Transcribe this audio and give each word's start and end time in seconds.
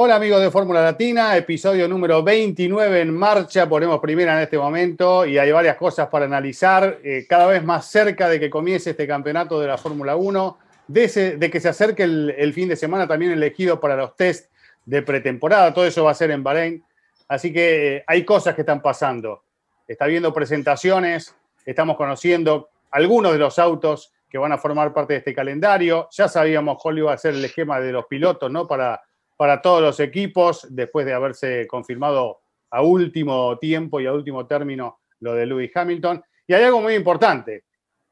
Hola 0.00 0.14
amigos 0.14 0.40
de 0.40 0.52
Fórmula 0.52 0.80
Latina, 0.80 1.36
episodio 1.36 1.88
número 1.88 2.22
29 2.22 3.00
en 3.00 3.12
marcha, 3.12 3.68
ponemos 3.68 3.98
primera 3.98 4.36
en 4.36 4.42
este 4.42 4.56
momento 4.56 5.26
y 5.26 5.38
hay 5.38 5.50
varias 5.50 5.76
cosas 5.76 6.06
para 6.06 6.24
analizar, 6.24 7.00
eh, 7.02 7.26
cada 7.28 7.48
vez 7.48 7.64
más 7.64 7.86
cerca 7.86 8.28
de 8.28 8.38
que 8.38 8.48
comience 8.48 8.90
este 8.90 9.08
campeonato 9.08 9.58
de 9.58 9.66
la 9.66 9.76
Fórmula 9.76 10.14
1, 10.14 10.56
de, 10.86 11.50
que 11.50 11.58
se 11.58 11.68
acerque 11.68 12.04
el, 12.04 12.52
fin 12.54 12.68
de 12.68 12.76
semana 12.76 13.08
también 13.08 13.32
elegido 13.32 13.80
para 13.80 13.96
los 13.96 14.14
test 14.14 14.52
de 14.86 15.02
pretemporada, 15.02 15.74
todo 15.74 15.84
eso 15.84 16.04
va 16.04 16.12
a 16.12 16.14
ser 16.14 16.30
en 16.30 16.44
Bahrein, 16.44 16.84
así 17.26 17.52
que 17.52 17.96
eh, 17.96 18.04
hay 18.06 18.24
cosas 18.24 18.54
que 18.54 18.62
están 18.62 18.80
pasando, 18.80 19.42
está 19.88 20.04
habiendo 20.04 20.32
presentaciones, 20.32 21.34
estamos 21.66 21.96
conociendo 21.96 22.68
algunos 22.92 23.32
de 23.32 23.38
los 23.38 23.58
autos 23.58 24.12
que 24.30 24.38
van 24.38 24.52
a 24.52 24.58
formar 24.58 24.92
parte 24.92 25.14
de 25.14 25.18
este 25.18 25.34
calendario. 25.34 26.06
Ya 26.12 26.28
sabíamos 26.28 26.78
cuál 26.80 26.98
iba 26.98 27.12
a 27.12 27.18
ser 27.18 27.34
el 27.34 27.44
esquema 27.44 27.80
de 27.80 27.92
los 27.92 28.04
pilotos, 28.04 28.52
¿no? 28.52 28.68
Para, 28.68 29.00
para 29.38 29.62
todos 29.62 29.80
los 29.80 30.00
equipos, 30.00 30.66
después 30.68 31.06
de 31.06 31.14
haberse 31.14 31.68
confirmado 31.68 32.40
a 32.70 32.82
último 32.82 33.56
tiempo 33.58 34.00
y 34.00 34.06
a 34.06 34.12
último 34.12 34.48
término 34.48 34.98
lo 35.20 35.32
de 35.32 35.46
Lewis 35.46 35.70
Hamilton. 35.72 36.20
Y 36.44 36.54
hay 36.54 36.64
algo 36.64 36.80
muy 36.80 36.94
importante, 36.94 37.62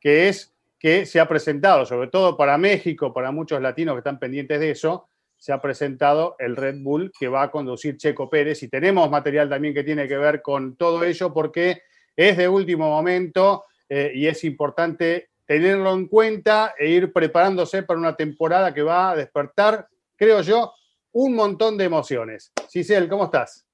que 0.00 0.28
es 0.28 0.54
que 0.78 1.04
se 1.04 1.18
ha 1.18 1.26
presentado, 1.26 1.84
sobre 1.84 2.06
todo 2.10 2.36
para 2.36 2.56
México, 2.56 3.12
para 3.12 3.32
muchos 3.32 3.60
latinos 3.60 3.96
que 3.96 3.98
están 3.98 4.20
pendientes 4.20 4.60
de 4.60 4.70
eso, 4.70 5.08
se 5.36 5.52
ha 5.52 5.60
presentado 5.60 6.36
el 6.38 6.54
Red 6.54 6.76
Bull 6.78 7.10
que 7.18 7.26
va 7.26 7.42
a 7.42 7.50
conducir 7.50 7.96
Checo 7.96 8.30
Pérez 8.30 8.62
y 8.62 8.68
tenemos 8.68 9.10
material 9.10 9.48
también 9.48 9.74
que 9.74 9.82
tiene 9.82 10.06
que 10.06 10.16
ver 10.16 10.40
con 10.42 10.76
todo 10.76 11.02
ello 11.02 11.34
porque 11.34 11.82
es 12.14 12.36
de 12.36 12.48
último 12.48 12.88
momento 12.88 13.64
eh, 13.88 14.12
y 14.14 14.28
es 14.28 14.44
importante 14.44 15.30
tenerlo 15.44 15.92
en 15.92 16.06
cuenta 16.06 16.74
e 16.78 16.88
ir 16.88 17.12
preparándose 17.12 17.82
para 17.82 17.98
una 17.98 18.14
temporada 18.14 18.72
que 18.72 18.82
va 18.82 19.10
a 19.10 19.16
despertar, 19.16 19.88
creo 20.14 20.40
yo, 20.42 20.72
un 21.18 21.34
montón 21.34 21.78
de 21.78 21.84
emociones. 21.84 22.52
Cisel, 22.68 23.08
¿cómo 23.08 23.24
estás? 23.24 23.64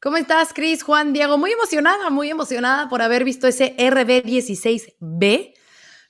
¿Cómo 0.00 0.16
estás, 0.16 0.52
Cris? 0.52 0.82
Juan, 0.82 1.12
Diego, 1.12 1.38
muy 1.38 1.52
emocionada, 1.52 2.10
muy 2.10 2.30
emocionada 2.30 2.88
por 2.88 3.00
haber 3.00 3.22
visto 3.22 3.46
ese 3.46 3.76
RB16B 3.76 5.54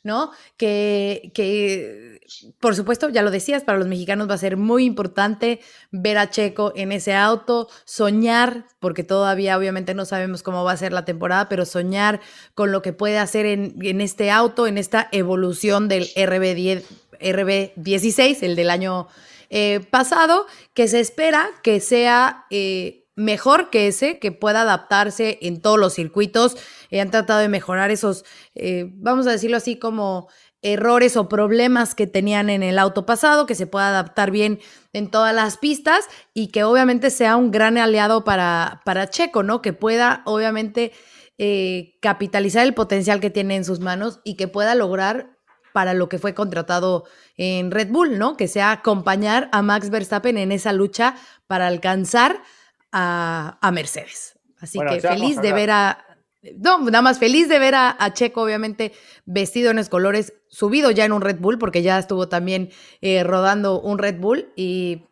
¿no? 0.05 0.30
Que, 0.56 1.33
que, 1.34 2.20
por 2.61 2.74
supuesto, 2.74 3.11
ya 3.11 3.20
lo 3.23 3.30
decías, 3.30 3.64
para 3.64 3.78
los 3.78 3.89
mexicanos 3.89 4.30
va 4.30 4.34
a 4.34 4.39
ser 4.39 4.56
muy 4.56 4.84
importante 4.84 5.61
ver 5.90 6.17
a 6.17 6.30
Checo 6.30 6.73
en 6.77 6.92
ese 6.92 7.14
auto, 7.14 7.68
soñar, 7.84 8.64
porque 8.78 9.02
todavía 9.05 9.58
obviamente 9.58 9.92
no 9.92 10.06
sabemos 10.06 10.42
cómo 10.42 10.64
va 10.64 10.73
a 10.73 10.77
ser 10.77 10.92
la 10.92 11.05
temporada, 11.05 11.48
pero 11.50 11.67
soñar 11.67 12.20
con 12.55 12.73
lo 12.73 12.80
que 12.80 12.94
puede 12.94 13.18
hacer 13.18 13.44
en, 13.44 13.74
en 13.83 14.00
este 14.00 14.30
auto, 14.30 14.67
en 14.67 14.78
esta 14.78 15.08
evolución 15.12 15.89
del 15.89 16.06
RB10, 16.14 16.84
RB16, 17.20 18.42
el 18.42 18.56
del 18.56 18.70
año 18.70 19.08
eh, 19.51 19.81
pasado, 19.91 20.47
que 20.75 20.89
se 20.89 21.01
espera 21.01 21.48
que 21.63 21.81
sea... 21.81 22.47
Eh, 22.51 23.05
mejor 23.17 23.69
que 23.69 23.89
ese, 23.89 24.20
que 24.20 24.31
pueda 24.31 24.61
adaptarse 24.61 25.41
en 25.42 25.61
todos 25.61 25.77
los 25.77 25.92
circuitos. 25.92 26.57
Eh, 26.92 27.01
han 27.01 27.11
tratado 27.11 27.41
de 27.41 27.48
mejorar 27.48 27.91
esos, 27.91 28.25
vamos 28.95 29.27
a 29.27 29.33
decirlo 29.33 29.57
así, 29.57 29.77
como 29.77 30.29
errores 30.63 31.17
o 31.17 31.29
problemas 31.29 31.97
que 31.97 32.07
tenían 32.07 32.48
en 32.48 32.63
el 32.63 32.79
auto 32.79 33.07
pasado, 33.07 33.45
que 33.45 33.57
se 33.57 33.67
pueda 33.67 33.89
adaptar 33.89 34.31
bien 34.31 34.61
en 34.92 35.11
todas 35.11 35.35
las 35.35 35.57
pistas 35.57 36.05
y 36.33 36.53
que 36.53 36.63
obviamente 36.63 37.11
sea 37.11 37.35
un 37.35 37.51
gran 37.51 37.77
aliado 37.77 38.23
para, 38.23 38.83
para 38.85 39.11
Checo, 39.11 39.42
¿no? 39.42 39.63
Que 39.63 39.73
pueda 39.73 40.23
obviamente 40.25 40.92
capitalizar 42.01 42.65
el 42.65 42.75
potencial 42.75 43.19
que 43.19 43.30
tiene 43.30 43.57
en 43.57 43.65
sus 43.65 43.80
manos 43.80 44.20
y 44.23 44.36
que 44.36 44.47
pueda 44.47 44.77
lograr 44.77 45.37
para 45.73 45.95
lo 45.95 46.08
que 46.08 46.18
fue 46.18 46.34
contratado 46.34 47.05
en 47.36 47.70
Red 47.70 47.89
Bull, 47.89 48.18
¿no? 48.18 48.36
Que 48.36 48.48
sea 48.48 48.73
acompañar 48.73 49.48
a 49.52 49.62
Max 49.62 49.90
Verstappen 49.90 50.39
en 50.39 50.52
esa 50.52 50.73
lucha 50.73 51.17
para 51.46 51.67
alcanzar 51.67 52.42
a, 52.92 53.70
Mercedes. 53.73 54.39
Así 54.61 54.79
que 54.79 55.01
feliz 55.01 55.40
de 55.40 55.52
ver 55.52 55.70
a... 55.70 56.05
No, 56.56 56.79
nada 56.79 57.02
más 57.02 57.18
feliz 57.18 57.48
de 57.48 57.58
ver 57.58 57.74
a, 57.74 57.96
Checo, 58.12 58.42
obviamente, 58.42 58.92
vestido 59.27 59.70
en 59.70 59.77
los 59.77 59.89
colores, 59.89 60.34
subido 60.48 60.90
ya 60.90 61.05
en 61.05 61.12
un 61.12 61.20
Red 61.20 61.39
Bull, 61.39 61.58
porque 61.58 61.83
ya 61.83 61.98
estuvo 61.98 62.29
también 62.29 62.70
eh, 63.00 63.24
rodando 63.24 63.80
un 63.80 63.98
Red 63.98 64.18
Bull 64.18 64.52
y 64.56 65.08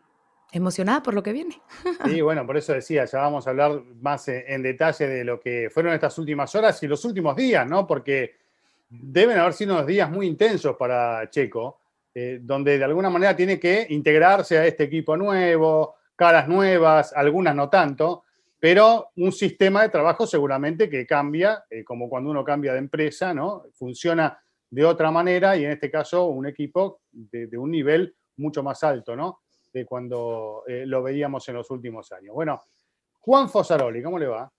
emocionada 0.53 1.03
por 1.03 1.15
lo 1.15 1.23
que 1.23 1.33
viene. 1.33 1.61
Sí, 2.05 2.21
bueno, 2.23 2.47
por 2.47 2.57
eso 2.57 2.73
decía, 2.73 3.05
ya 3.05 3.19
vamos 3.21 3.47
a 3.47 3.51
hablar 3.51 3.83
más 4.01 4.29
en, 4.29 4.63
detalle 4.63 5.07
de 5.07 5.25
lo 5.25 5.41
que 5.41 5.69
fueron 5.73 5.93
estas 5.93 6.19
últimas 6.19 6.55
horas 6.55 6.83
y 6.83 6.89
los 6.89 7.05
últimos 7.05 7.37
días, 7.37 7.67
¿no? 7.69 7.87
Porque 7.87 8.46
deben 8.89 9.39
haber 9.39 9.53
sido 9.53 9.75
unos 9.75 9.87
días 9.87 10.11
muy 10.11 10.27
intensos 10.27 10.77
para 10.77 11.29
Checo, 11.31 11.81
eh, 12.15 12.39
donde 12.43 12.79
de 12.79 12.85
alguna 12.85 13.11
manera 13.11 13.37
tiene 13.37 13.61
que 13.61 13.87
integrarse 13.91 14.59
a 14.59 14.67
este 14.67 14.85
equipo 14.85 15.17
nuevo, 15.17 15.97
caras 16.15 16.49
nuevas, 16.49 17.13
algunas 17.13 17.55
no 17.55 17.69
tanto, 17.69 18.25
pero 18.59 19.11
un 19.17 19.33
sistema 19.33 19.83
de 19.83 19.91
trabajo 19.91 20.27
seguramente 20.27 20.89
que 20.89 21.07
cambia, 21.07 21.65
eh, 21.69 21.85
como 21.85 22.09
cuando 22.09 22.31
uno 22.31 22.43
cambia 22.43 22.73
de 22.73 22.79
empresa, 22.79 23.35
¿no? 23.35 23.65
Funciona 23.75 24.39
de 24.71 24.85
otra 24.85 25.11
manera 25.11 25.57
y 25.57 25.65
en 25.65 25.73
este 25.73 25.91
caso 25.91 26.27
un 26.27 26.47
equipo 26.47 27.01
de, 27.13 27.49
un 27.59 27.71
nivel 27.71 28.17
mucho 28.39 28.63
más 28.63 28.83
alto, 28.83 29.15
¿no? 29.15 29.41
De 29.73 29.85
cuando 29.85 30.65
eh, 30.67 30.85
lo 30.87 31.03
veíamos 31.03 31.47
en 31.49 31.57
los 31.57 31.71
últimos 31.71 32.11
años. 32.13 32.35
Bueno, 32.35 32.63
Juan 33.21 33.49
Fosaroli, 33.49 34.03
¿cómo 34.03 34.19
le 34.19 34.27
va? 34.27 34.51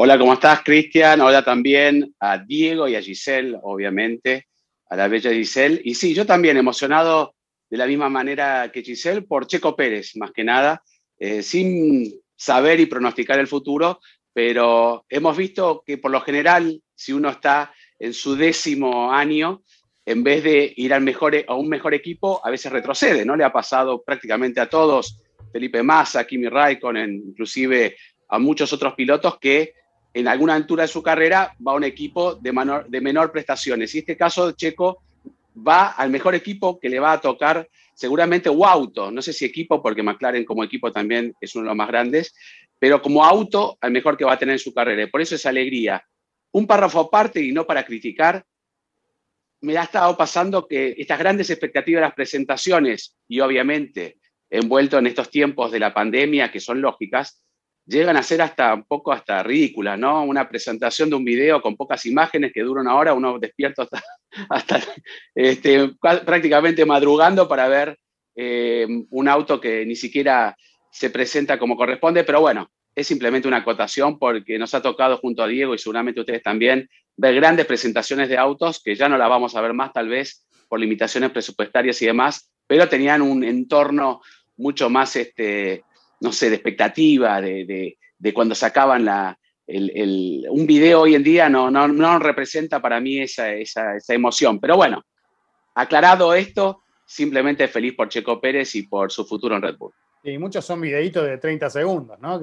Hola, 0.00 0.16
¿cómo 0.16 0.34
estás, 0.34 0.62
Cristian? 0.62 1.20
Hola 1.22 1.44
también 1.44 2.14
a 2.20 2.38
Diego 2.38 2.86
y 2.86 2.94
a 2.94 3.02
Giselle, 3.02 3.58
obviamente, 3.60 4.46
a 4.88 4.94
la 4.94 5.08
bella 5.08 5.32
Giselle. 5.32 5.80
Y 5.82 5.96
sí, 5.96 6.14
yo 6.14 6.24
también 6.24 6.56
emocionado 6.56 7.34
de 7.68 7.78
la 7.78 7.84
misma 7.84 8.08
manera 8.08 8.70
que 8.72 8.82
Giselle 8.82 9.22
por 9.22 9.48
Checo 9.48 9.74
Pérez, 9.74 10.12
más 10.14 10.30
que 10.30 10.44
nada, 10.44 10.84
eh, 11.18 11.42
sin 11.42 12.14
saber 12.36 12.78
y 12.78 12.86
pronosticar 12.86 13.40
el 13.40 13.48
futuro, 13.48 13.98
pero 14.32 15.04
hemos 15.08 15.36
visto 15.36 15.82
que 15.84 15.98
por 15.98 16.12
lo 16.12 16.20
general, 16.20 16.80
si 16.94 17.12
uno 17.12 17.28
está 17.30 17.74
en 17.98 18.14
su 18.14 18.36
décimo 18.36 19.12
año, 19.12 19.64
en 20.06 20.22
vez 20.22 20.44
de 20.44 20.74
ir 20.76 20.94
al 20.94 21.02
mejor, 21.02 21.44
a 21.44 21.54
un 21.54 21.68
mejor 21.68 21.92
equipo, 21.92 22.40
a 22.46 22.50
veces 22.50 22.70
retrocede, 22.70 23.24
¿no? 23.24 23.34
Le 23.34 23.42
ha 23.42 23.52
pasado 23.52 24.00
prácticamente 24.04 24.60
a 24.60 24.70
todos, 24.70 25.20
Felipe 25.52 25.82
Massa, 25.82 26.24
Kimi 26.24 26.48
Raikkonen, 26.48 27.16
inclusive 27.30 27.96
a 28.28 28.38
muchos 28.38 28.72
otros 28.72 28.94
pilotos 28.94 29.40
que 29.40 29.72
en 30.14 30.28
alguna 30.28 30.54
altura 30.54 30.82
de 30.82 30.88
su 30.88 31.02
carrera 31.02 31.54
va 31.66 31.72
a 31.72 31.76
un 31.76 31.84
equipo 31.84 32.34
de 32.34 32.52
menor, 32.52 32.88
de 32.88 33.00
menor 33.00 33.30
prestaciones. 33.30 33.94
Y 33.94 33.98
este 33.98 34.16
caso, 34.16 34.52
Checo 34.52 35.02
va 35.56 35.88
al 35.88 36.10
mejor 36.10 36.34
equipo 36.34 36.78
que 36.78 36.88
le 36.88 37.00
va 37.00 37.12
a 37.12 37.20
tocar 37.20 37.68
seguramente 37.94 38.48
o 38.48 38.64
auto, 38.64 39.10
no 39.10 39.20
sé 39.20 39.32
si 39.32 39.44
equipo, 39.44 39.82
porque 39.82 40.02
McLaren 40.02 40.44
como 40.44 40.62
equipo 40.62 40.92
también 40.92 41.34
es 41.40 41.54
uno 41.56 41.64
de 41.64 41.68
los 41.70 41.76
más 41.76 41.88
grandes, 41.88 42.34
pero 42.78 43.02
como 43.02 43.24
auto 43.24 43.76
al 43.80 43.90
mejor 43.90 44.16
que 44.16 44.24
va 44.24 44.34
a 44.34 44.38
tener 44.38 44.52
en 44.52 44.60
su 44.60 44.72
carrera. 44.72 45.08
Por 45.10 45.20
eso 45.20 45.34
es 45.34 45.44
alegría. 45.46 46.04
Un 46.52 46.66
párrafo 46.66 47.00
aparte 47.00 47.42
y 47.42 47.50
no 47.50 47.66
para 47.66 47.84
criticar, 47.84 48.44
me 49.60 49.76
ha 49.76 49.82
estado 49.82 50.16
pasando 50.16 50.66
que 50.68 50.94
estas 50.96 51.18
grandes 51.18 51.50
expectativas 51.50 52.00
de 52.00 52.06
las 52.06 52.14
presentaciones 52.14 53.16
y 53.26 53.40
obviamente 53.40 54.18
envuelto 54.48 54.98
en 54.98 55.08
estos 55.08 55.30
tiempos 55.30 55.72
de 55.72 55.80
la 55.80 55.92
pandemia 55.92 56.50
que 56.52 56.60
son 56.60 56.80
lógicas, 56.80 57.42
llegan 57.88 58.16
a 58.16 58.22
ser 58.22 58.42
hasta 58.42 58.74
un 58.74 58.84
poco 58.84 59.12
hasta 59.12 59.42
ridículas, 59.42 59.98
¿no? 59.98 60.22
Una 60.24 60.48
presentación 60.48 61.08
de 61.08 61.16
un 61.16 61.24
video 61.24 61.62
con 61.62 61.74
pocas 61.74 62.04
imágenes 62.06 62.52
que 62.52 62.62
dura 62.62 62.82
una 62.82 62.94
hora, 62.94 63.14
uno 63.14 63.38
despierto 63.38 63.88
hasta, 64.50 64.80
este, 65.34 65.92
prácticamente 65.98 66.84
madrugando 66.84 67.48
para 67.48 67.66
ver 67.68 67.98
eh, 68.36 68.86
un 69.10 69.28
auto 69.28 69.60
que 69.60 69.86
ni 69.86 69.96
siquiera 69.96 70.54
se 70.90 71.10
presenta 71.10 71.58
como 71.58 71.76
corresponde, 71.76 72.24
pero 72.24 72.40
bueno, 72.40 72.70
es 72.94 73.06
simplemente 73.06 73.48
una 73.48 73.58
acotación 73.58 74.18
porque 74.18 74.58
nos 74.58 74.74
ha 74.74 74.82
tocado 74.82 75.16
junto 75.18 75.42
a 75.42 75.48
Diego 75.48 75.74
y 75.74 75.78
seguramente 75.78 76.20
ustedes 76.20 76.42
también 76.42 76.88
ver 77.16 77.34
grandes 77.36 77.66
presentaciones 77.66 78.28
de 78.28 78.36
autos 78.36 78.82
que 78.82 78.94
ya 78.94 79.08
no 79.08 79.16
las 79.16 79.28
vamos 79.28 79.54
a 79.56 79.60
ver 79.60 79.72
más 79.72 79.92
tal 79.92 80.08
vez 80.08 80.46
por 80.68 80.78
limitaciones 80.78 81.30
presupuestarias 81.30 82.00
y 82.02 82.06
demás, 82.06 82.50
pero 82.66 82.88
tenían 82.88 83.22
un 83.22 83.44
entorno 83.44 84.20
mucho 84.56 84.90
más, 84.90 85.16
este, 85.16 85.84
no 86.20 86.32
sé, 86.32 86.48
de 86.48 86.56
expectativa, 86.56 87.40
de, 87.40 87.96
cuando 88.34 88.54
sacaban 88.54 89.04
la, 89.04 89.38
un 89.66 90.66
video 90.66 91.02
hoy 91.02 91.14
en 91.14 91.22
día 91.22 91.48
no, 91.48 91.70
no, 91.70 91.86
no 91.88 92.18
representa 92.18 92.80
para 92.80 93.00
mí 93.00 93.20
esa, 93.20 93.52
esa, 93.52 93.96
esa, 93.96 94.14
emoción. 94.14 94.58
Pero 94.58 94.76
bueno, 94.76 95.04
aclarado 95.74 96.34
esto, 96.34 96.82
simplemente 97.04 97.68
feliz 97.68 97.94
por 97.94 98.08
Checo 98.08 98.40
Pérez 98.40 98.74
y 98.74 98.82
por 98.82 99.12
su 99.12 99.24
futuro 99.24 99.56
en 99.56 99.62
Red 99.62 99.76
Bull. 99.76 99.92
Y 100.22 100.36
muchos 100.36 100.64
son 100.64 100.80
videitos 100.80 101.24
de 101.24 101.38
30 101.38 101.70
segundos, 101.70 102.18
¿no? 102.18 102.40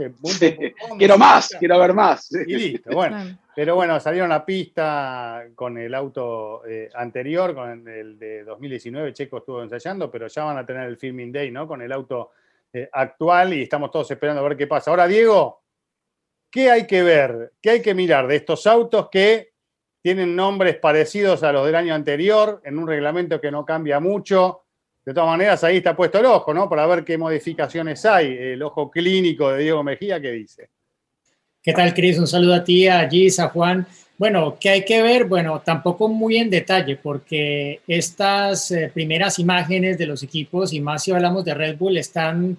quiero 0.98 1.18
más, 1.18 1.50
quiero 1.60 1.78
ver 1.78 1.94
más. 1.94 2.32
Y 2.32 2.56
listo, 2.56 2.92
bueno. 2.94 3.38
Pero 3.56 3.76
bueno, 3.76 4.00
salieron 4.02 4.32
a 4.34 4.46
pista 4.46 5.46
con 5.56 5.78
el 5.78 5.94
auto 5.94 6.66
eh, 6.68 6.90
anterior, 6.94 7.56
con 7.56 7.88
el 7.88 8.20
de 8.20 8.44
2019, 8.44 9.14
Checo 9.14 9.38
estuvo 9.38 9.64
ensayando, 9.64 10.12
pero 10.12 10.28
ya 10.28 10.44
van 10.44 10.58
a 10.58 10.66
tener 10.66 10.88
el 10.88 10.98
filming 10.98 11.32
day, 11.32 11.52
¿no? 11.52 11.66
Con 11.66 11.82
el 11.82 11.92
auto 11.94 12.32
eh, 12.78 12.90
actual 12.92 13.54
y 13.54 13.62
estamos 13.62 13.90
todos 13.90 14.12
esperando 14.12 14.42
a 14.42 14.50
ver 14.50 14.58
qué 14.58 14.68
pasa. 14.68 14.92
Ahora, 14.92 15.08
Diego, 15.08 15.64
¿qué 16.52 16.70
hay 16.70 16.86
que 16.86 17.04
ver? 17.04 17.54
¿Qué 17.62 17.70
hay 17.70 17.82
que 17.82 17.94
mirar 17.94 18.28
de 18.28 18.36
estos 18.36 18.68
autos 18.68 19.08
que 19.10 19.54
tienen 20.02 20.36
nombres 20.36 20.76
parecidos 20.76 21.42
a 21.44 21.54
los 21.54 21.66
del 21.66 21.76
año 21.76 21.96
anterior, 21.96 22.62
en 22.66 22.78
un 22.78 22.86
reglamento 22.86 23.40
que 23.40 23.50
no 23.50 23.64
cambia 23.64 24.02
mucho? 24.02 24.64
De 25.06 25.14
todas 25.14 25.30
maneras, 25.30 25.64
ahí 25.64 25.78
está 25.78 25.96
puesto 25.96 26.20
el 26.20 26.26
ojo, 26.26 26.54
¿no? 26.54 26.68
Para 26.68 26.86
ver 26.86 27.06
qué 27.06 27.18
modificaciones 27.18 28.06
hay. 28.06 28.36
El 28.38 28.62
ojo 28.62 28.92
clínico 28.92 29.52
de 29.54 29.64
Diego 29.64 29.82
Mejía, 29.82 30.20
¿qué 30.20 30.32
dice? 30.32 30.70
¿Qué 31.64 31.72
tal, 31.72 31.94
Cris? 31.94 32.20
Un 32.20 32.28
saludo 32.28 32.56
a 32.56 32.64
ti, 32.66 32.90
a 32.90 33.08
Gis, 33.10 33.40
a 33.40 33.48
Juan. 33.48 33.88
Bueno, 34.18 34.58
¿qué 34.58 34.70
hay 34.70 34.86
que 34.86 35.02
ver? 35.02 35.26
Bueno, 35.26 35.62
tampoco 35.62 36.08
muy 36.08 36.38
en 36.38 36.50
detalle, 36.50 36.96
porque 36.96 37.82
estas 37.86 38.72
eh, 38.72 38.90
primeras 38.94 39.40
imágenes 39.40 39.98
de 39.98 40.06
los 40.06 40.24
equipos, 40.24 40.72
y 40.72 40.80
más 40.80 41.04
si 41.04 41.12
hablamos 41.12 41.44
de 41.44 41.54
Red 41.54 41.78
Bull, 41.78 41.98
están 41.98 42.58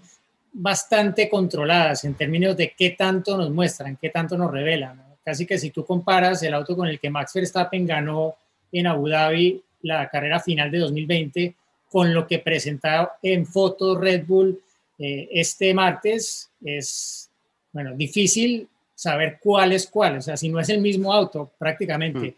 bastante 0.52 1.30
controladas 1.30 2.04
en 2.04 2.14
términos 2.14 2.58
de 2.58 2.74
qué 2.76 2.90
tanto 2.90 3.38
nos 3.38 3.50
muestran, 3.50 3.96
qué 3.96 4.10
tanto 4.10 4.36
nos 4.36 4.50
revelan. 4.50 5.02
Casi 5.24 5.46
que 5.46 5.58
si 5.58 5.70
tú 5.70 5.84
comparas 5.84 6.42
el 6.42 6.52
auto 6.52 6.76
con 6.76 6.88
el 6.88 7.00
que 7.00 7.08
Max 7.08 7.32
Verstappen 7.34 7.86
ganó 7.86 8.34
en 8.70 8.86
Abu 8.86 9.08
Dhabi 9.08 9.62
la 9.82 10.08
carrera 10.10 10.40
final 10.40 10.70
de 10.70 10.78
2020, 10.78 11.54
con 11.90 12.12
lo 12.12 12.26
que 12.26 12.38
presentaba 12.38 13.16
en 13.22 13.46
fotos 13.46 13.98
Red 13.98 14.26
Bull 14.26 14.60
eh, 14.98 15.28
este 15.32 15.72
martes, 15.72 16.50
es, 16.62 17.30
bueno, 17.72 17.94
difícil 17.94 18.68
saber 18.96 19.38
cuál 19.40 19.72
es 19.72 19.86
cuál, 19.86 20.16
o 20.16 20.22
sea, 20.22 20.36
si 20.36 20.48
no 20.48 20.58
es 20.58 20.68
el 20.70 20.80
mismo 20.80 21.12
auto 21.12 21.52
prácticamente. 21.58 22.30
Mm. 22.30 22.34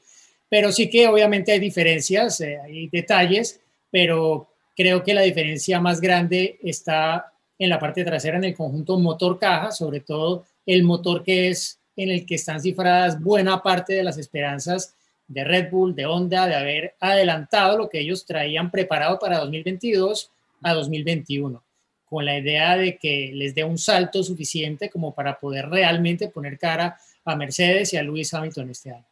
Pero 0.50 0.72
sí 0.72 0.90
que 0.90 1.06
obviamente 1.06 1.52
hay 1.52 1.60
diferencias, 1.60 2.40
eh, 2.40 2.58
hay 2.62 2.88
detalles, 2.88 3.60
pero 3.90 4.49
creo 4.76 5.02
que 5.02 5.14
la 5.14 5.22
diferencia 5.22 5.81
más 5.81 6.00
grande 6.00 6.58
está 6.62 7.32
en 7.58 7.70
la 7.70 7.78
parte 7.78 8.05
trasera, 8.05 8.37
en 8.37 8.44
el 8.44 8.55
conjunto 8.55 8.99
motor-caja, 8.99 9.70
sobre 9.70 10.00
todo 10.00 10.44
el 10.66 10.82
motor 10.84 11.22
que 11.22 11.49
es 11.49 11.81
en 11.96 12.10
el 12.10 12.26
que 12.26 12.37
están 12.37 12.61
cifradas 12.61 13.20
buena 13.20 13.62
parte 13.62 13.94
de 13.94 14.04
las 14.04 14.19
esperanzas 14.19 14.94
de 15.26 15.44
Red 15.44 15.70
Bull, 15.70 15.94
de 15.94 16.06
Honda, 16.06 16.46
de 16.46 16.54
haber 16.54 16.94
adelantado 17.00 17.76
lo 17.76 17.88
que 17.88 18.00
ellos 18.00 18.25
traían 18.25 18.70
preparado 18.70 19.19
para 19.19 19.38
2022 19.38 20.31
a 20.62 20.75
2021, 20.75 21.62
con 22.08 22.25
la 22.25 22.38
idea 22.38 22.76
de 22.76 22.96
que 22.96 23.31
les 23.34 23.55
dé 23.55 23.64
un 23.64 23.78
salto 23.78 24.22
suficiente 24.22 24.90
como 24.90 25.14
para 25.14 25.38
poder 25.38 25.69
realmente 25.69 26.28
poner 26.28 26.58
cara 26.58 26.99
a 27.25 27.37
Mercedes 27.37 27.93
y 27.93 27.96
a 27.96 28.02
Lewis 28.02 28.32
Hamilton 28.32 28.70
este 28.70 28.90
año. 28.90 29.05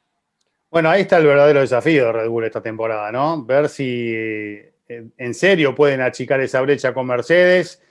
Bueno, 0.71 0.91
ahí 0.91 1.03
está 1.03 1.19
el 1.19 1.27
verdadero 1.27 1.61
desafío 1.61 2.07
de 2.07 2.13
Red 2.13 2.29
Bull 2.29 2.45
esta 2.45 2.63
temporada, 2.63 3.13
¿no? 3.13 3.45
Ver 3.45 3.69
si 3.69 4.13
eh, 4.15 4.73
en 4.89 5.35
serio 5.35 5.75
pueden 5.75 6.01
achicar 6.01 6.41
esa 6.41 6.61
brecha 6.61 6.93
con 6.93 7.07
Mercedes 7.07 7.83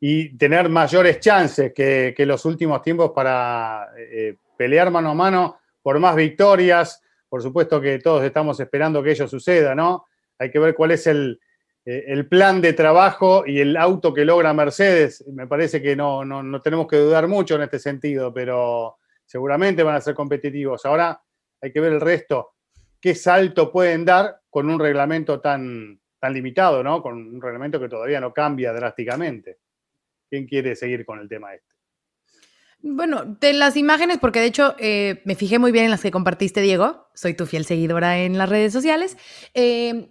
y 0.00 0.36
tener 0.36 0.68
mayores 0.68 1.20
chances 1.20 1.72
que, 1.72 2.14
los 2.18 2.44
últimos 2.44 2.82
tiempos 2.82 3.12
para 3.14 3.88
eh, 3.96 4.36
pelear 4.56 4.90
mano 4.90 5.10
a 5.10 5.14
mano 5.14 5.58
por 5.82 5.98
más 5.98 6.14
victorias, 6.14 7.02
por 7.28 7.42
supuesto 7.42 7.80
que 7.80 7.98
todos 7.98 8.22
estamos 8.24 8.60
esperando 8.60 9.02
que 9.02 9.12
ello 9.12 9.26
suceda, 9.26 9.74
¿no? 9.74 10.06
Hay 10.38 10.50
que 10.50 10.58
ver 10.58 10.74
cuál 10.74 10.92
es 10.92 11.06
el, 11.06 11.40
eh, 11.90 12.24
plan 12.24 12.60
de 12.60 12.74
trabajo 12.74 13.44
y 13.46 13.60
el 13.60 13.74
auto 13.74 14.12
que 14.12 14.26
logra 14.26 14.52
Mercedes. 14.52 15.24
Me 15.28 15.46
parece 15.46 15.80
que 15.80 15.96
no, 15.96 16.22
no, 16.22 16.60
tenemos 16.60 16.86
que 16.86 16.98
dudar 16.98 17.28
mucho 17.28 17.54
en 17.54 17.62
este 17.62 17.78
sentido, 17.78 18.32
pero 18.34 18.98
seguramente 19.24 19.82
van 19.82 19.96
a 19.96 20.00
ser 20.02 20.14
competitivos. 20.14 20.84
Ahora 20.84 21.18
hay 21.62 21.72
que 21.72 21.80
ver 21.80 21.94
el 21.94 22.00
resto. 22.00 22.50
¿Qué 23.00 23.14
salto 23.14 23.72
pueden 23.72 24.04
dar 24.04 24.40
con 24.50 24.68
un 24.68 24.78
reglamento 24.78 25.40
tan, 25.40 25.98
tan 26.18 26.34
limitado, 26.34 26.82
¿no? 26.82 27.00
Con 27.00 27.14
un 27.14 27.40
reglamento 27.40 27.80
que 27.80 27.88
todavía 27.88 28.20
no 28.20 28.34
cambia 28.34 28.72
drásticamente. 28.74 29.56
¿Quién 30.28 30.46
quiere 30.46 30.76
seguir 30.76 31.06
con 31.06 31.20
el 31.20 31.28
tema 31.28 31.54
este? 31.54 31.74
Bueno, 32.80 33.24
de 33.40 33.54
las 33.54 33.78
imágenes, 33.78 34.18
porque 34.18 34.40
de 34.40 34.46
hecho 34.46 34.76
eh, 34.78 35.22
me 35.24 35.34
fijé 35.36 35.58
muy 35.58 35.72
bien 35.72 35.86
en 35.86 35.90
las 35.90 36.02
que 36.02 36.10
compartiste, 36.10 36.60
Diego. 36.60 37.08
Soy 37.14 37.32
tu 37.32 37.46
fiel 37.46 37.64
seguidora 37.64 38.18
en 38.18 38.36
las 38.36 38.50
redes 38.50 38.74
sociales. 38.74 39.16
Eh, 39.54 40.10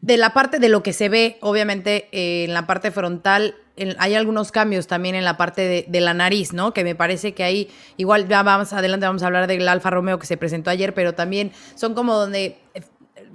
de 0.00 0.16
la 0.16 0.32
parte 0.34 0.58
de 0.58 0.68
lo 0.68 0.82
que 0.82 0.92
se 0.92 1.08
ve, 1.08 1.38
obviamente, 1.40 2.08
eh, 2.12 2.44
en 2.44 2.54
la 2.54 2.66
parte 2.66 2.90
frontal, 2.90 3.54
hay 3.98 4.14
algunos 4.14 4.50
cambios 4.50 4.86
también 4.86 5.14
en 5.14 5.24
la 5.24 5.36
parte 5.36 5.86
de, 5.88 6.00
la 6.00 6.12
nariz, 6.12 6.52
¿no? 6.52 6.72
Que 6.74 6.84
me 6.84 6.94
parece 6.94 7.32
que 7.32 7.44
ahí, 7.44 7.70
igual 7.96 8.28
ya 8.28 8.42
vamos 8.42 8.72
adelante, 8.72 9.06
vamos 9.06 9.22
a 9.22 9.26
hablar 9.26 9.46
del 9.46 9.68
Alfa 9.68 9.90
Romeo 9.90 10.18
que 10.18 10.26
se 10.26 10.36
presentó 10.36 10.70
ayer, 10.70 10.94
pero 10.94 11.14
también 11.14 11.52
son 11.76 11.94
como 11.94 12.14
donde, 12.14 12.58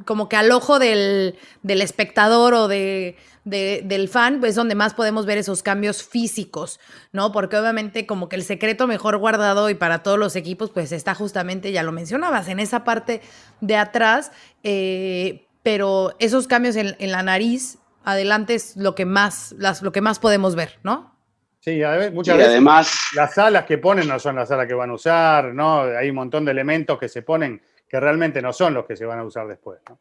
como 0.05 0.27
que 0.27 0.35
al 0.35 0.51
ojo 0.51 0.79
del, 0.79 1.35
del 1.61 1.81
espectador 1.81 2.53
o 2.53 2.67
de 2.67 3.15
del 3.45 4.07
fan, 4.07 4.39
pues 4.39 4.55
donde 4.55 4.73
más 4.73 4.93
podemos 4.93 5.25
ver 5.25 5.37
esos 5.37 5.63
cambios 5.63 6.01
físicos, 6.01 6.79
¿no? 7.11 7.33
Porque 7.33 7.57
obviamente 7.57 8.05
como 8.05 8.29
que 8.29 8.37
el 8.37 8.43
secreto 8.43 8.87
mejor 8.87 9.17
guardado 9.17 9.69
y 9.69 9.75
para 9.75 10.01
todos 10.01 10.17
los 10.17 10.37
equipos, 10.37 10.69
pues 10.69 10.93
está 10.93 11.13
justamente, 11.13 11.71
ya 11.73 11.83
lo 11.83 11.91
mencionabas, 11.91 12.47
en 12.47 12.59
esa 12.59 12.85
parte 12.85 13.21
de 13.59 13.75
atrás, 13.75 14.31
eh, 14.63 15.42
pero 15.63 16.13
esos 16.19 16.47
cambios 16.47 16.75
en, 16.75 16.95
la 16.99 17.23
nariz, 17.23 17.79
adelante 18.03 18.53
es 18.53 18.75
lo 18.75 18.95
que 18.95 19.05
más, 19.05 19.55
las, 19.57 19.81
lo 19.81 19.91
que 19.91 20.01
más 20.01 20.19
podemos 20.19 20.55
ver, 20.55 20.79
¿no? 20.83 21.13
Sí, 21.61 21.81
muchas 22.11 22.35
veces 22.35 22.51
además, 22.51 22.93
las 23.15 23.37
alas 23.37 23.63
que 23.63 23.77
ponen 23.77 24.07
no 24.07 24.19
son 24.19 24.35
las 24.35 24.51
alas 24.51 24.67
que 24.67 24.73
van 24.73 24.89
a 24.89 24.95
usar, 24.95 25.53
¿no? 25.53 25.83
Hay 25.83 26.09
un 26.09 26.15
montón 26.15 26.43
de 26.43 26.51
elementos 26.51 26.99
que 26.99 27.07
se 27.07 27.21
ponen 27.21 27.61
que 27.87 27.99
realmente 27.99 28.41
no 28.41 28.51
son 28.51 28.73
los 28.73 28.85
que 28.85 28.97
se 28.97 29.05
van 29.05 29.19
a 29.19 29.23
usar 29.23 29.47
después, 29.47 29.79
¿no? 29.87 29.97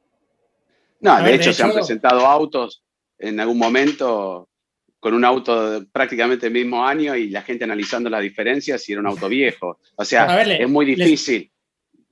No, 1.00 1.22
de, 1.22 1.34
hecho, 1.34 1.52
se 1.52 1.62
han 1.62 1.72
presentado 1.72 2.26
autos 2.26 2.82
en 3.18 3.38
algún 3.38 3.58
momento 3.58 4.48
con 4.98 5.14
un 5.14 5.24
auto 5.24 5.84
prácticamente 5.92 6.46
el 6.46 6.52
mismo 6.52 6.86
año 6.86 7.16
y 7.16 7.28
la 7.28 7.42
gente 7.42 7.64
analizando 7.64 8.08
las 8.08 8.22
diferencias 8.22 8.88
y 8.88 8.92
era 8.92 9.00
un 9.00 9.08
auto 9.08 9.28
viejo. 9.28 9.80
O 9.96 10.04
sea, 10.04 10.42
es 10.42 10.68
muy 10.68 10.86
difícil. 10.86 11.51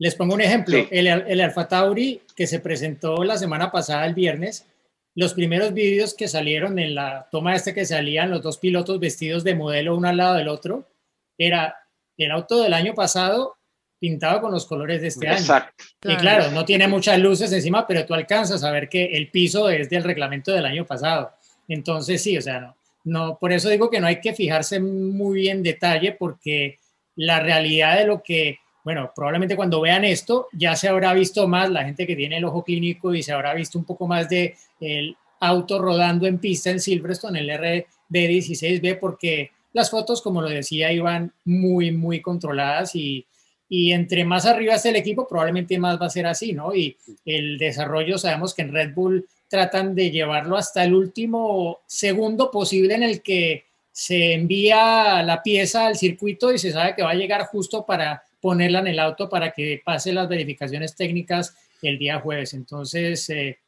Les, 0.01 0.15
pongo 0.17 0.35
un 0.35 0.41
ejemplo. 0.41 0.77
El, 0.91 1.07
el 1.07 1.41
Alfa 1.41 1.69
Tauri 1.69 2.23
que 2.35 2.47
se 2.47 2.59
presentó 2.59 3.23
la 3.23 3.37
semana 3.37 3.71
pasada, 3.71 4.07
el 4.07 4.15
viernes, 4.15 4.67
los 5.15 5.35
primeros 5.35 5.75
vídeos 5.75 6.15
que 6.15 6.27
salieron 6.27 6.79
en 6.79 6.95
la 6.95 7.29
toma 7.31 7.55
este 7.55 7.75
que 7.75 7.85
salían 7.85 8.31
los 8.31 8.43
dos 8.43 8.59
pilotos 8.59 8.99
vestidos 8.99 9.45
de 9.45 9.55
modelo 9.55 9.97
uno 9.97 10.09
al 10.09 10.17
lado 10.17 10.35
del 10.37 10.49
otro, 10.49 10.89
era 11.37 11.77
el 12.17 12.31
auto 12.31 12.63
del 12.63 12.75
año 12.75 12.95
pasado 12.95 13.57
pintado 13.99 14.41
con 14.41 14.51
los 14.51 14.65
colores 14.65 15.03
de 15.03 15.09
este 15.09 15.31
Exacto. 15.31 15.85
año. 16.05 16.15
Y 16.15 16.17
claro, 16.17 16.51
no 16.53 16.65
tiene 16.65 16.89
muchas 16.89 17.19
luces 17.19 17.53
encima, 17.53 17.87
pero 17.87 18.07
tú 18.07 18.15
alcanzas 18.15 18.65
a 18.65 18.71
ver 18.71 18.89
que 18.89 19.05
el 19.05 19.31
piso 19.31 19.69
es 19.69 19.91
del 19.91 20.03
reglamento 20.05 20.53
del 20.53 20.65
año 20.65 20.87
pasado. 20.87 21.33
Entonces 21.69 22.23
sí, 22.23 22.39
o 22.39 22.43
sea, 22.43 22.61
no, 22.61 22.77
no, 23.05 23.39
por 23.39 23.53
eso 23.53 23.69
digo 23.69 23.91
que 23.91 24.01
no 24.01 24.07
hay 24.07 24.21
que 24.21 24.33
fijarse 24.33 24.81
muy 24.81 25.49
en 25.49 25.63
detalle 25.63 26.13
porque 26.13 26.79
la 27.15 27.41
realidad 27.41 27.99
de 27.99 28.07
lo 28.07 28.23
que, 28.23 28.59
bueno, 28.85 29.13
probablemente 29.15 29.57
cuando 29.57 29.81
vean 29.81 30.05
esto 30.05 30.49
ya 30.53 30.75
se 30.77 30.89
habrá 30.89 31.13
visto 31.13 31.47
más 31.47 31.71
la 31.71 31.85
gente 31.85 32.07
que 32.07 32.17
tiene 32.17 32.39
el 32.39 32.45
ojo 32.45 32.65
clínico 32.65 33.15
y 33.15 33.23
se 33.23 33.33
habrá 33.33 33.55
visto 33.55 33.79
un 33.79 33.85
poco 33.85 34.07
más 34.07 34.29
de 34.29 34.57
el 34.81 35.17
auto 35.41 35.79
rodando 35.79 36.27
en 36.27 36.39
pista 36.39 36.71
en 36.71 36.81
Silverstone, 36.81 37.41
el 37.41 37.51
RB16B, 37.51 38.99
porque 38.99 39.51
las 39.73 39.91
fotos, 39.91 40.23
como 40.23 40.43
lo 40.43 40.49
decía, 40.49 40.93
iban 40.93 41.33
muy, 41.45 41.91
muy 41.93 42.21
controladas 42.21 42.95
y, 42.95 43.27
y 43.69 43.93
entre 43.93 44.25
más 44.25 44.47
arriba 44.47 44.75
esté 44.75 44.91
el 44.91 44.97
equipo, 44.97 45.29
probablemente 45.29 45.79
más 45.79 46.01
va 46.01 46.07
a 46.07 46.11
ser 46.11 46.27
así, 46.27 46.53
¿no? 46.53 46.75
Y 46.75 46.97
el 47.25 47.57
desarrollo, 47.57 48.19
sabemos 48.19 48.55
que 48.55 48.63
en 48.63 48.73
Red 48.73 48.95
Bull 48.95 49.27
tratan 49.49 49.95
de 49.95 50.11
llevarlo 50.11 50.57
hasta 50.57 50.85
el 50.85 50.95
último 50.95 51.81
segundo 51.87 52.51
posible 52.51 52.95
en 52.95 53.03
el 53.03 53.23
que 53.23 53.65
se 53.93 54.35
envía 54.35 55.23
la 55.23 55.43
pieza 55.43 55.87
al 55.87 55.97
circuito 55.97 56.53
y 56.53 56.59
se 56.59 56.73
sabe 56.73 56.95
que 56.95 57.03
va 57.03 57.11
a 57.11 57.15
llegar 57.15 57.47
justo 57.47 57.85
para 57.85 58.23
ponerla 58.41 58.81
en 58.81 58.89
el 58.89 58.99
auto 58.99 59.29
para 59.29 59.51
que 59.53 59.81
pase 59.85 60.13
las 60.13 60.29
verificaciones 60.29 60.95
técnicas 60.97 61.57
el 61.83 61.99
día 61.99 62.21
jueves. 62.21 62.55
Entonces, 62.55 63.29
eh, 63.31 63.59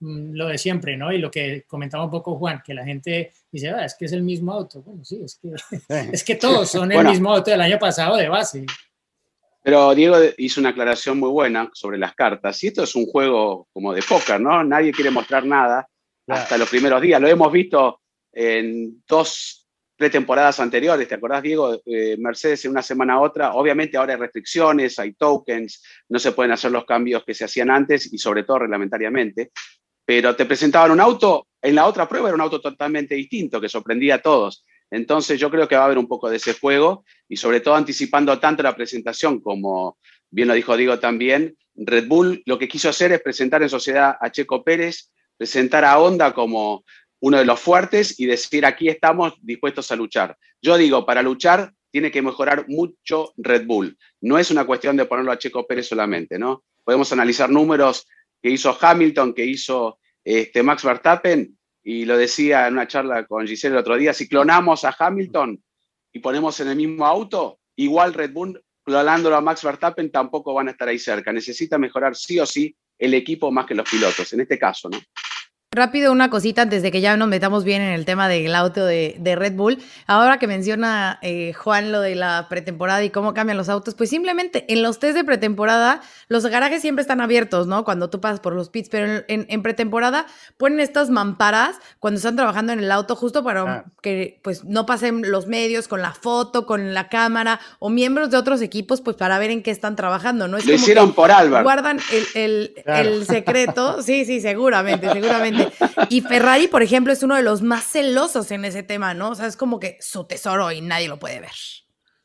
mm, 0.00 0.32
lo 0.32 0.48
de 0.48 0.58
siempre, 0.58 0.96
¿no? 0.96 1.12
Y 1.12 1.18
lo 1.18 1.30
que 1.30 1.64
comentaba 1.66 2.04
un 2.04 2.10
poco 2.10 2.36
Juan, 2.36 2.62
que 2.64 2.74
la 2.74 2.84
gente 2.84 3.32
dice, 3.50 3.70
ah, 3.70 3.84
es 3.84 3.94
que 3.94 4.06
es 4.06 4.12
el 4.12 4.22
mismo 4.22 4.52
auto. 4.52 4.82
Bueno, 4.82 5.04
sí, 5.04 5.20
es 5.24 5.38
que, 5.40 5.50
es 6.12 6.24
que 6.24 6.34
todos 6.36 6.70
son 6.70 6.92
el 6.92 7.06
mismo 7.06 7.32
auto 7.32 7.50
del 7.50 7.60
año 7.60 7.78
pasado 7.78 8.16
de 8.16 8.28
base. 8.28 8.66
Pero 9.62 9.94
Diego 9.96 10.16
hizo 10.38 10.60
una 10.60 10.68
aclaración 10.68 11.18
muy 11.18 11.30
buena 11.30 11.68
sobre 11.74 11.98
las 11.98 12.14
cartas. 12.14 12.62
Y 12.62 12.68
esto 12.68 12.84
es 12.84 12.94
un 12.94 13.06
juego 13.06 13.66
como 13.72 13.92
de 13.92 14.00
póker, 14.00 14.40
¿no? 14.40 14.62
Nadie 14.62 14.92
quiere 14.92 15.10
mostrar 15.10 15.44
nada 15.44 15.88
hasta 16.28 16.56
los 16.56 16.68
primeros 16.68 17.02
días. 17.02 17.20
Lo 17.20 17.26
hemos 17.26 17.50
visto 17.50 18.00
en 18.32 19.02
dos 19.08 19.65
pretemporadas 19.96 20.60
anteriores. 20.60 21.08
¿Te 21.08 21.14
acordás, 21.14 21.42
Diego? 21.42 21.80
Eh, 21.86 22.16
Mercedes 22.18 22.64
en 22.64 22.72
una 22.72 22.82
semana 22.82 23.14
a 23.14 23.20
otra. 23.20 23.54
Obviamente 23.54 23.96
ahora 23.96 24.14
hay 24.14 24.20
restricciones, 24.20 24.98
hay 24.98 25.14
tokens, 25.14 25.82
no 26.08 26.18
se 26.18 26.32
pueden 26.32 26.52
hacer 26.52 26.70
los 26.70 26.84
cambios 26.84 27.24
que 27.24 27.34
se 27.34 27.44
hacían 27.44 27.70
antes 27.70 28.12
y 28.12 28.18
sobre 28.18 28.44
todo 28.44 28.60
reglamentariamente. 28.60 29.50
Pero 30.04 30.36
te 30.36 30.44
presentaban 30.44 30.90
un 30.90 31.00
auto, 31.00 31.48
en 31.60 31.74
la 31.74 31.86
otra 31.86 32.08
prueba 32.08 32.28
era 32.28 32.34
un 32.34 32.40
auto 32.40 32.60
totalmente 32.60 33.14
distinto, 33.14 33.60
que 33.60 33.68
sorprendía 33.68 34.16
a 34.16 34.22
todos. 34.22 34.64
Entonces 34.90 35.40
yo 35.40 35.50
creo 35.50 35.66
que 35.66 35.74
va 35.74 35.82
a 35.82 35.84
haber 35.86 35.98
un 35.98 36.06
poco 36.06 36.30
de 36.30 36.36
ese 36.36 36.54
juego 36.54 37.04
y 37.28 37.36
sobre 37.36 37.60
todo 37.60 37.74
anticipando 37.74 38.38
tanto 38.38 38.62
la 38.62 38.76
presentación 38.76 39.40
como 39.40 39.98
bien 40.30 40.48
lo 40.48 40.54
dijo 40.54 40.76
Diego 40.76 40.98
también, 40.98 41.56
Red 41.74 42.06
Bull 42.06 42.42
lo 42.46 42.58
que 42.58 42.68
quiso 42.68 42.88
hacer 42.88 43.12
es 43.12 43.20
presentar 43.20 43.62
en 43.62 43.68
sociedad 43.68 44.16
a 44.20 44.30
Checo 44.30 44.62
Pérez, 44.62 45.10
presentar 45.36 45.84
a 45.84 45.98
Honda 45.98 46.32
como 46.32 46.84
uno 47.20 47.38
de 47.38 47.44
los 47.44 47.60
fuertes 47.60 48.18
y 48.18 48.26
decir 48.26 48.66
aquí 48.66 48.88
estamos 48.88 49.34
dispuestos 49.42 49.90
a 49.90 49.96
luchar. 49.96 50.36
Yo 50.60 50.76
digo, 50.76 51.06
para 51.06 51.22
luchar 51.22 51.72
tiene 51.90 52.10
que 52.10 52.22
mejorar 52.22 52.66
mucho 52.68 53.32
Red 53.36 53.66
Bull. 53.66 53.96
No 54.20 54.38
es 54.38 54.50
una 54.50 54.66
cuestión 54.66 54.96
de 54.96 55.06
ponerlo 55.06 55.32
a 55.32 55.38
Checo 55.38 55.66
Pérez 55.66 55.88
solamente, 55.88 56.38
¿no? 56.38 56.64
Podemos 56.84 57.10
analizar 57.12 57.48
números 57.48 58.06
que 58.42 58.50
hizo 58.50 58.76
Hamilton, 58.78 59.32
que 59.32 59.46
hizo 59.46 59.98
este, 60.22 60.62
Max 60.62 60.84
Verstappen, 60.84 61.56
y 61.82 62.04
lo 62.04 62.16
decía 62.16 62.66
en 62.66 62.74
una 62.74 62.88
charla 62.88 63.24
con 63.26 63.46
Giselle 63.46 63.74
el 63.74 63.80
otro 63.80 63.96
día, 63.96 64.12
si 64.12 64.28
clonamos 64.28 64.84
a 64.84 64.94
Hamilton 64.98 65.62
y 66.12 66.18
ponemos 66.18 66.58
en 66.60 66.68
el 66.68 66.76
mismo 66.76 67.06
auto, 67.06 67.60
igual 67.76 68.12
Red 68.12 68.32
Bull 68.32 68.60
clonándolo 68.86 69.36
a 69.36 69.40
Max 69.40 69.64
Verstappen 69.64 70.10
tampoco 70.10 70.54
van 70.54 70.68
a 70.68 70.70
estar 70.70 70.88
ahí 70.88 70.98
cerca. 70.98 71.32
Necesita 71.32 71.76
mejorar 71.76 72.14
sí 72.14 72.38
o 72.38 72.46
sí 72.46 72.74
el 72.98 73.14
equipo 73.14 73.50
más 73.50 73.66
que 73.66 73.74
los 73.74 73.88
pilotos, 73.88 74.32
en 74.32 74.40
este 74.40 74.58
caso, 74.58 74.88
¿no? 74.88 74.98
Rápido 75.76 76.10
una 76.10 76.30
cosita 76.30 76.62
antes 76.62 76.82
de 76.82 76.90
que 76.90 77.02
ya 77.02 77.18
nos 77.18 77.28
metamos 77.28 77.62
bien 77.62 77.82
en 77.82 77.92
el 77.92 78.06
tema 78.06 78.30
del 78.30 78.54
auto 78.54 78.86
de, 78.86 79.34
Red 79.36 79.56
Bull. 79.56 79.76
Ahora 80.06 80.38
que 80.38 80.46
menciona 80.46 81.18
eh, 81.20 81.52
Juan 81.52 81.92
lo 81.92 82.00
de 82.00 82.14
la 82.14 82.46
pretemporada 82.48 83.04
y 83.04 83.10
cómo 83.10 83.34
cambian 83.34 83.58
los 83.58 83.68
autos, 83.68 83.94
pues 83.94 84.08
simplemente 84.08 84.64
en 84.72 84.82
los 84.82 84.98
test 84.98 85.14
de 85.14 85.22
pretemporada 85.22 86.00
los 86.28 86.46
garajes 86.46 86.80
siempre 86.80 87.02
están 87.02 87.20
abiertos, 87.20 87.66
¿no? 87.66 87.84
Cuando 87.84 88.08
tú 88.08 88.22
pasas 88.22 88.40
por 88.40 88.54
los 88.54 88.70
pits, 88.70 88.88
pero 88.88 89.22
en, 89.28 89.62
pretemporada 89.62 90.24
ponen 90.56 90.80
estas 90.80 91.10
mamparas 91.10 91.76
cuando 92.00 92.16
están 92.16 92.36
trabajando 92.36 92.72
en 92.72 92.78
el 92.78 92.90
auto 92.90 93.14
justo 93.14 93.44
para 93.44 93.60
ah. 93.60 93.84
que 94.00 94.40
pues 94.42 94.64
no 94.64 94.86
pasen 94.86 95.30
los 95.30 95.46
medios 95.46 95.88
con 95.88 96.00
la 96.00 96.14
foto, 96.14 96.64
con 96.64 96.94
la 96.94 97.10
cámara 97.10 97.60
o 97.80 97.90
miembros 97.90 98.30
de 98.30 98.38
otros 98.38 98.62
equipos, 98.62 99.02
pues 99.02 99.18
para 99.18 99.38
ver 99.38 99.50
en 99.50 99.62
qué 99.62 99.72
están 99.72 99.94
trabajando, 99.94 100.48
¿no? 100.48 100.56
Es 100.56 100.64
lo 100.64 100.72
hicieron 100.72 101.12
por 101.12 101.30
Álvaro. 101.30 101.64
Guardan 101.64 102.00
el, 102.32 102.72
el 102.86 103.26
secreto, 103.26 104.00
sí, 104.00 104.24
sí, 104.24 104.40
seguramente, 104.40 105.12
seguramente. 105.12 105.65
Y 106.08 106.20
Ferrari, 106.20 106.68
por 106.68 106.82
ejemplo, 106.82 107.12
es 107.12 107.22
uno 107.22 107.36
de 107.36 107.42
los 107.42 107.62
más 107.62 107.84
celosos 107.84 108.50
en 108.50 108.64
ese 108.64 108.82
tema, 108.82 109.14
¿no? 109.14 109.30
O 109.30 109.34
sea, 109.34 109.46
es 109.46 109.56
como 109.56 109.80
que 109.80 109.96
su 110.00 110.24
tesoro 110.24 110.70
y 110.72 110.80
nadie 110.80 111.08
lo 111.08 111.18
puede 111.18 111.40
ver. 111.40 111.52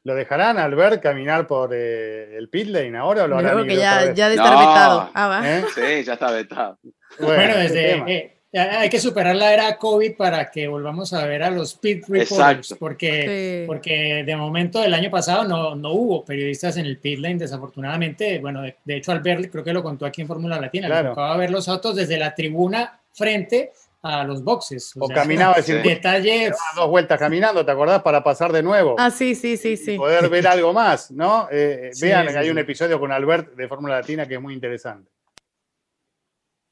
¿Lo 0.04 0.16
dejarán 0.16 0.58
al 0.58 0.74
ver 0.74 1.00
caminar 1.00 1.46
por 1.46 1.72
eh, 1.74 2.36
el 2.36 2.50
pit 2.50 2.68
lane 2.68 2.98
ahora 2.98 3.26
o 3.26 3.28
lo 3.28 3.38
harán? 3.38 3.54
Creo 3.54 3.66
que 3.66 3.76
ya, 3.76 4.14
ya 4.14 4.30
de 4.30 4.36
estar 4.36 4.58
vetado. 4.58 5.12
Ah, 5.14 5.42
¿Eh? 5.46 5.64
Sí, 5.76 6.04
ya 6.04 6.14
está 6.14 6.32
vetado. 6.32 6.80
Bueno, 7.20 7.56
desde, 7.58 8.32
hay 8.54 8.90
que 8.90 9.00
superar 9.00 9.36
la 9.36 9.54
era 9.54 9.78
COVID 9.78 10.18
para 10.18 10.52
que 10.52 10.68
volvamos 10.68 11.14
a 11.14 11.26
ver 11.26 11.42
a 11.44 11.50
los 11.50 11.76
pit 11.76 12.04
reporters, 12.08 12.76
porque, 12.78 13.64
porque 13.66 14.24
de 14.26 14.36
momento 14.36 14.84
el 14.84 14.94
año 14.94 15.10
pasado 15.10 15.46
no, 15.46 15.76
no, 15.76 15.92
hubo 15.94 16.26
periodistas 16.26 16.76
en 16.76 16.86
el 16.86 16.98
pit 16.98 17.20
lane, 17.20 17.38
desafortunadamente. 17.38 18.40
Bueno, 18.40 18.62
de, 18.62 18.98
hecho, 18.98 19.14
al 19.14 19.22
ver, 19.22 19.50
creo 19.50 19.64
que 19.64 19.72
lo 19.72 19.82
contó 19.84 20.06
aquí 20.06 20.22
en 20.22 20.28
Fórmula 20.28 20.60
Latina, 20.60 20.90
le 20.90 21.10
tocaba 21.10 21.38
ver 21.38 21.52
los 21.52 21.70
autos 21.70 21.96
desde 21.96 22.18
la 22.18 22.36
tribuna 22.36 23.01
frente 23.14 23.72
a 24.02 24.24
los 24.24 24.44
boxes. 24.44 24.94
O, 25.00 25.08
caminaba, 25.08 25.56
decir, 25.56 25.82
detalle. 25.82 26.52
Dos 26.76 26.90
vueltas 26.90 27.20
caminando, 27.20 27.66
¿te 27.66 27.72
acordás? 27.72 28.02
Para 28.02 28.24
pasar 28.24 28.52
de 28.52 28.64
nuevo. 28.64 28.96
Ah, 28.98 29.12
sí, 29.12 29.36
sí, 29.36 29.58
sí, 29.58 29.78
sí. 29.78 29.98
Poder 29.98 30.28
ver 30.30 30.48
algo 30.48 30.74
más, 30.74 31.12
¿no? 31.12 31.48
Eh, 31.52 31.92
vean 32.00 32.28
que 32.28 32.38
hay 32.38 32.50
un 32.50 32.58
episodio 32.58 33.00
con 33.00 33.12
Albert 33.12 33.56
de 33.56 33.68
Fórmula 33.68 33.96
Latina 34.00 34.28
que 34.28 34.36
es 34.36 34.42
muy 34.42 34.54
interesante. 34.54 35.12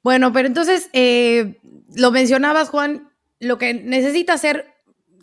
Bueno, 0.02 0.32
pero 0.32 0.48
entonces, 0.48 0.90
eh, 0.94 1.60
lo 1.96 2.12
mencionabas, 2.12 2.70
Juan, 2.70 3.12
lo 3.40 3.58
que 3.58 3.74
necesita 3.74 4.34
hacer 4.34 4.74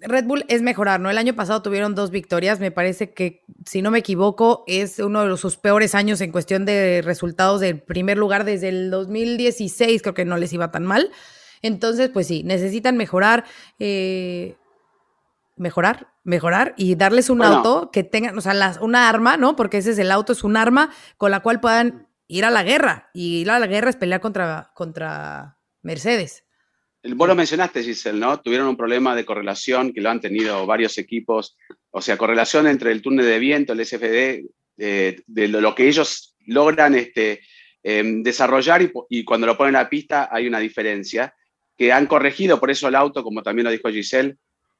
Red 0.06 0.24
Bull 0.24 0.44
es 0.48 0.62
mejorar, 0.62 1.00
¿no? 1.00 1.10
El 1.10 1.18
año 1.18 1.34
pasado 1.34 1.62
tuvieron 1.62 1.94
dos 1.94 2.10
victorias, 2.10 2.60
me 2.60 2.70
parece 2.70 3.12
que, 3.12 3.44
si 3.64 3.82
no 3.82 3.90
me 3.90 3.98
equivoco, 3.98 4.62
es 4.66 5.00
uno 5.00 5.22
de 5.22 5.28
los, 5.28 5.40
sus 5.40 5.56
peores 5.56 5.94
años 5.94 6.20
en 6.20 6.30
cuestión 6.30 6.64
de 6.64 7.02
resultados 7.04 7.60
del 7.60 7.80
primer 7.80 8.16
lugar 8.16 8.44
desde 8.44 8.68
el 8.68 8.90
2016, 8.90 10.02
creo 10.02 10.14
que 10.14 10.24
no 10.24 10.36
les 10.36 10.52
iba 10.52 10.70
tan 10.70 10.84
mal. 10.84 11.10
Entonces, 11.60 12.10
pues 12.10 12.28
sí, 12.28 12.44
necesitan 12.44 12.96
mejorar, 12.96 13.44
eh, 13.80 14.56
mejorar, 15.56 16.08
mejorar 16.22 16.74
y 16.76 16.94
darles 16.94 17.28
un 17.28 17.42
auto 17.42 17.90
que 17.90 18.04
tengan, 18.04 18.38
o 18.38 18.40
sea, 18.40 18.54
las, 18.54 18.78
una 18.80 19.08
arma, 19.08 19.36
¿no? 19.36 19.56
Porque 19.56 19.78
ese 19.78 19.90
es 19.90 19.98
el 19.98 20.12
auto, 20.12 20.32
es 20.32 20.44
un 20.44 20.56
arma 20.56 20.90
con 21.16 21.32
la 21.32 21.40
cual 21.40 21.60
puedan 21.60 22.08
ir 22.28 22.44
a 22.44 22.50
la 22.50 22.62
guerra. 22.62 23.10
Y 23.12 23.38
ir 23.38 23.50
a 23.50 23.58
la 23.58 23.66
guerra 23.66 23.90
es 23.90 23.96
pelear 23.96 24.20
contra, 24.20 24.70
contra 24.74 25.58
Mercedes. 25.82 26.45
Vos 27.14 27.28
lo 27.28 27.34
mencionaste, 27.34 27.82
Giselle, 27.82 28.18
¿no? 28.18 28.40
Tuvieron 28.40 28.68
un 28.68 28.76
problema 28.76 29.14
de 29.14 29.24
correlación 29.24 29.92
que 29.92 30.00
lo 30.00 30.10
han 30.10 30.20
tenido 30.20 30.66
varios 30.66 30.98
equipos, 30.98 31.56
o 31.90 32.00
sea, 32.00 32.16
correlación 32.16 32.66
entre 32.66 32.92
el 32.92 33.02
túnel 33.02 33.26
de 33.26 33.38
viento, 33.38 33.72
el 33.72 33.84
SFD, 33.84 34.44
de, 34.76 35.48
lo 35.48 35.74
que 35.74 35.88
ellos 35.88 36.36
logran 36.46 36.94
este, 36.94 37.40
em, 37.82 38.22
desarrollar 38.22 38.82
y, 38.82 38.92
y, 39.08 39.24
cuando 39.24 39.46
lo 39.46 39.56
ponen 39.56 39.76
a 39.76 39.82
la 39.82 39.88
pista 39.88 40.28
hay 40.30 40.46
una 40.46 40.58
diferencia 40.58 41.34
que 41.76 41.92
han 41.92 42.06
corregido, 42.06 42.58
por 42.58 42.70
eso 42.70 42.88
el 42.88 42.94
auto, 42.94 43.22
como 43.22 43.42
también 43.42 43.64
lo 43.64 43.70
dijo 43.70 43.88
Giselle, 43.88 44.36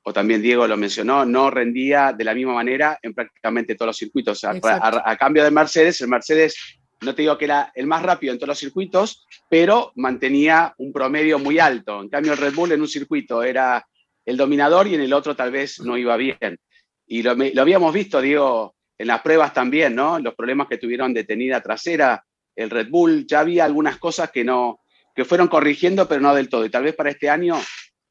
o 0.09 0.13
también 0.13 0.41
Diego 0.41 0.69
lo 0.69 0.77
mencionó, 0.77 1.25
no 1.25 1.51
rendía 1.51 2.13
de 2.13 2.23
la 2.23 2.33
misma 2.33 2.55
manera 2.55 2.97
en 3.03 3.13
prácticamente 3.13 3.75
todos 3.75 3.89
los 3.89 3.97
circuitos. 3.97 4.45
a, 4.45 5.17
cambio 5.19 5.43
de 5.43 5.51
Mercedes, 5.51 6.01
el 6.01 6.07
Mercedes, 6.07 6.57
no 7.03 7.15
te 7.15 7.23
digo 7.23 7.37
que 7.37 7.45
era 7.45 7.73
el 7.75 7.87
más 7.87 8.03
rápido 8.03 8.33
en 8.33 8.39
todos 8.39 8.49
los 8.49 8.59
circuitos, 8.59 9.27
pero 9.49 9.93
mantenía 9.97 10.75
un 10.79 10.93
promedio 10.93 11.39
muy 11.39 11.59
alto. 11.59 12.01
En 12.01 12.09
cambio, 12.09 12.33
el 12.33 12.39
Red 12.39 12.55
Bull 12.55 12.73
en 12.73 12.81
un 12.81 12.89
circuito 12.89 13.43
era 13.43 13.87
el 14.25 14.37
dominador 14.37 14.89
y 14.89 14.95
en 14.95 15.03
el 15.03 15.13
otro 15.13 15.37
tal 15.37 15.51
vez 15.51 15.81
no 15.81 15.97
iba 15.97 16.17
bien. 16.17 16.59
Y 17.07 17.23
lo, 17.23 17.33
habíamos 17.33 17.93
visto, 17.93 18.21
Diego, 18.21 18.75
en 18.99 19.07
las 19.07 19.21
pruebas 19.21 19.53
también, 19.53 19.95
¿no? 19.95 20.19
Los 20.19 20.35
problemas 20.35 20.69
que 20.69 20.79
tuvieron 20.79 21.15
detenida 21.15 21.61
trasera, 21.61 22.25
el 22.57 22.71
Red 22.71 22.89
Bull, 22.91 23.27
ya 23.27 23.41
había 23.41 23.65
algunas 23.65 23.99
cosas 23.99 24.31
que 24.31 24.43
no, 24.43 24.81
que 25.15 25.25
fueron 25.25 25.49
corrigiendo, 25.49 26.09
pero 26.09 26.21
no 26.21 26.35
del 26.35 26.49
todo. 26.49 26.65
Y 26.65 26.71
tal 26.71 26.85
vez 26.85 26.95
para 26.95 27.11
este 27.11 27.29
año 27.29 27.57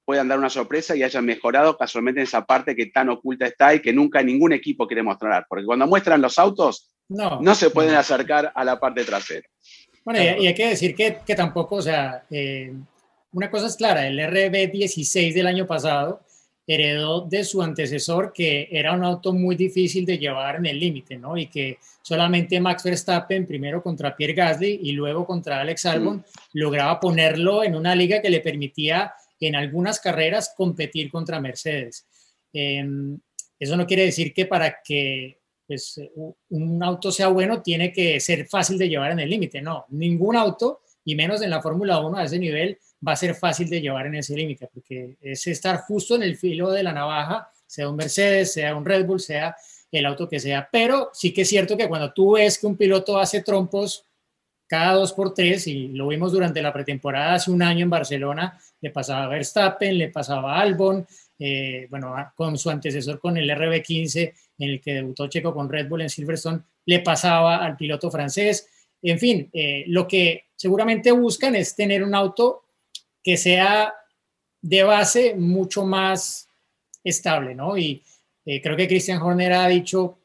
puedan 0.05 0.27
dar 0.27 0.37
una 0.37 0.49
sorpresa 0.51 0.95
y 0.95 1.03
hayan 1.03 1.25
mejorado 1.25 1.75
casualmente 1.75 2.21
en 2.21 2.27
esa 2.27 2.45
parte 2.45 2.75
que 2.75 2.85
tan 2.85 3.09
oculta 3.09 3.47
está 3.47 3.73
y 3.73 3.81
que 3.81 3.91
nunca 3.91 4.21
ningún 4.21 4.53
equipo 4.53 4.87
quiere 4.87 5.01
mostrar. 5.01 5.45
Porque 5.49 5.65
cuando 5.65 5.87
muestran 5.87 6.21
los 6.21 6.37
autos, 6.37 6.91
no, 7.09 7.41
no 7.41 7.55
se 7.55 7.69
pueden 7.69 7.95
acercar 7.95 8.51
a 8.53 8.63
la 8.63 8.79
parte 8.79 9.03
trasera. 9.03 9.47
Bueno, 10.03 10.21
y, 10.21 10.47
hay 10.47 10.53
que 10.53 10.67
decir 10.67 10.95
que, 10.95 11.19
que 11.25 11.35
tampoco, 11.35 11.77
o 11.77 11.81
sea, 11.81 12.25
eh, 12.29 12.73
una 13.31 13.49
cosa 13.49 13.67
es 13.67 13.75
clara, 13.75 14.07
el 14.07 14.19
RB16 14.19 15.33
del 15.33 15.47
año 15.47 15.65
pasado 15.65 16.21
heredó 16.67 17.21
de 17.21 17.43
su 17.43 17.61
antecesor 17.61 18.33
que 18.33 18.67
era 18.71 18.93
un 18.93 19.03
auto 19.03 19.33
muy 19.33 19.55
difícil 19.55 20.05
de 20.05 20.17
llevar 20.17 20.55
en 20.55 20.65
el 20.65 20.79
límite, 20.79 21.17
¿no? 21.17 21.37
Y 21.37 21.47
que 21.47 21.77
solamente 22.01 22.59
Max 22.59 22.83
Verstappen, 22.83 23.45
primero 23.45 23.83
contra 23.83 24.15
Pierre 24.15 24.33
Gasly 24.33 24.79
y 24.83 24.91
luego 24.93 25.25
contra 25.25 25.61
Alex 25.61 25.85
Albon, 25.85 26.23
lograba 26.53 26.99
ponerlo 26.99 27.63
en 27.63 27.75
una 27.75 27.95
liga 27.95 28.21
que 28.21 28.29
le 28.29 28.41
permitía 28.41 29.13
en 29.39 29.55
algunas 29.55 29.99
carreras 29.99 30.53
competir 30.55 31.11
contra 31.11 31.39
Mercedes. 31.39 32.07
Em, 32.51 33.19
eso 33.59 33.77
no 33.77 33.85
quiere 33.85 34.05
decir 34.05 34.33
que 34.33 34.45
para 34.45 34.81
que 34.83 35.39
pues, 35.67 35.99
un 36.49 36.83
auto 36.83 37.11
sea 37.11 37.27
bueno 37.27 37.61
tiene 37.61 37.91
que 37.91 38.19
ser 38.19 38.47
fácil 38.47 38.77
de 38.77 38.89
llevar 38.89 39.11
en 39.11 39.19
el 39.19 39.29
límite, 39.29 39.61
no, 39.61 39.85
ningún 39.89 40.35
auto, 40.35 40.81
y 41.03 41.15
menos 41.15 41.41
en 41.41 41.51
la 41.51 41.61
Fórmula 41.61 41.99
1 41.99 42.17
a 42.17 42.23
ese 42.23 42.39
nivel, 42.39 42.79
va 43.07 43.13
a 43.13 43.15
ser 43.15 43.35
fácil 43.35 43.69
de 43.69 43.79
llevar 43.79 44.07
en 44.07 44.15
ese 44.15 44.35
límite, 44.35 44.67
porque 44.73 45.17
es 45.21 45.45
estar 45.47 45.77
justo 45.81 46.15
en 46.15 46.23
el 46.23 46.35
filo 46.35 46.71
de 46.71 46.83
la 46.83 46.93
navaja, 46.93 47.49
sea 47.67 47.87
un 47.89 47.95
Mercedes, 47.95 48.53
sea 48.53 48.75
un 48.75 48.85
Red 48.85 49.05
Bull, 49.05 49.19
sea 49.19 49.55
el 49.91 50.05
auto 50.05 50.27
que 50.27 50.39
sea. 50.39 50.67
Pero 50.71 51.11
sí 51.13 51.33
que 51.33 51.41
es 51.41 51.49
cierto 51.49 51.77
que 51.77 51.87
cuando 51.87 52.11
tú 52.11 52.33
ves 52.33 52.57
que 52.57 52.67
un 52.67 52.75
piloto 52.75 53.19
hace 53.19 53.43
trompos 53.43 54.05
cada 54.67 54.93
dos 54.93 55.13
por 55.13 55.33
tres, 55.33 55.67
y 55.67 55.89
lo 55.89 56.07
vimos 56.07 56.31
durante 56.31 56.61
la 56.61 56.73
pretemporada 56.73 57.35
hace 57.35 57.51
un 57.51 57.61
año 57.61 57.83
en 57.83 57.89
Barcelona, 57.89 58.59
le 58.81 58.89
pasaba 58.89 59.25
a 59.25 59.27
Verstappen, 59.27 59.95
le 59.95 60.09
pasaba 60.09 60.59
Albon, 60.59 61.05
eh, 61.37 61.85
bueno, 61.89 62.15
con 62.35 62.57
su 62.57 62.71
antecesor 62.71 63.19
con 63.19 63.37
el 63.37 63.49
RB15, 63.49 64.33
en 64.57 64.69
el 64.69 64.81
que 64.81 64.93
debutó 64.93 65.27
Checo 65.27 65.53
con 65.53 65.69
Red 65.69 65.87
Bull 65.87 66.01
en 66.01 66.09
Silverstone, 66.09 66.61
le 66.85 66.99
pasaba 66.99 67.57
al 67.57 67.75
piloto 67.75 68.09
francés. 68.09 68.67
En 69.01 69.19
fin, 69.19 69.49
eh, 69.53 69.83
lo 69.87 70.07
que 70.07 70.45
seguramente 70.55 71.11
buscan 71.11 71.55
es 71.55 71.75
tener 71.75 72.03
un 72.03 72.15
auto 72.15 72.65
que 73.23 73.37
sea 73.37 73.93
de 74.61 74.83
base 74.83 75.35
mucho 75.35 75.85
más 75.85 76.47
estable, 77.03 77.53
¿no? 77.53 77.77
Y 77.77 78.03
eh, 78.45 78.61
creo 78.61 78.77
que 78.77 78.87
Christian 78.87 79.21
Horner 79.21 79.53
ha 79.53 79.67
dicho 79.67 80.19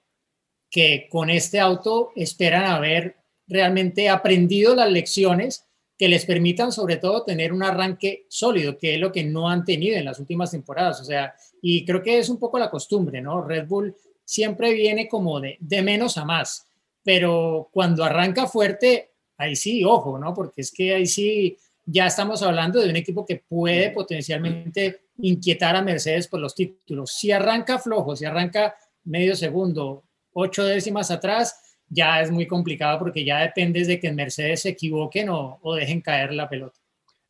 que 0.70 1.08
con 1.10 1.30
este 1.30 1.58
auto 1.58 2.12
esperan 2.14 2.64
haber 2.64 3.16
realmente 3.46 4.08
aprendido 4.08 4.74
las 4.74 4.90
lecciones 4.90 5.66
que 5.98 6.08
les 6.08 6.24
permitan 6.24 6.72
sobre 6.72 6.96
todo 6.96 7.24
tener 7.24 7.52
un 7.52 7.62
arranque 7.62 8.24
sólido, 8.28 8.78
que 8.78 8.94
es 8.94 9.00
lo 9.00 9.12
que 9.12 9.24
no 9.24 9.50
han 9.50 9.64
tenido 9.64 9.98
en 9.98 10.06
las 10.06 10.18
últimas 10.18 10.50
temporadas. 10.50 11.00
O 11.02 11.04
sea, 11.04 11.34
y 11.60 11.84
creo 11.84 12.02
que 12.02 12.18
es 12.18 12.30
un 12.30 12.38
poco 12.38 12.58
la 12.58 12.70
costumbre, 12.70 13.20
¿no? 13.20 13.42
Red 13.42 13.66
Bull 13.66 13.94
siempre 14.30 14.72
viene 14.74 15.08
como 15.08 15.40
de, 15.40 15.56
de 15.58 15.82
menos 15.82 16.16
a 16.16 16.24
más, 16.24 16.64
pero 17.02 17.68
cuando 17.72 18.04
arranca 18.04 18.46
fuerte, 18.46 19.10
ahí 19.36 19.56
sí, 19.56 19.84
ojo, 19.84 20.20
¿no? 20.20 20.32
Porque 20.32 20.60
es 20.60 20.70
que 20.70 20.94
ahí 20.94 21.06
sí 21.06 21.58
ya 21.84 22.06
estamos 22.06 22.40
hablando 22.44 22.80
de 22.80 22.90
un 22.90 22.94
equipo 22.94 23.26
que 23.26 23.42
puede 23.48 23.90
potencialmente 23.90 25.00
inquietar 25.18 25.74
a 25.74 25.82
Mercedes 25.82 26.28
por 26.28 26.38
los 26.38 26.54
títulos. 26.54 27.10
Si 27.10 27.32
arranca 27.32 27.80
flojo, 27.80 28.14
si 28.14 28.24
arranca 28.24 28.76
medio 29.02 29.34
segundo, 29.34 30.04
ocho 30.32 30.64
décimas 30.64 31.10
atrás, 31.10 31.78
ya 31.88 32.20
es 32.20 32.30
muy 32.30 32.46
complicado 32.46 33.00
porque 33.00 33.24
ya 33.24 33.40
depende 33.40 33.84
de 33.84 33.98
que 33.98 34.12
Mercedes 34.12 34.62
se 34.62 34.68
equivoquen 34.68 35.28
o, 35.30 35.58
dejen 35.74 36.02
caer 36.02 36.34
la 36.34 36.48
pelota. 36.48 36.78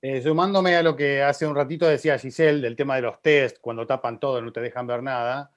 Eh, 0.02 0.20
sumándome 0.20 0.76
a 0.76 0.82
lo 0.82 0.94
que 0.94 1.22
hace 1.22 1.46
un 1.46 1.54
ratito 1.54 1.86
decía 1.86 2.18
Giselle 2.18 2.60
del 2.60 2.76
tema 2.76 2.96
de 2.96 3.02
los 3.02 3.22
test, 3.22 3.56
cuando 3.58 3.86
tapan 3.86 4.20
todo 4.20 4.42
no 4.42 4.52
te 4.52 4.60
dejan 4.60 4.86
ver 4.86 5.02
nada. 5.02 5.50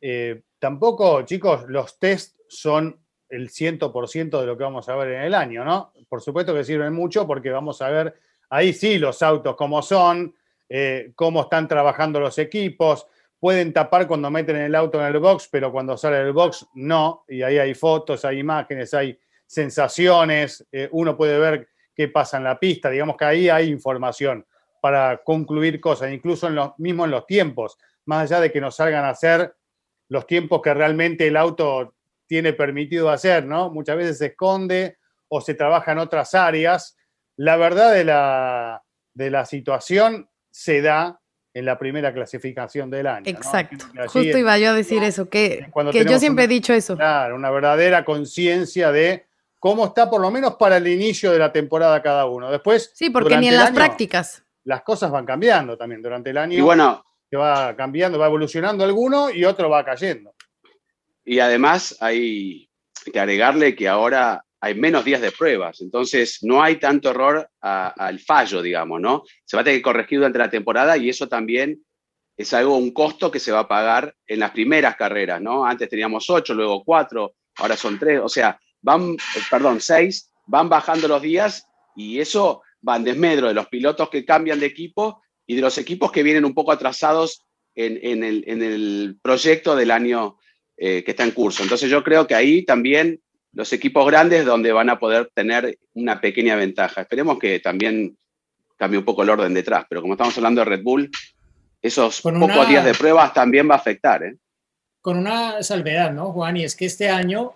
Eh, 0.00 0.42
tampoco, 0.58 1.22
chicos, 1.22 1.64
los 1.68 1.98
test 1.98 2.38
son 2.48 3.00
el 3.28 3.50
100% 3.50 4.40
de 4.40 4.46
lo 4.46 4.56
que 4.56 4.64
vamos 4.64 4.88
a 4.88 4.96
ver 4.96 5.12
en 5.12 5.22
el 5.22 5.34
año, 5.34 5.64
¿no? 5.64 5.92
Por 6.08 6.20
supuesto 6.20 6.54
que 6.54 6.64
sirven 6.64 6.92
mucho 6.92 7.26
porque 7.26 7.50
vamos 7.50 7.82
a 7.82 7.90
ver 7.90 8.14
ahí 8.50 8.72
sí 8.72 8.98
los 8.98 9.22
autos 9.22 9.56
cómo 9.56 9.82
son, 9.82 10.34
eh, 10.68 11.12
cómo 11.14 11.42
están 11.42 11.68
trabajando 11.68 12.20
los 12.20 12.38
equipos, 12.38 13.06
pueden 13.38 13.72
tapar 13.72 14.06
cuando 14.06 14.30
meten 14.30 14.56
el 14.56 14.74
auto 14.74 15.00
en 15.00 15.06
el 15.14 15.18
box, 15.18 15.48
pero 15.50 15.70
cuando 15.72 15.96
sale 15.96 16.18
del 16.18 16.32
box 16.32 16.66
no, 16.74 17.24
y 17.28 17.42
ahí 17.42 17.58
hay 17.58 17.74
fotos, 17.74 18.24
hay 18.24 18.38
imágenes, 18.38 18.94
hay 18.94 19.18
sensaciones, 19.46 20.66
eh, 20.72 20.88
uno 20.92 21.16
puede 21.16 21.38
ver 21.38 21.68
qué 21.94 22.08
pasa 22.08 22.36
en 22.36 22.44
la 22.44 22.58
pista, 22.58 22.90
digamos 22.90 23.16
que 23.16 23.24
ahí 23.24 23.48
hay 23.48 23.68
información 23.68 24.46
para 24.80 25.18
concluir 25.18 25.80
cosas, 25.80 26.12
incluso 26.12 26.46
en 26.48 26.54
los, 26.54 26.78
mismo 26.78 27.04
en 27.04 27.10
los 27.10 27.26
tiempos, 27.26 27.76
más 28.04 28.30
allá 28.30 28.40
de 28.40 28.52
que 28.52 28.60
nos 28.60 28.76
salgan 28.76 29.04
a 29.04 29.10
hacer 29.10 29.54
los 30.08 30.26
tiempos 30.26 30.60
que 30.62 30.74
realmente 30.74 31.26
el 31.26 31.36
auto 31.36 31.94
tiene 32.26 32.52
permitido 32.52 33.10
hacer, 33.10 33.44
¿no? 33.46 33.70
Muchas 33.70 33.96
veces 33.96 34.18
se 34.18 34.26
esconde 34.26 34.98
o 35.28 35.40
se 35.40 35.54
trabaja 35.54 35.92
en 35.92 35.98
otras 35.98 36.34
áreas. 36.34 36.96
La 37.36 37.56
verdad 37.56 37.92
de 37.92 38.04
la, 38.04 38.82
de 39.14 39.30
la 39.30 39.44
situación 39.44 40.28
se 40.50 40.82
da 40.82 41.20
en 41.54 41.64
la 41.64 41.78
primera 41.78 42.12
clasificación 42.12 42.90
del 42.90 43.06
año. 43.06 43.24
Exacto. 43.26 43.86
Justo 44.08 44.38
iba 44.38 44.58
yo 44.58 44.70
a 44.70 44.74
decir 44.74 45.02
eso, 45.02 45.28
que, 45.28 45.66
que 45.90 46.04
yo 46.04 46.18
siempre 46.18 46.44
he 46.44 46.48
dicho 46.48 46.74
eso. 46.74 46.96
Claro, 46.96 47.34
una 47.34 47.50
verdadera 47.50 48.04
conciencia 48.04 48.92
de 48.92 49.26
cómo 49.58 49.86
está 49.86 50.10
por 50.10 50.20
lo 50.20 50.30
menos 50.30 50.56
para 50.56 50.76
el 50.76 50.86
inicio 50.86 51.32
de 51.32 51.38
la 51.38 51.52
temporada 51.52 52.02
cada 52.02 52.26
uno. 52.26 52.50
Después. 52.50 52.92
Sí, 52.94 53.10
porque 53.10 53.36
ni 53.38 53.48
en 53.48 53.56
las 53.56 53.70
prácticas. 53.70 54.44
Las 54.64 54.82
cosas 54.82 55.10
van 55.10 55.24
cambiando 55.24 55.78
también 55.78 56.02
durante 56.02 56.30
el 56.30 56.38
año. 56.38 56.58
Y 56.58 56.60
bueno. 56.60 57.04
Que 57.30 57.36
va 57.36 57.74
cambiando, 57.76 58.18
va 58.18 58.26
evolucionando 58.26 58.84
alguno 58.84 59.30
y 59.30 59.44
otro 59.44 59.68
va 59.68 59.84
cayendo. 59.84 60.34
Y 61.24 61.40
además 61.40 61.96
hay 62.00 62.68
que 63.12 63.18
agregarle 63.18 63.74
que 63.74 63.88
ahora 63.88 64.44
hay 64.60 64.74
menos 64.74 65.04
días 65.04 65.20
de 65.20 65.32
pruebas, 65.32 65.80
entonces 65.80 66.38
no 66.42 66.62
hay 66.62 66.76
tanto 66.76 67.10
error 67.10 67.48
al 67.60 68.18
fallo, 68.20 68.62
digamos, 68.62 69.00
¿no? 69.00 69.22
Se 69.44 69.56
va 69.56 69.60
a 69.60 69.64
tener 69.64 69.78
que 69.78 69.84
corregir 69.84 70.18
durante 70.18 70.38
la 70.38 70.50
temporada 70.50 70.96
y 70.96 71.08
eso 71.08 71.28
también 71.28 71.84
es 72.36 72.52
algo, 72.52 72.76
un 72.76 72.92
costo 72.92 73.30
que 73.30 73.38
se 73.38 73.52
va 73.52 73.60
a 73.60 73.68
pagar 73.68 74.14
en 74.26 74.40
las 74.40 74.50
primeras 74.50 74.96
carreras, 74.96 75.40
¿no? 75.40 75.64
Antes 75.64 75.88
teníamos 75.88 76.28
ocho, 76.28 76.54
luego 76.54 76.84
cuatro, 76.84 77.34
ahora 77.56 77.76
son 77.76 77.98
tres, 77.98 78.20
o 78.22 78.28
sea, 78.28 78.58
van, 78.82 79.12
eh, 79.12 79.40
perdón, 79.50 79.80
seis, 79.80 80.30
van 80.46 80.68
bajando 80.68 81.08
los 81.08 81.22
días 81.22 81.66
y 81.94 82.20
eso 82.20 82.62
va 82.86 82.96
en 82.96 83.04
desmedro 83.04 83.48
de 83.48 83.54
los 83.54 83.68
pilotos 83.68 84.10
que 84.10 84.24
cambian 84.24 84.60
de 84.60 84.66
equipo 84.66 85.22
y 85.46 85.54
de 85.54 85.62
los 85.62 85.78
equipos 85.78 86.12
que 86.12 86.22
vienen 86.22 86.44
un 86.44 86.54
poco 86.54 86.72
atrasados 86.72 87.42
en, 87.74 88.22
el, 88.24 89.18
proyecto 89.22 89.76
del 89.76 89.90
año 89.90 90.38
eh, 90.76 91.04
que 91.04 91.10
está 91.10 91.24
en 91.24 91.32
curso. 91.32 91.62
Entonces 91.62 91.90
yo 91.90 92.02
creo 92.02 92.26
que 92.26 92.34
ahí 92.34 92.64
también 92.64 93.20
los 93.52 93.72
equipos 93.72 94.06
grandes 94.06 94.44
donde 94.44 94.72
van 94.72 94.90
a 94.90 94.98
poder 94.98 95.30
tener 95.34 95.78
una 95.94 96.20
pequeña 96.20 96.56
ventaja. 96.56 97.02
Esperemos 97.02 97.38
que 97.38 97.60
también 97.60 98.16
cambie 98.76 98.98
un 98.98 99.04
poco 99.04 99.22
el 99.22 99.30
orden 99.30 99.54
detrás, 99.54 99.86
pero 99.88 100.02
como 100.02 100.14
estamos 100.14 100.36
hablando 100.36 100.60
de 100.60 100.66
Red 100.66 100.82
Bull, 100.82 101.10
esos 101.80 102.20
pocos 102.20 102.68
días 102.68 102.84
de 102.84 102.94
pruebas 102.94 103.32
también 103.32 103.68
va 103.68 103.74
a 103.74 103.78
afectar. 103.78 104.22
¿eh? 104.24 104.36
Con 105.00 105.18
una 105.18 105.62
salvedad, 105.62 106.12
¿no, 106.12 106.32
Juan? 106.32 106.56
Y 106.56 106.64
es 106.64 106.74
que 106.74 106.86
este 106.86 107.08
año 107.08 107.54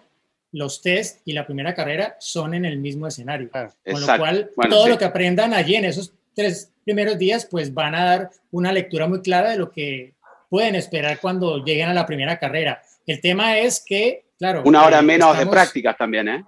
los 0.53 0.83
test 0.83 1.21
y 1.25 1.33
la 1.33 1.47
primera 1.47 1.75
carrera 1.75 2.17
son 2.19 2.55
en 2.55 2.65
el 2.65 2.79
mismo 2.79 3.07
escenario. 3.07 3.51
con 3.51 4.01
lo 4.01 4.17
cual, 4.19 4.51
todo 4.69 4.89
lo 4.89 4.99
que 4.99 5.05
aprendan 5.05 5.55
allí 5.55 5.77
en 5.77 5.85
esos 5.85 6.15
tres 6.41 6.73
primeros 6.85 7.19
días, 7.19 7.47
pues 7.51 7.73
van 7.75 7.95
a 7.95 8.05
dar 8.05 8.31
una 8.51 8.73
lectura 8.73 9.07
muy 9.07 9.21
clara 9.21 9.51
de 9.51 9.59
lo 9.59 9.71
que 9.71 10.15
pueden 10.49 10.75
esperar 10.75 11.21
cuando 11.21 11.63
lleguen 11.65 11.89
a 11.89 11.95
la 11.95 12.07
primera 12.07 12.39
carrera. 12.39 12.83
El 13.07 13.21
tema 13.21 13.59
es 13.59 13.85
que 13.87 14.25
una 14.65 14.87
hora 14.87 15.01
eh, 15.01 15.03
menos 15.03 15.39
de 15.39 15.47
prácticas 15.47 15.97
también, 15.99 16.29
¿eh? 16.29 16.45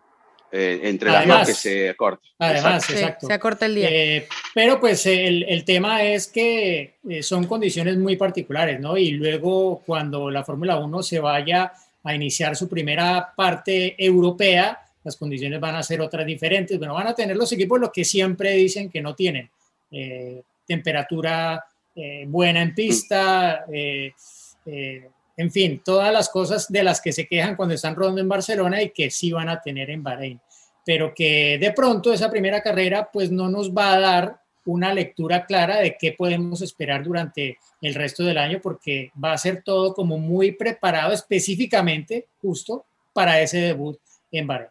¿eh? 0.51 0.81
entre 0.85 1.11
las 1.11 1.27
dos 1.27 1.47
que 1.47 1.55
se 1.55 1.95
corta. 1.95 2.27
Además, 2.39 2.89
exacto. 2.89 3.27
se 3.27 3.33
acorta 3.35 3.67
el 3.67 3.75
día. 3.75 3.89
Eh, 3.91 4.27
pero 4.55 4.81
pues 4.81 5.05
el, 5.05 5.43
el, 5.43 5.65
tema 5.65 6.03
es 6.03 6.29
que 6.29 6.95
son 7.21 7.47
condiciones 7.47 7.99
muy 7.99 8.17
particulares, 8.17 8.81
¿no? 8.81 8.97
Y 8.97 9.11
luego 9.11 9.83
cuando 9.85 10.31
la 10.31 10.43
Fórmula 10.43 10.79
1 10.79 11.03
se 11.03 11.21
vaya 11.21 11.73
a 12.03 12.15
iniciar 12.15 12.57
su 12.57 12.67
primera 12.67 13.33
parte 13.37 13.95
europea, 14.03 14.81
las 15.05 15.17
condiciones 15.17 15.61
van 15.61 15.75
a 15.75 15.83
ser 15.83 16.01
otras 16.01 16.25
diferentes. 16.25 16.79
Bueno, 16.79 16.95
van 16.95 17.09
a 17.09 17.15
tener 17.15 17.37
los 17.37 17.53
equipos 17.53 17.79
lo 17.79 17.93
que 17.93 18.05
siempre 18.05 18.53
dicen 18.53 18.89
que 18.89 19.03
no 19.03 19.15
tienen. 19.15 19.51
Temperatura 20.67 21.65
buena 22.27 22.63
en 22.63 22.75
pista, 22.75 23.65
en 25.37 25.51
fin, 25.51 25.83
todas 25.85 26.13
las 26.13 26.29
cosas 26.29 26.71
de 26.71 26.83
las 26.83 27.01
que 27.01 27.13
se 27.13 27.27
quejan 27.27 27.57
cuando 27.57 27.75
están 27.75 27.95
rodando 27.95 28.21
en 28.21 28.29
Barcelona 28.29 28.83
y 28.83 28.91
que 28.91 29.11
sí 29.11 29.33
van 29.33 29.49
a 29.49 29.61
tener 29.61 29.91
en 29.91 30.03
Bahrein. 30.03 30.41
Pero 30.85 31.15
que 31.15 31.59
de 31.59 31.73
pronto 31.73 32.13
esa 32.13 32.31
primera 32.31 32.61
carrera 32.61 33.09
pues 33.13 33.31
no 33.31 33.49
nos 33.49 33.73
va 33.73 33.95
a 33.95 34.01
dar 34.01 34.41
una 34.65 34.95
lectura 34.95 35.45
clara 35.47 35.79
de 35.79 35.97
qué 35.99 36.13
podemos 36.13 36.63
esperar 36.63 37.03
durante 37.03 37.59
el 37.81 37.95
resto 37.95 38.23
del 38.25 38.39
año 38.39 38.61
porque 38.63 39.11
va 39.23 39.33
a 39.33 39.39
ser 39.39 39.63
todo 39.65 39.93
como 39.95 40.19
muy 40.19 40.53
preparado 40.53 41.13
específicamente 41.13 42.29
justo 42.41 42.85
para 43.13 43.41
ese 43.41 43.59
debut 43.59 43.99
en 44.31 44.47
Bahrein. 44.47 44.71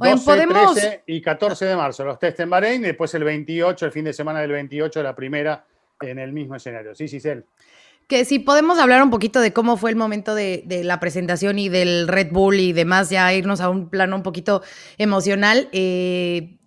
12, 0.00 0.46
13 0.46 1.02
y 1.06 1.20
14 1.20 1.64
de 1.66 1.76
marzo 1.76 2.04
los 2.04 2.18
test 2.18 2.40
en 2.40 2.50
Bahrein 2.50 2.82
y 2.82 2.86
después 2.86 3.14
el 3.14 3.24
28, 3.24 3.86
el 3.86 3.92
fin 3.92 4.04
de 4.04 4.12
semana 4.12 4.40
del 4.40 4.52
28, 4.52 5.02
la 5.02 5.14
primera 5.14 5.64
en 6.00 6.18
el 6.18 6.32
mismo 6.32 6.56
escenario. 6.56 6.94
Sí, 6.94 7.06
Giselle 7.06 7.44
que 8.10 8.24
si 8.24 8.40
podemos 8.40 8.80
hablar 8.80 9.04
un 9.04 9.10
poquito 9.10 9.40
de 9.40 9.52
cómo 9.52 9.76
fue 9.76 9.88
el 9.88 9.96
momento 9.96 10.34
de, 10.34 10.64
la 10.84 10.98
presentación 10.98 11.60
y 11.60 11.68
del 11.68 12.08
Red 12.08 12.32
Bull 12.32 12.58
y 12.58 12.72
demás, 12.72 13.08
ya 13.08 13.32
irnos 13.32 13.60
a 13.60 13.70
un 13.70 13.88
plano 13.88 14.16
un 14.16 14.24
poquito 14.24 14.62
emocional. 14.98 15.68
Eh, 15.70 16.58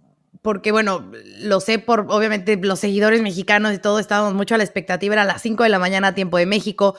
porque 0.41 0.72
bueno, 0.72 1.12
lo 1.39 1.60
sé 1.60 1.80
por 1.80 2.06
obviamente 2.10 2.56
los 2.56 2.80
seguidores 2.80 3.22
mexicanos 3.22 3.74
y 3.74 3.78
todo, 3.78 4.00
estábamos 4.00 4.34
mucho 4.34 4.56
a 4.56 4.58
la 4.58 4.63
expectativa, 4.63 5.15
era 5.15 5.24
a 5.24 5.26
las 5.26 5.41
5 5.41 5.63
de 5.63 5.69
la 5.69 5.80
mañana 5.80 6.15
tiempo 6.15 6.38
de 6.38 6.46
México, 6.46 6.96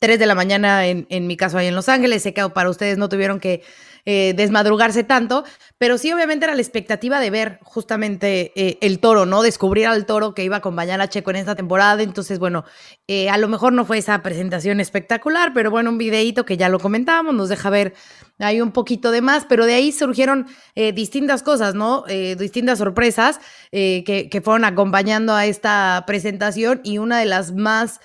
3 0.00 0.18
de 0.18 0.26
la 0.26 0.34
mañana 0.34 0.86
en, 0.86 1.06
en 1.08 1.28
mi 1.28 1.36
caso 1.36 1.58
ahí 1.58 1.68
en 1.68 1.76
Los 1.76 1.88
Ángeles, 1.88 2.22
sé 2.24 2.34
que 2.34 2.48
para 2.48 2.70
ustedes 2.70 2.98
no 2.98 3.08
tuvieron 3.08 3.38
que 3.38 3.62
eh, 4.06 4.34
desmadrugarse 4.36 5.02
tanto, 5.02 5.44
pero 5.78 5.96
sí 5.96 6.12
obviamente 6.12 6.44
era 6.44 6.54
la 6.54 6.60
expectativa 6.60 7.20
de 7.20 7.30
ver 7.30 7.58
justamente 7.62 8.52
eh, 8.54 8.76
el 8.82 8.98
toro, 8.98 9.24
¿no? 9.24 9.40
Descubrir 9.40 9.86
al 9.86 10.04
toro 10.04 10.34
que 10.34 10.44
iba 10.44 10.56
a 10.56 10.58
acompañar 10.58 11.00
a 11.00 11.08
Checo 11.08 11.30
en 11.30 11.36
esta 11.36 11.54
temporada, 11.54 12.02
entonces 12.02 12.38
bueno, 12.38 12.66
eh, 13.08 13.30
a 13.30 13.38
lo 13.38 13.48
mejor 13.48 13.72
no 13.72 13.86
fue 13.86 13.96
esa 13.96 14.20
presentación 14.22 14.78
espectacular, 14.78 15.52
pero 15.54 15.70
bueno, 15.70 15.88
un 15.88 15.96
videíto 15.96 16.44
que 16.44 16.58
ya 16.58 16.68
lo 16.68 16.80
comentábamos, 16.80 17.34
nos 17.34 17.48
deja 17.48 17.70
ver 17.70 17.94
ahí 18.38 18.60
un 18.60 18.72
poquito 18.72 19.10
de 19.10 19.22
más, 19.22 19.46
pero 19.46 19.64
de 19.64 19.72
ahí 19.72 19.90
surgieron 19.90 20.48
distintas 20.74 21.42
cosas, 21.42 21.74
¿no? 21.74 22.04
distintas 22.36 22.78
sorpresas 22.78 23.38
que 23.70 24.42
fueron 24.44 24.64
acompañando 24.64 25.34
a 25.34 25.46
esta 25.46 26.02
presentación 26.04 26.80
y 26.82 26.98
una 26.98 27.20
de 27.20 27.26
las 27.26 27.52
más 27.52 28.00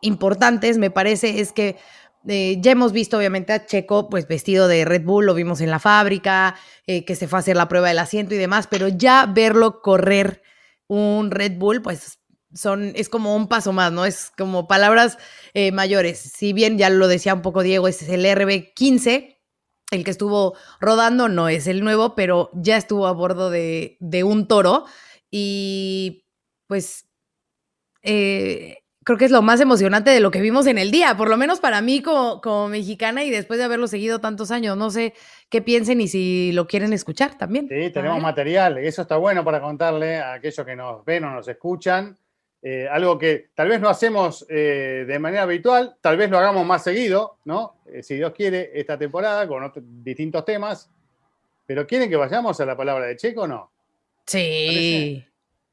importantes, 0.00 0.78
me 0.78 0.90
parece, 0.90 1.40
es 1.40 1.52
que 1.52 1.76
eh, 2.28 2.56
ya 2.60 2.72
hemos 2.72 2.92
visto 2.92 3.18
obviamente 3.18 3.52
a 3.52 3.66
Checo 3.66 4.08
pues 4.08 4.26
vestido 4.28 4.68
de 4.68 4.84
Red 4.84 5.04
Bull, 5.04 5.26
lo 5.26 5.34
vimos 5.34 5.60
en 5.60 5.70
la 5.70 5.78
fábrica, 5.78 6.56
eh, 6.86 7.04
que 7.04 7.16
se 7.16 7.28
fue 7.28 7.38
a 7.38 7.40
hacer 7.40 7.56
la 7.56 7.68
prueba 7.68 7.88
del 7.88 7.98
asiento 7.98 8.34
y 8.34 8.38
demás, 8.38 8.66
pero 8.68 8.88
ya 8.88 9.26
verlo 9.26 9.80
correr 9.82 10.42
un 10.86 11.30
Red 11.30 11.58
Bull 11.58 11.82
pues 11.82 12.18
son, 12.54 12.92
es 12.94 13.08
como 13.08 13.34
un 13.36 13.48
paso 13.48 13.72
más, 13.72 13.92
¿no? 13.92 14.04
Es 14.04 14.30
como 14.36 14.68
palabras 14.68 15.18
eh, 15.54 15.72
mayores. 15.72 16.18
Si 16.18 16.52
bien 16.52 16.78
ya 16.78 16.88
lo 16.88 17.08
decía 17.08 17.34
un 17.34 17.42
poco 17.42 17.62
Diego, 17.62 17.88
es 17.88 18.08
el 18.08 18.24
RB15, 18.24 19.38
el 19.90 20.04
que 20.04 20.10
estuvo 20.10 20.56
rodando, 20.80 21.28
no 21.28 21.48
es 21.48 21.66
el 21.66 21.82
nuevo, 21.82 22.14
pero 22.14 22.50
ya 22.54 22.76
estuvo 22.76 23.06
a 23.06 23.12
bordo 23.12 23.50
de, 23.50 23.96
de 24.00 24.24
un 24.24 24.46
toro 24.46 24.84
y 25.30 26.26
pues, 26.68 27.08
eh, 28.02 28.83
creo 29.04 29.18
que 29.18 29.26
es 29.26 29.30
lo 29.30 29.42
más 29.42 29.60
emocionante 29.60 30.10
de 30.10 30.20
lo 30.20 30.30
que 30.30 30.40
vimos 30.40 30.66
en 30.66 30.78
el 30.78 30.90
día, 30.90 31.16
por 31.16 31.28
lo 31.28 31.36
menos 31.36 31.60
para 31.60 31.80
mí 31.80 32.02
como, 32.02 32.40
como 32.40 32.68
mexicana 32.68 33.22
y 33.22 33.30
después 33.30 33.58
de 33.58 33.64
haberlo 33.64 33.86
seguido 33.86 34.20
tantos 34.20 34.50
años. 34.50 34.76
No 34.76 34.90
sé 34.90 35.14
qué 35.50 35.62
piensen 35.62 36.00
y 36.00 36.08
si 36.08 36.52
lo 36.52 36.66
quieren 36.66 36.92
escuchar 36.92 37.36
también. 37.36 37.68
Sí, 37.68 37.90
tenemos 37.90 38.20
material, 38.20 38.78
eso 38.78 39.02
está 39.02 39.16
bueno 39.16 39.44
para 39.44 39.60
contarle 39.60 40.16
a 40.16 40.34
aquellos 40.34 40.66
que 40.66 40.74
nos 40.74 41.04
ven 41.04 41.24
o 41.24 41.30
nos 41.30 41.46
escuchan. 41.46 42.16
Eh, 42.66 42.88
algo 42.90 43.18
que 43.18 43.50
tal 43.54 43.68
vez 43.68 43.78
no 43.78 43.90
hacemos 43.90 44.46
eh, 44.48 45.04
de 45.06 45.18
manera 45.18 45.42
habitual, 45.42 45.96
tal 46.00 46.16
vez 46.16 46.30
lo 46.30 46.38
hagamos 46.38 46.64
más 46.64 46.82
seguido, 46.82 47.36
¿no? 47.44 47.76
Eh, 47.84 48.02
si 48.02 48.14
Dios 48.14 48.32
quiere, 48.32 48.70
esta 48.72 48.96
temporada 48.96 49.46
con 49.46 49.70
distintos 50.02 50.46
temas. 50.46 50.90
Pero 51.66 51.86
¿quieren 51.86 52.08
que 52.08 52.16
vayamos 52.16 52.58
a 52.60 52.64
la 52.64 52.74
palabra 52.74 53.04
de 53.04 53.16
Checo 53.16 53.42
o 53.42 53.46
no? 53.46 53.70
Sí. 54.24 55.22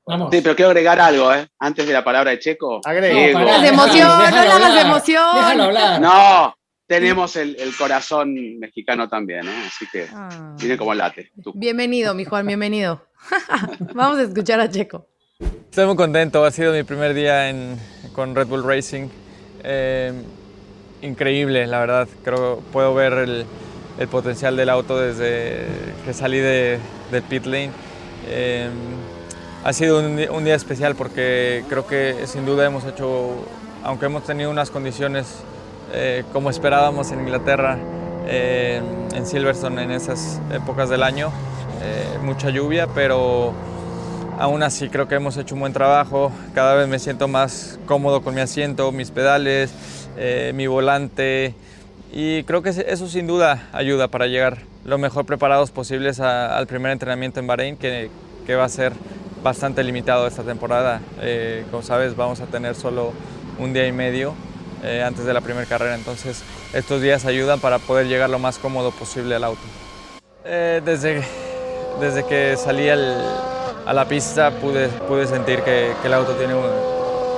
Sí, 0.07 0.41
pero 0.41 0.55
quiero 0.55 0.69
agregar 0.69 0.99
algo, 0.99 1.33
¿eh? 1.33 1.47
Antes 1.59 1.85
de 1.85 1.93
la 1.93 2.03
palabra 2.03 2.31
de 2.31 2.39
Checo. 2.39 2.81
Agrego. 2.83 3.39
No, 3.39 3.61
de 3.61 3.67
emoción, 3.67 4.09
no 4.31 4.73
de 4.73 4.81
emoción. 4.81 6.01
No, 6.01 6.55
tenemos 6.87 7.35
el, 7.35 7.55
corazón 7.77 8.59
mexicano 8.59 9.07
también, 9.07 9.47
¿eh? 9.47 9.63
Así 9.67 9.85
que 9.91 10.07
ah. 10.11 10.55
viene 10.59 10.77
como 10.77 10.93
late. 10.93 11.31
Bienvenido, 11.53 12.13
mi 12.15 12.25
Juan, 12.25 12.47
bienvenido. 12.47 13.05
Vamos 13.93 14.17
a 14.19 14.23
escuchar 14.23 14.59
a 14.59 14.69
Checo. 14.69 15.07
Estoy 15.39 15.85
muy 15.85 15.95
contento, 15.95 16.43
ha 16.43 16.51
sido 16.51 16.73
mi 16.73 16.83
primer 16.83 17.13
día 17.13 17.49
en, 17.49 17.77
con 18.13 18.35
Red 18.35 18.47
Bull 18.47 18.63
Racing. 18.63 19.07
Eh, 19.63 20.11
increíble, 21.01 21.67
la 21.67 21.79
verdad. 21.79 22.07
Creo 22.23 22.57
que 22.57 22.63
puedo 22.73 22.93
ver 22.95 23.13
el, 23.13 23.45
el, 23.99 24.07
potencial 24.07 24.57
del 24.57 24.69
auto 24.69 24.99
desde 24.99 25.65
que 26.03 26.13
salí 26.13 26.39
de, 26.39 26.79
de 27.11 27.21
pit 27.21 27.45
lane. 27.45 27.71
Eh, 28.27 28.69
ha 29.63 29.73
sido 29.73 29.99
un, 29.99 30.43
día 30.43 30.55
especial 30.55 30.95
porque 30.95 31.63
creo 31.69 31.85
que 31.85 32.25
sin 32.25 32.45
duda 32.45 32.65
hemos 32.65 32.83
hecho, 32.85 33.45
aunque 33.83 34.07
hemos 34.07 34.23
tenido 34.23 34.49
unas 34.49 34.71
condiciones 34.71 35.27
eh, 35.93 36.23
como 36.33 36.49
esperábamos 36.49 37.11
en 37.11 37.19
Inglaterra, 37.19 37.77
eh, 38.27 38.81
en 39.13 39.25
Silverstone 39.25 39.83
en 39.83 39.91
esas 39.91 40.41
épocas 40.51 40.89
del 40.89 41.03
año, 41.03 41.31
eh, 41.83 42.17
mucha 42.23 42.49
lluvia, 42.49 42.87
pero 42.87 43.53
aún 44.39 44.63
así 44.63 44.89
creo 44.89 45.07
que 45.07 45.15
hemos 45.15 45.37
hecho 45.37 45.53
un 45.53 45.61
buen 45.61 45.73
trabajo. 45.73 46.31
Cada 46.55 46.73
vez 46.73 46.87
me 46.87 46.97
siento 46.97 47.27
más 47.27 47.79
cómodo 47.85 48.23
con 48.23 48.33
mi 48.33 48.41
asiento, 48.41 48.91
mis 48.91 49.11
pedales, 49.11 49.71
mi 50.53 50.67
volante 50.67 51.55
y 52.11 52.43
creo 52.43 52.61
que 52.61 52.69
eso 52.69 53.07
sin 53.07 53.25
duda 53.25 53.69
ayuda 53.71 54.09
para 54.09 54.27
llegar 54.27 54.59
lo 54.83 54.97
mejor 54.97 55.25
preparados 55.25 55.71
posibles 55.71 56.19
al 56.19 56.67
primer 56.67 56.91
entrenamiento 56.91 57.39
en 57.39 57.47
Bahrein, 57.47 57.77
que, 57.77 58.09
que 58.45 58.55
va 58.55 58.65
a 58.65 58.69
ser 58.69 58.93
bastante 59.43 59.83
limitado 59.83 60.27
esta 60.27 60.43
temporada. 60.43 61.01
Eh, 61.19 61.65
como 61.71 61.83
sabes, 61.83 62.15
vamos 62.15 62.39
a 62.41 62.45
tener 62.45 62.75
solo 62.75 63.13
un 63.59 63.73
día 63.73 63.87
y 63.87 63.91
medio 63.91 64.33
eh, 64.83 65.03
antes 65.03 65.25
de 65.25 65.33
la 65.33 65.41
primera 65.41 65.65
carrera, 65.65 65.95
entonces 65.95 66.43
estos 66.73 67.01
días 67.01 67.25
ayudan 67.25 67.59
para 67.59 67.79
poder 67.79 68.07
llegar 68.07 68.29
lo 68.29 68.39
más 68.39 68.57
cómodo 68.57 68.91
posible 68.91 69.35
al 69.35 69.43
auto. 69.43 69.61
Eh, 70.43 70.81
desde, 70.83 71.21
desde 71.99 72.25
que 72.25 72.57
salí 72.57 72.89
a 72.89 73.93
la 73.93 74.07
pista 74.07 74.51
pude, 74.51 74.87
pude 74.87 75.27
sentir 75.27 75.61
que, 75.61 75.93
que 76.01 76.07
el 76.07 76.13
auto 76.13 76.33
tiene 76.33 76.55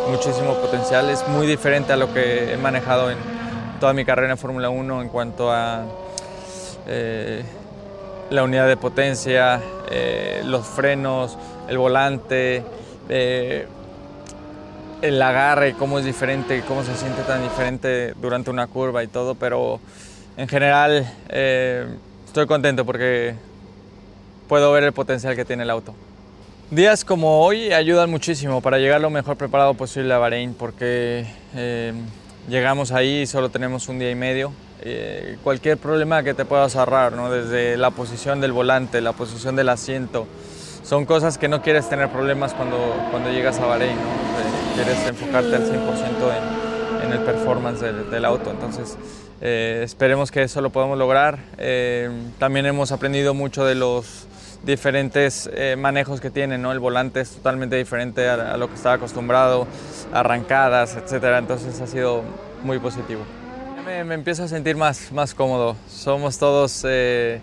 muchísimo 0.07 0.55
potencial, 0.55 1.09
es 1.09 1.27
muy 1.27 1.47
diferente 1.47 1.91
a 1.91 1.97
lo 1.97 2.13
que 2.13 2.53
he 2.53 2.57
manejado 2.57 3.11
en 3.11 3.17
toda 3.79 3.93
mi 3.93 4.05
carrera 4.05 4.31
en 4.31 4.37
Fórmula 4.37 4.69
1 4.69 5.01
en 5.01 5.09
cuanto 5.09 5.51
a 5.51 5.83
la 8.33 8.43
unidad 8.43 8.67
de 8.67 8.77
potencia, 8.77 9.61
los 10.45 10.65
frenos, 10.65 11.37
el 11.67 11.77
volante, 11.77 12.63
eh, 13.09 13.67
el 15.01 15.21
agarre, 15.21 15.73
cómo 15.73 15.99
es 15.99 16.05
diferente, 16.05 16.63
cómo 16.67 16.83
se 16.83 16.95
siente 16.95 17.23
tan 17.23 17.43
diferente 17.43 18.13
durante 18.21 18.49
una 18.49 18.67
curva 18.67 19.03
y 19.03 19.07
todo, 19.07 19.35
pero 19.35 19.79
en 20.37 20.47
general 20.47 21.11
eh, 21.29 21.85
estoy 22.25 22.47
contento 22.47 22.85
porque 22.85 23.35
puedo 24.47 24.71
ver 24.71 24.83
el 24.83 24.93
potencial 24.93 25.35
que 25.35 25.43
tiene 25.43 25.63
el 25.63 25.69
auto. 25.69 25.93
Días 26.71 27.03
como 27.03 27.41
hoy 27.41 27.73
ayudan 27.73 28.09
muchísimo 28.09 28.61
para 28.61 28.77
llegar 28.77 29.01
lo 29.01 29.09
mejor 29.09 29.35
preparado 29.35 29.73
posible 29.73 30.13
a 30.13 30.17
Bahrein 30.17 30.53
porque 30.53 31.25
eh, 31.55 31.93
llegamos 32.49 32.93
ahí 32.93 33.21
y 33.21 33.27
solo 33.27 33.49
tenemos 33.49 33.89
un 33.89 33.99
día 33.99 34.09
y 34.09 34.15
medio. 34.15 34.53
Cualquier 35.43 35.77
problema 35.77 36.23
que 36.23 36.33
te 36.33 36.45
puedas 36.45 36.75
ahorrar, 36.75 37.15
desde 37.29 37.77
la 37.77 37.91
posición 37.91 38.41
del 38.41 38.51
volante, 38.51 39.01
la 39.01 39.13
posición 39.13 39.55
del 39.55 39.69
asiento, 39.69 40.27
son 40.83 41.05
cosas 41.05 41.37
que 41.37 41.47
no 41.47 41.61
quieres 41.61 41.87
tener 41.87 42.09
problemas 42.09 42.53
cuando, 42.53 42.77
cuando 43.09 43.31
llegas 43.31 43.59
a 43.59 43.65
Bahrein, 43.65 43.97
quieres 44.75 45.07
enfocarte 45.07 45.55
al 45.55 45.63
100% 45.63 45.71
en, 47.03 47.13
el 47.13 47.19
performance 47.19 47.81
del, 47.81 48.25
auto, 48.25 48.49
entonces 48.49 48.97
eh, 49.39 49.81
esperemos 49.83 50.31
que 50.31 50.41
eso 50.41 50.61
lo 50.61 50.71
podamos 50.71 50.97
lograr. 50.97 51.37
Eh, 51.57 52.09
también 52.39 52.65
hemos 52.65 52.91
aprendido 52.91 53.33
mucho 53.33 53.65
de 53.65 53.75
los 53.75 54.25
diferentes 54.63 55.49
eh, 55.53 55.75
manejos 55.77 56.21
que 56.21 56.31
tiene, 56.31 56.55
el 56.55 56.79
volante 56.79 57.21
es 57.21 57.31
totalmente 57.31 57.75
diferente 57.75 58.27
a, 58.27 58.57
lo 58.57 58.67
que 58.67 58.75
estaba 58.75 58.95
acostumbrado, 58.95 59.67
arrancadas, 60.11 60.95
etcétera, 60.95 61.37
entonces 61.37 61.79
ha 61.81 61.87
sido 61.87 62.23
muy 62.63 62.79
positivo. 62.79 63.21
Me, 63.85 64.03
me 64.03 64.15
empiezo 64.15 64.43
a 64.43 64.47
sentir 64.47 64.77
más, 64.77 65.11
más 65.11 65.33
cómodo, 65.33 65.75
somos 65.89 66.37
todos 66.37 66.85
eh, 66.87 67.41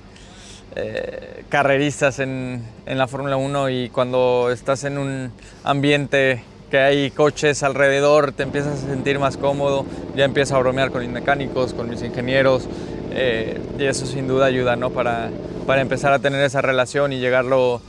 carreristas 1.49 2.19
en, 2.19 2.65
en 2.87 2.99
la 2.99 3.07
Fórmula 3.09 3.37
1 3.37 3.69
y 3.71 3.91
cuando 3.91 4.51
estás 4.51 4.85
en 4.85 4.97
un 4.97 5.33
ambiente 5.65 6.43
que 6.71 6.79
hay 6.79 7.11
coches 7.11 7.63
alrededor, 7.63 8.33
te 8.33 8.45
empiezas 8.45 8.85
a 8.85 8.87
sentir 8.89 9.19
más 9.19 9.37
cómodo, 9.37 9.85
ya 10.17 10.25
empiezas 10.25 10.57
a 10.57 10.61
bromear 10.61 10.91
con 10.91 11.03
mis 11.03 11.11
mecánicos, 11.11 11.75
con 11.75 11.91
mis 11.91 12.03
ingenieros, 12.03 12.69
eh, 13.13 13.61
y 13.79 13.85
eso 13.85 14.07
sin 14.07 14.27
duda 14.27 14.47
ayuda 14.47 14.77
¿no? 14.77 14.91
para, 14.91 15.31
para 15.67 15.83
empezar 15.83 16.13
a 16.13 16.21
tener 16.21 16.43
esa 16.43 16.63
relación 16.63 17.13
y 17.13 17.19
llegar 17.19 17.45
lo, 17.45 17.83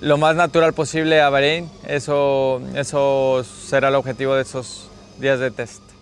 lo 0.00 0.18
más 0.18 0.34
natural 0.34 0.72
posible 0.72 1.20
a 1.20 1.28
Bahrein. 1.28 1.70
Eso, 1.86 2.60
eso 2.74 3.44
será 3.44 3.88
el 3.88 3.94
objetivo 3.94 4.34
de 4.34 4.42
esos 4.42 4.88
días 5.20 5.38
de 5.38 5.50
test. 5.50 5.93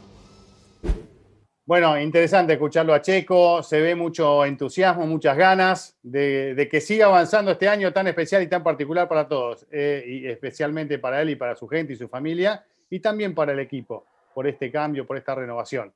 Bueno, 1.64 1.96
interesante 1.96 2.54
escucharlo 2.54 2.92
a 2.92 3.00
Checo, 3.00 3.62
se 3.62 3.80
ve 3.80 3.94
mucho 3.94 4.44
entusiasmo, 4.44 5.06
muchas 5.06 5.36
ganas 5.36 5.96
de, 6.02 6.68
que 6.68 6.80
siga 6.80 7.06
avanzando 7.06 7.52
este 7.52 7.68
año 7.68 7.92
tan 7.92 8.08
especial 8.08 8.42
y 8.42 8.48
tan 8.48 8.64
particular 8.64 9.08
para 9.08 9.28
todos, 9.28 9.64
eh, 9.70 10.02
y 10.04 10.26
especialmente 10.26 10.98
para 10.98 11.22
él 11.22 11.30
y 11.30 11.36
para 11.36 11.54
su 11.54 11.68
gente 11.68 11.92
y 11.92 11.96
su 11.96 12.08
familia, 12.08 12.64
y 12.90 12.98
también 12.98 13.32
para 13.32 13.52
el 13.52 13.60
equipo, 13.60 14.04
por 14.34 14.48
este 14.48 14.72
cambio, 14.72 15.06
por 15.06 15.16
esta 15.16 15.36
renovación. 15.36 15.92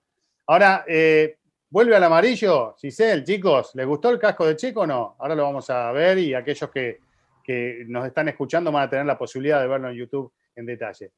Ahora, 0.46 0.84
eh, 0.86 1.36
vuelve 1.68 1.96
al 1.96 2.04
amarillo, 2.04 2.76
Cisel, 2.78 3.24
chicos, 3.24 3.74
¿les 3.74 3.86
gustó 3.86 4.10
el 4.10 4.20
casco 4.20 4.46
de 4.46 4.54
Checo 4.54 4.82
o 4.82 4.86
no? 4.86 5.16
Ahora 5.18 5.34
lo 5.34 5.42
vamos 5.42 5.68
a 5.70 5.90
ver 5.90 6.16
y 6.18 6.32
aquellos 6.32 6.70
que, 6.70 7.00
que 7.42 7.84
nos 7.88 8.06
están 8.06 8.28
escuchando 8.28 8.70
van 8.70 8.84
a 8.84 8.90
tener 8.90 9.04
la 9.04 9.18
posibilidad 9.18 9.60
de 9.60 9.66
verlo 9.66 9.90
en 9.90 9.96
YouTube 9.96 10.32
en 10.54 10.64
detalle. 10.64 11.10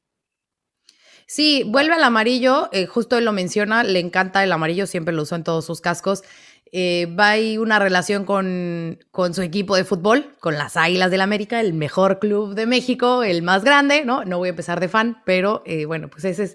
Sí, 1.31 1.61
vuelve 1.63 1.93
al 1.93 2.03
amarillo, 2.03 2.69
eh, 2.71 2.87
justo 2.87 3.15
él 3.15 3.23
lo 3.25 3.31
menciona, 3.31 3.83
le 3.83 3.99
encanta 3.99 4.43
el 4.43 4.51
amarillo, 4.51 4.87
siempre 4.87 5.13
lo 5.13 5.21
usó 5.21 5.35
en 5.35 5.43
todos 5.43 5.63
sus 5.63 5.79
cascos. 5.79 6.23
Eh, 6.71 7.05
va 7.05 7.33
a 7.33 7.61
una 7.61 7.77
relación 7.77 8.25
con, 8.25 8.97
con, 9.11 9.35
su 9.35 9.43
equipo 9.43 9.75
de 9.75 9.83
fútbol, 9.83 10.35
con 10.39 10.57
las 10.57 10.75
Águilas 10.75 11.11
del 11.11 11.21
América, 11.21 11.61
el 11.61 11.73
mejor 11.73 12.17
club 12.17 12.55
de 12.55 12.65
México, 12.65 13.21
el 13.21 13.43
más 13.43 13.63
grande, 13.63 14.03
¿no? 14.05 14.25
No 14.25 14.39
voy 14.39 14.47
a 14.47 14.49
empezar 14.49 14.79
de 14.79 14.87
fan, 14.87 15.21
pero 15.23 15.61
eh, 15.67 15.85
bueno, 15.85 16.09
pues 16.09 16.25
ese 16.25 16.45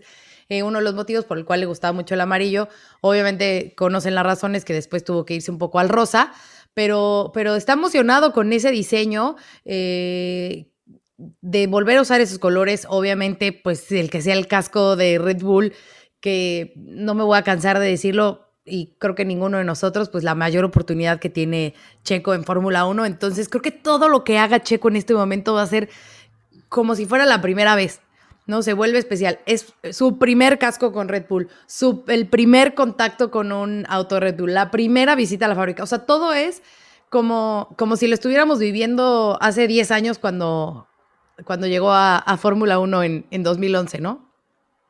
es 0.48 0.62
uno 0.64 0.78
de 0.78 0.84
los 0.84 0.94
motivos 0.94 1.24
por 1.24 1.38
el 1.38 1.44
cual 1.44 1.60
le 1.60 1.66
gustaba 1.66 1.92
mucho 1.92 2.14
el 2.14 2.20
amarillo. 2.20 2.68
Obviamente 3.00 3.74
conocen 3.76 4.16
las 4.16 4.24
razones 4.26 4.64
que 4.64 4.72
después 4.72 5.04
tuvo 5.04 5.24
que 5.24 5.34
irse 5.34 5.52
un 5.52 5.58
poco 5.58 5.78
al 5.78 5.88
rosa, 5.88 6.32
pero, 6.74 7.30
pero 7.32 7.54
está 7.54 7.74
emocionado 7.74 8.32
con 8.32 8.52
ese 8.52 8.72
diseño 8.72 9.36
de 11.16 11.66
volver 11.66 11.98
a 11.98 12.02
usar 12.02 12.20
esos 12.20 12.38
colores, 12.38 12.86
obviamente, 12.88 13.52
pues 13.52 13.90
el 13.92 14.10
que 14.10 14.22
sea 14.22 14.34
el 14.34 14.46
casco 14.46 14.96
de 14.96 15.18
Red 15.18 15.42
Bull, 15.42 15.72
que 16.20 16.72
no 16.76 17.14
me 17.14 17.22
voy 17.22 17.38
a 17.38 17.42
cansar 17.42 17.78
de 17.78 17.86
decirlo, 17.86 18.44
y 18.64 18.94
creo 18.98 19.14
que 19.14 19.24
ninguno 19.24 19.58
de 19.58 19.64
nosotros, 19.64 20.08
pues 20.08 20.24
la 20.24 20.34
mayor 20.34 20.64
oportunidad 20.64 21.20
que 21.20 21.28
tiene 21.28 21.74
Checo 22.02 22.34
en 22.34 22.44
Fórmula 22.44 22.86
1. 22.86 23.04
Entonces, 23.04 23.48
creo 23.48 23.62
que 23.62 23.70
todo 23.70 24.08
lo 24.08 24.24
que 24.24 24.38
haga 24.38 24.62
Checo 24.62 24.88
en 24.88 24.96
este 24.96 25.14
momento 25.14 25.54
va 25.54 25.62
a 25.62 25.66
ser 25.66 25.90
como 26.68 26.94
si 26.94 27.04
fuera 27.04 27.26
la 27.26 27.42
primera 27.42 27.76
vez. 27.76 28.00
No, 28.46 28.62
se 28.62 28.72
vuelve 28.72 28.98
especial. 28.98 29.38
Es 29.46 29.74
su 29.92 30.18
primer 30.18 30.58
casco 30.58 30.92
con 30.92 31.08
Red 31.08 31.26
Bull, 31.28 31.48
su, 31.66 32.04
el 32.08 32.26
primer 32.26 32.74
contacto 32.74 33.30
con 33.30 33.52
un 33.52 33.86
auto 33.88 34.20
Red 34.20 34.36
Bull, 34.36 34.52
la 34.52 34.70
primera 34.70 35.14
visita 35.14 35.46
a 35.46 35.48
la 35.48 35.54
fábrica. 35.54 35.82
O 35.82 35.86
sea, 35.86 36.00
todo 36.00 36.32
es 36.32 36.62
como, 37.10 37.74
como 37.78 37.96
si 37.96 38.06
lo 38.06 38.14
estuviéramos 38.14 38.58
viviendo 38.58 39.38
hace 39.40 39.66
10 39.66 39.90
años 39.92 40.18
cuando, 40.18 40.88
cuando 41.44 41.66
llegó 41.66 41.90
a, 41.92 42.36
Fórmula 42.38 42.78
1 42.78 43.02
en, 43.02 43.26
en 43.30 43.42
2011, 43.42 44.00
¿no? 44.00 44.30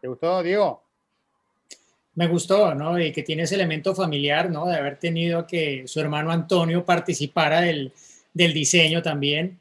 ¿Te 0.01 0.09
gustó, 0.09 0.43
Diego? 0.43 0.83
Me 2.15 2.29
gustó, 2.29 2.75
¿no? 2.75 2.99
Y 2.99 3.13
que 3.13 3.23
tiene 3.23 3.45
ese 3.45 3.57
elemento 3.57 3.95
familiar, 3.95 4.51
¿no? 4.51 4.67
De 4.67 4.77
haber 4.77 4.99
tenido 4.99 5.47
que 5.47 5.89
su 5.89 6.01
hermano 6.01 6.31
Antonio 6.31 6.85
participara 6.85 7.63
del, 7.63 7.93
del 8.33 8.53
diseño 8.53 9.03
también. 9.03 9.59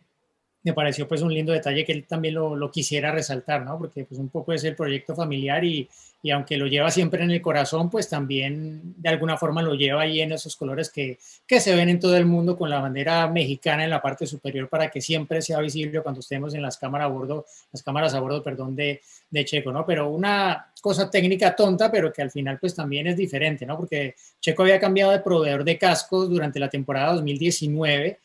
Me 0.63 0.73
pareció 0.73 1.08
pues 1.08 1.21
un 1.21 1.34
lindo 1.34 1.52
detalle 1.52 1.84
que 1.84 1.91
él 1.91 2.06
también 2.06 2.36
lo, 2.36 2.71
quisiera 2.71 3.12
resaltar, 3.12 3.65
¿no? 3.65 3.78
Porque 3.78 4.06
pues 4.06 4.19
un 4.19 4.30
poco 4.30 4.54
es 4.54 4.63
el 4.63 4.76
proyecto 4.76 5.13
familiar 5.13 5.63
y, 5.63 5.89
y, 6.21 6.32
aunque 6.32 6.56
lo 6.56 6.67
lleva 6.67 6.89
siempre 6.89 7.21
en 7.21 7.32
el 7.32 7.41
corazón, 7.41 7.89
pues 7.89 8.08
también 8.08 8.82
de 8.97 9.10
alguna 9.10 9.38
forma 9.38 9.62
lo 9.62 9.76
lleva 9.76 10.04
ahí 10.04 10.21
en 10.21 10.32
esos 10.32 10.56
colores 10.56 10.89
que, 10.89 11.19
que 11.45 11.60
se 11.60 11.76
ven 11.76 11.89
en 11.89 11.99
todo 11.99 12.15
el 12.15 12.26
mundo 12.26 12.58
con 12.58 12.69
la 12.69 12.80
bandera 12.80 13.28
mexicana 13.28 13.84
en 13.84 13.89
la 13.89 14.02
parte 14.02 14.26
superior 14.26 14.69
para 14.69 14.89
que 14.89 15.02
siempre 15.02 15.41
sea 15.41 15.60
visible 15.60 16.02
cuando 16.02 16.21
estemos 16.21 16.54
en 16.54 16.62
las 16.62 16.78
cámaras 16.78 17.06
a 17.06 17.10
bordo, 17.10 17.45
las 17.73 17.84
cámaras 17.84 18.13
a 18.13 18.21
bordo, 18.21 18.41
perdón, 18.41 18.73
de, 18.73 19.02
de 19.30 19.45
Checo, 19.45 19.73
¿no? 19.73 19.86
Pero 19.86 20.10
una 20.10 20.71
cosa 20.82 21.10
técnica 21.10 21.56
tonta, 21.56 21.91
pero 21.91 22.13
que 22.13 22.21
al 22.21 22.32
final 22.32 22.58
pues 22.58 22.73
también 22.73 23.08
es 23.08 23.17
diferente, 23.17 23.65
¿no? 23.65 23.76
Porque 23.76 24.15
Checo 24.39 24.63
había 24.63 24.80
cambiado 24.80 25.12
de 25.12 25.19
proveedor 25.19 25.65
de 25.65 25.78
cascos 25.78 26.30
durante 26.30 26.60
la 26.60 26.69
temporada 26.69 27.15
2019 27.15 28.19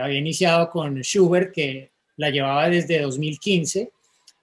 había 0.00 0.18
iniciado 0.18 0.70
con 0.70 1.00
Schubert, 1.00 1.52
que 1.52 1.90
la 2.16 2.30
llevaba 2.30 2.68
desde 2.68 3.00
2015, 3.00 3.90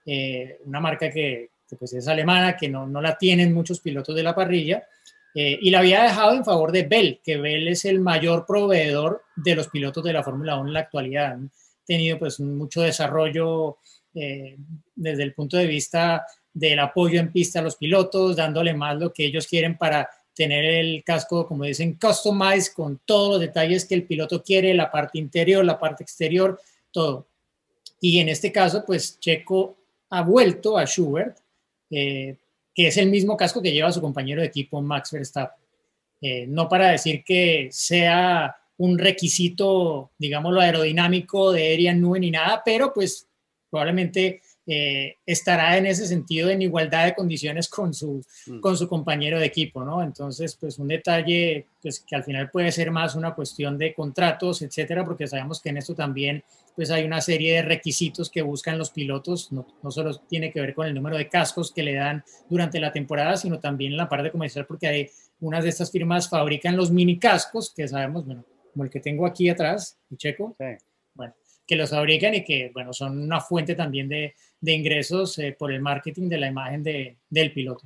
eh, 0.06 0.60
una 0.66 0.80
marca 0.80 1.10
que, 1.10 1.50
pues 1.78 1.94
es 1.94 2.08
alemana, 2.08 2.56
que 2.56 2.70
no, 2.70 2.88
no, 2.88 3.02
la 3.02 3.18
tienen 3.18 3.54
muchos 3.54 3.80
pilotos 3.80 4.16
de 4.16 4.24
la 4.24 4.36
parrilla, 4.36 4.84
eh, 5.34 5.60
y 5.62 5.70
la 5.70 5.80
había 5.80 6.04
dejado 6.04 6.34
en 6.34 6.46
favor 6.46 6.72
de 6.72 6.84
Bell, 6.84 7.20
que 7.22 7.38
Bell 7.38 7.68
es 7.68 7.84
el 7.84 8.00
mayor 8.00 8.46
proveedor 8.46 9.24
de 9.36 9.56
los 9.56 9.68
pilotos 9.68 10.04
de 10.04 10.14
la 10.14 10.24
Fórmula 10.24 10.56
1 10.56 10.68
en 10.68 10.74
la 10.74 10.80
actualidad. 10.80 11.34
Han 11.34 11.52
tenido 11.86 12.18
pues 12.18 12.40
mucho 12.40 12.82
desarrollo 12.82 13.80
eh, 14.14 14.56
desde 14.96 15.24
el 15.24 15.34
punto 15.34 15.58
de 15.58 15.68
vista 15.68 16.26
del 16.54 16.80
apoyo 16.80 17.20
en 17.20 17.34
pista 17.34 17.60
a 17.60 17.64
los 17.64 17.76
pilotos, 17.76 18.38
dándole 18.38 18.74
más 18.74 18.98
lo 18.98 19.12
que 19.12 19.26
ellos 19.26 19.46
quieren 19.46 19.78
para 19.78 20.10
tener 20.36 20.66
el 20.66 21.04
casco, 21.04 21.48
como 21.48 21.64
dicen, 21.64 21.98
customized 22.00 22.74
con 22.74 23.00
todos 23.06 23.32
los 23.32 23.40
detalles 23.40 23.86
que 23.86 23.96
el 23.96 24.04
piloto 24.04 24.44
quiere, 24.44 24.74
la 24.74 24.92
parte 24.92 25.18
interior, 25.18 25.64
la 25.64 25.80
parte 25.80 26.04
exterior, 26.04 26.60
todo. 26.92 27.28
Y 28.02 28.20
en 28.20 28.30
este 28.30 28.52
caso, 28.52 28.84
pues 28.86 29.20
Checo 29.20 29.78
ha 30.10 30.22
vuelto 30.22 30.78
a 30.78 30.86
Schubert, 30.86 31.38
eh, 31.90 32.36
que 32.74 32.88
es 32.88 32.98
el 32.98 33.10
mismo 33.10 33.38
casco 33.38 33.62
que 33.62 33.72
lleva 33.72 33.92
su 33.92 34.02
compañero 34.02 34.42
de 34.42 34.48
equipo 34.48 34.82
Max 34.82 35.12
Verstappen. 35.12 35.64
Eh, 36.22 36.46
no 36.48 36.68
para 36.68 36.92
decir 36.92 37.24
que 37.24 37.70
sea 37.72 38.56
un 38.78 38.98
requisito, 38.98 40.12
digámoslo, 40.18 40.60
aerodinámico 40.60 41.52
de 41.52 41.74
Adrian 41.74 42.02
Newey 42.02 42.20
ni 42.20 42.32
nada, 42.32 42.62
pero 42.66 42.94
pues 42.94 43.28
probablemente 43.70 44.42
eh, 44.68 45.18
estará 45.26 45.78
en 45.78 45.86
ese 45.86 46.08
sentido 46.08 46.50
en 46.50 46.62
igualdad 46.62 47.06
de 47.06 47.14
condiciones 47.14 47.70
con 47.70 47.94
su, 47.94 48.26
mm. 48.48 48.60
con 48.60 48.76
su 48.76 48.88
compañero 48.88 49.40
de 49.40 49.46
equipo, 49.46 49.84
¿no? 49.84 50.02
Entonces, 50.02 50.56
pues 50.60 50.80
un 50.80 50.88
detalle 50.88 51.68
pues, 51.82 52.00
que 52.00 52.16
al 52.16 52.24
final 52.24 52.50
puede 52.50 52.72
ser 52.72 52.90
más 52.90 53.16
una 53.16 53.36
cuestión 53.36 53.78
de 53.78 53.94
contratos, 53.94 54.64
etcétera, 54.64 55.06
porque 55.06 55.28
sabemos 55.28 55.62
que 55.62 55.70
en 55.70 55.78
esto 55.78 55.94
también 55.94 56.44
pues 56.76 56.92
hay 56.92 57.06
una 57.06 57.22
serie 57.22 57.56
de 57.56 57.62
requisitos 57.62 58.30
que 58.30 58.42
buscan 58.42 58.78
los 58.78 58.90
pilotos, 58.90 59.52
no, 59.52 59.66
no 59.82 59.92
solo 59.92 60.18
tiene 60.28 60.52
que 60.52 60.60
ver 60.60 60.74
con 60.74 60.88
el 60.88 60.94
número 60.94 61.16
de 61.16 61.30
cascos 61.30 61.72
que 61.72 61.84
le 61.84 61.94
dan 61.94 62.24
durante 62.50 62.80
la 62.80 62.92
temporada, 62.92 63.38
sino 63.38 63.60
también 63.60 63.92
en 63.94 63.98
la 63.98 64.10
parte 64.10 64.32
comercial, 64.32 64.66
porque 64.66 64.88
hay 64.88 65.10
unas 65.40 65.64
de 65.64 65.70
estas 65.70 65.92
firmas 65.92 66.28
fabrican 66.28 66.76
los 66.76 66.92
mini 66.92 67.18
cascos, 67.18 67.72
que 67.74 67.88
sabemos, 67.88 68.26
bueno, 68.26 68.44
como 68.74 68.84
el 68.84 68.90
que 68.90 69.00
tengo 69.00 69.26
aquí 69.26 69.48
atrás, 69.48 69.98
y 70.10 70.18
checo, 70.18 70.56
bueno, 70.58 70.78
que 71.66 71.76
los 71.76 71.90
fabrican 71.90 72.34
y 72.36 72.44
que, 72.44 72.72
bueno, 72.74 72.94
son 72.94 73.20
una 73.20 73.42
fuente 73.42 73.76
también 73.76 74.08
de, 74.08 74.36
de 74.60 74.72
ingresos 74.74 75.38
eh, 75.40 75.56
por 75.58 75.72
el 75.72 75.82
marketing 75.82 76.30
de 76.30 76.38
la 76.38 76.48
imagen 76.48 76.84
de, 76.84 77.18
del 77.30 77.54
piloto. 77.54 77.86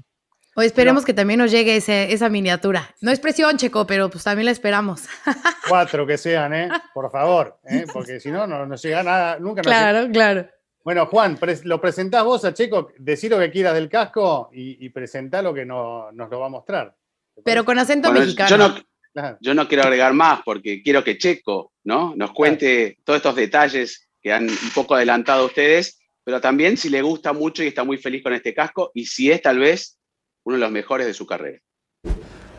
O 0.55 0.61
esperemos 0.61 1.05
que 1.05 1.13
también 1.13 1.39
nos 1.39 1.51
llegue 1.51 1.77
ese, 1.77 2.11
esa 2.11 2.27
miniatura. 2.27 2.93
No 2.99 3.11
es 3.11 3.19
presión, 3.19 3.55
Checo, 3.57 3.87
pero 3.87 4.09
pues 4.09 4.25
también 4.25 4.45
la 4.45 4.51
esperamos. 4.51 5.03
Cuatro 5.69 6.05
que 6.05 6.17
sean, 6.17 6.53
¿eh? 6.53 6.69
Por 6.93 7.09
favor, 7.11 7.59
¿eh? 7.65 7.85
porque 7.93 8.19
si 8.19 8.29
no, 8.29 8.45
no 8.45 8.65
nos 8.65 8.81
llega 8.81 9.01
nada, 9.03 9.39
nunca 9.39 9.61
Claro, 9.61 10.11
claro. 10.11 10.47
Bueno, 10.83 11.05
Juan, 11.05 11.37
lo 11.63 11.79
presentás 11.79 12.23
vos 12.23 12.43
a 12.45 12.53
Checo, 12.53 12.91
decir 12.97 13.29
lo 13.29 13.37
que 13.37 13.51
quieras 13.51 13.73
del 13.73 13.89
casco 13.89 14.49
y, 14.51 14.85
y 14.85 14.89
presentá 14.89 15.41
lo 15.41 15.53
que 15.53 15.65
no, 15.65 16.11
nos 16.11 16.29
lo 16.29 16.39
va 16.39 16.47
a 16.47 16.49
mostrar. 16.49 16.95
Pero 17.43 17.63
con 17.63 17.77
acento 17.77 18.11
mexicano. 18.11 18.49
Yo 18.49 18.57
no, 18.57 19.37
yo 19.39 19.53
no, 19.53 19.67
quiero 19.67 19.83
agregar 19.83 20.13
más 20.13 20.41
porque 20.43 20.81
quiero 20.81 21.03
que 21.03 21.17
Checo 21.17 21.73
¿no? 21.89 22.13
nos 22.15 22.31
cuente 22.31 22.97
todos 23.03 23.17
estos 23.17 23.35
detalles 23.35 24.07
que 24.21 24.31
han 24.31 24.49
un 24.49 24.71
poco 24.73 24.95
adelantado 24.95 25.45
ustedes 25.45 25.99
pero 26.29 26.41
también 26.41 26.77
si 26.77 26.91
le 26.91 27.01
gusta 27.01 27.33
mucho 27.33 27.63
y 27.63 27.67
está 27.67 27.83
muy 27.83 27.97
feliz 27.97 28.21
con 28.21 28.33
este 28.33 28.53
casco 28.53 28.91
y 28.93 29.07
si 29.07 29.31
es 29.31 29.41
tal 29.41 29.57
vez 29.57 29.97
uno 30.43 30.57
de 30.57 30.61
los 30.61 30.71
mejores 30.71 31.07
de 31.07 31.15
su 31.15 31.25
carrera. 31.25 31.57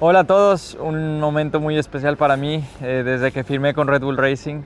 Hola 0.00 0.20
a 0.20 0.26
todos, 0.26 0.76
un 0.80 1.20
momento 1.20 1.60
muy 1.60 1.78
especial 1.78 2.16
para 2.16 2.36
mí 2.36 2.64
eh, 2.82 3.02
desde 3.04 3.30
que 3.30 3.44
firmé 3.44 3.72
con 3.72 3.86
Red 3.86 4.00
Bull 4.00 4.16
Racing. 4.16 4.62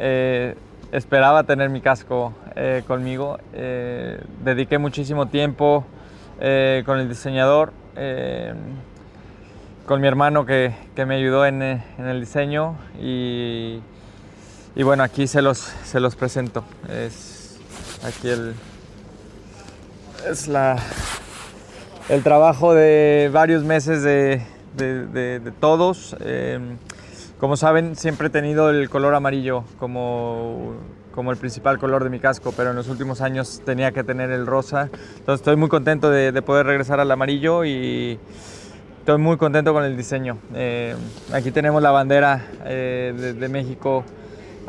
Eh, 0.00 0.56
esperaba 0.90 1.44
tener 1.44 1.70
mi 1.70 1.80
casco 1.80 2.34
eh, 2.56 2.82
conmigo. 2.88 3.38
dediqué 3.52 4.78
muchísimo 4.78 5.28
tiempo 5.28 5.86
con 6.38 6.98
el 6.98 7.08
diseñador, 7.08 7.72
con 9.86 10.00
mi 10.00 10.08
hermano 10.08 10.44
que, 10.44 10.74
que 10.96 11.06
me 11.06 11.14
ayudó 11.14 11.46
en, 11.46 11.62
en, 11.62 12.06
el 12.06 12.18
diseño 12.18 12.76
y, 12.98 13.78
y, 14.76 14.82
bueno, 14.82 15.02
aquí 15.02 15.26
se 15.26 15.42
los, 15.42 15.58
se 15.58 16.00
los 16.00 16.16
presento. 16.16 16.64
Es, 16.88 17.40
Aquí 18.02 18.28
el, 18.28 18.54
es 20.30 20.48
la, 20.48 20.78
el 22.08 22.22
trabajo 22.22 22.72
de 22.72 23.28
varios 23.30 23.62
meses 23.62 24.02
de, 24.02 25.52
todos. 25.60 26.16
Em, 26.20 26.78
como 27.38 27.58
saben, 27.58 27.96
siempre 27.96 28.28
he 28.28 28.30
tenido 28.30 28.70
el 28.70 28.88
color 28.88 29.14
amarillo 29.14 29.64
como, 29.78 30.76
como 31.14 31.30
el 31.30 31.36
principal 31.36 31.78
color 31.78 32.04
de 32.04 32.08
mi 32.08 32.20
casco, 32.20 32.54
pero 32.56 32.70
en 32.70 32.76
los 32.76 32.88
últimos 32.88 33.20
años 33.20 33.60
tenía 33.66 33.92
que 33.92 34.02
tener 34.02 34.30
el 34.30 34.46
rosa. 34.46 34.88
Entonces 35.18 35.40
estoy 35.40 35.56
muy 35.56 35.68
contento 35.68 36.08
de, 36.08 36.40
poder 36.40 36.64
regresar 36.64 37.00
al 37.00 37.10
amarillo 37.10 37.66
y 37.66 38.18
estoy 39.00 39.18
muy 39.18 39.36
contento 39.36 39.74
con 39.74 39.84
el 39.84 39.94
diseño. 39.94 40.38
Em, 40.54 40.96
aquí 41.34 41.50
tenemos 41.50 41.82
la 41.82 41.90
bandera 41.90 42.46
eh, 42.64 43.34
de 43.38 43.48
México 43.50 44.04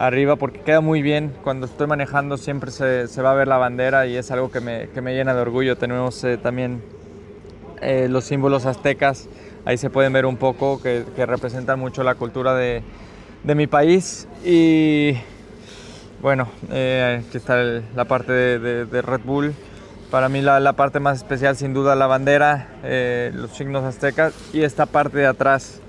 arriba 0.02 0.36
porque 0.36 0.62
queda 0.62 0.82
muy 0.82 1.02
bien. 1.02 1.32
Cuando 1.44 1.68
estoy 1.68 1.88
manejando 1.88 2.38
siempre 2.38 2.72
se, 2.72 3.08
se, 3.08 3.22
va 3.22 3.32
a 3.32 3.36
ver 3.36 3.48
la 3.48 3.58
bandera 3.58 4.08
y 4.08 4.18
es 4.18 4.32
algo 4.32 4.52
que 4.52 4.60
me, 4.60 4.90
que 4.90 5.02
me 5.02 5.14
llena 5.14 5.34
de 5.36 5.42
orgullo. 5.42 5.78
Tenemos 5.78 6.24
eh, 6.24 6.38
también 6.38 6.82
eh, 7.82 8.08
los 8.10 8.26
símbolos 8.26 8.66
aztecas, 8.66 9.30
ahí 9.64 9.78
se 9.78 9.90
pueden 9.90 10.12
ver 10.12 10.26
un 10.26 10.38
poco, 10.38 10.82
que, 10.82 11.06
que 11.16 11.26
representan 11.26 11.80
mucho 11.80 12.04
la 12.04 12.16
cultura 12.16 12.56
de, 12.56 12.82
de, 13.44 13.56
mi 13.56 13.68
país. 13.68 14.28
Y 14.44 15.14
bueno, 16.22 16.48
eh, 16.72 17.24
aquí 17.28 17.38
está 17.38 17.58
la 17.96 18.06
parte 18.06 18.32
de, 18.32 18.86
de, 18.86 19.02
Red 19.04 19.22
Bull. 19.24 19.54
Para 20.10 20.30
mí 20.30 20.42
la, 20.42 20.60
la, 20.60 20.74
parte 20.74 21.00
más 21.00 21.18
especial 21.18 21.56
sin 21.56 21.74
duda 21.74 21.96
la 21.96 22.06
bandera, 22.06 22.68
los 23.34 23.52
signos 23.52 23.86
aztecas 23.86 24.34
y 24.52 24.64
esta 24.64 24.86
parte 24.86 25.20
de 25.20 25.26
atrás 25.26 25.81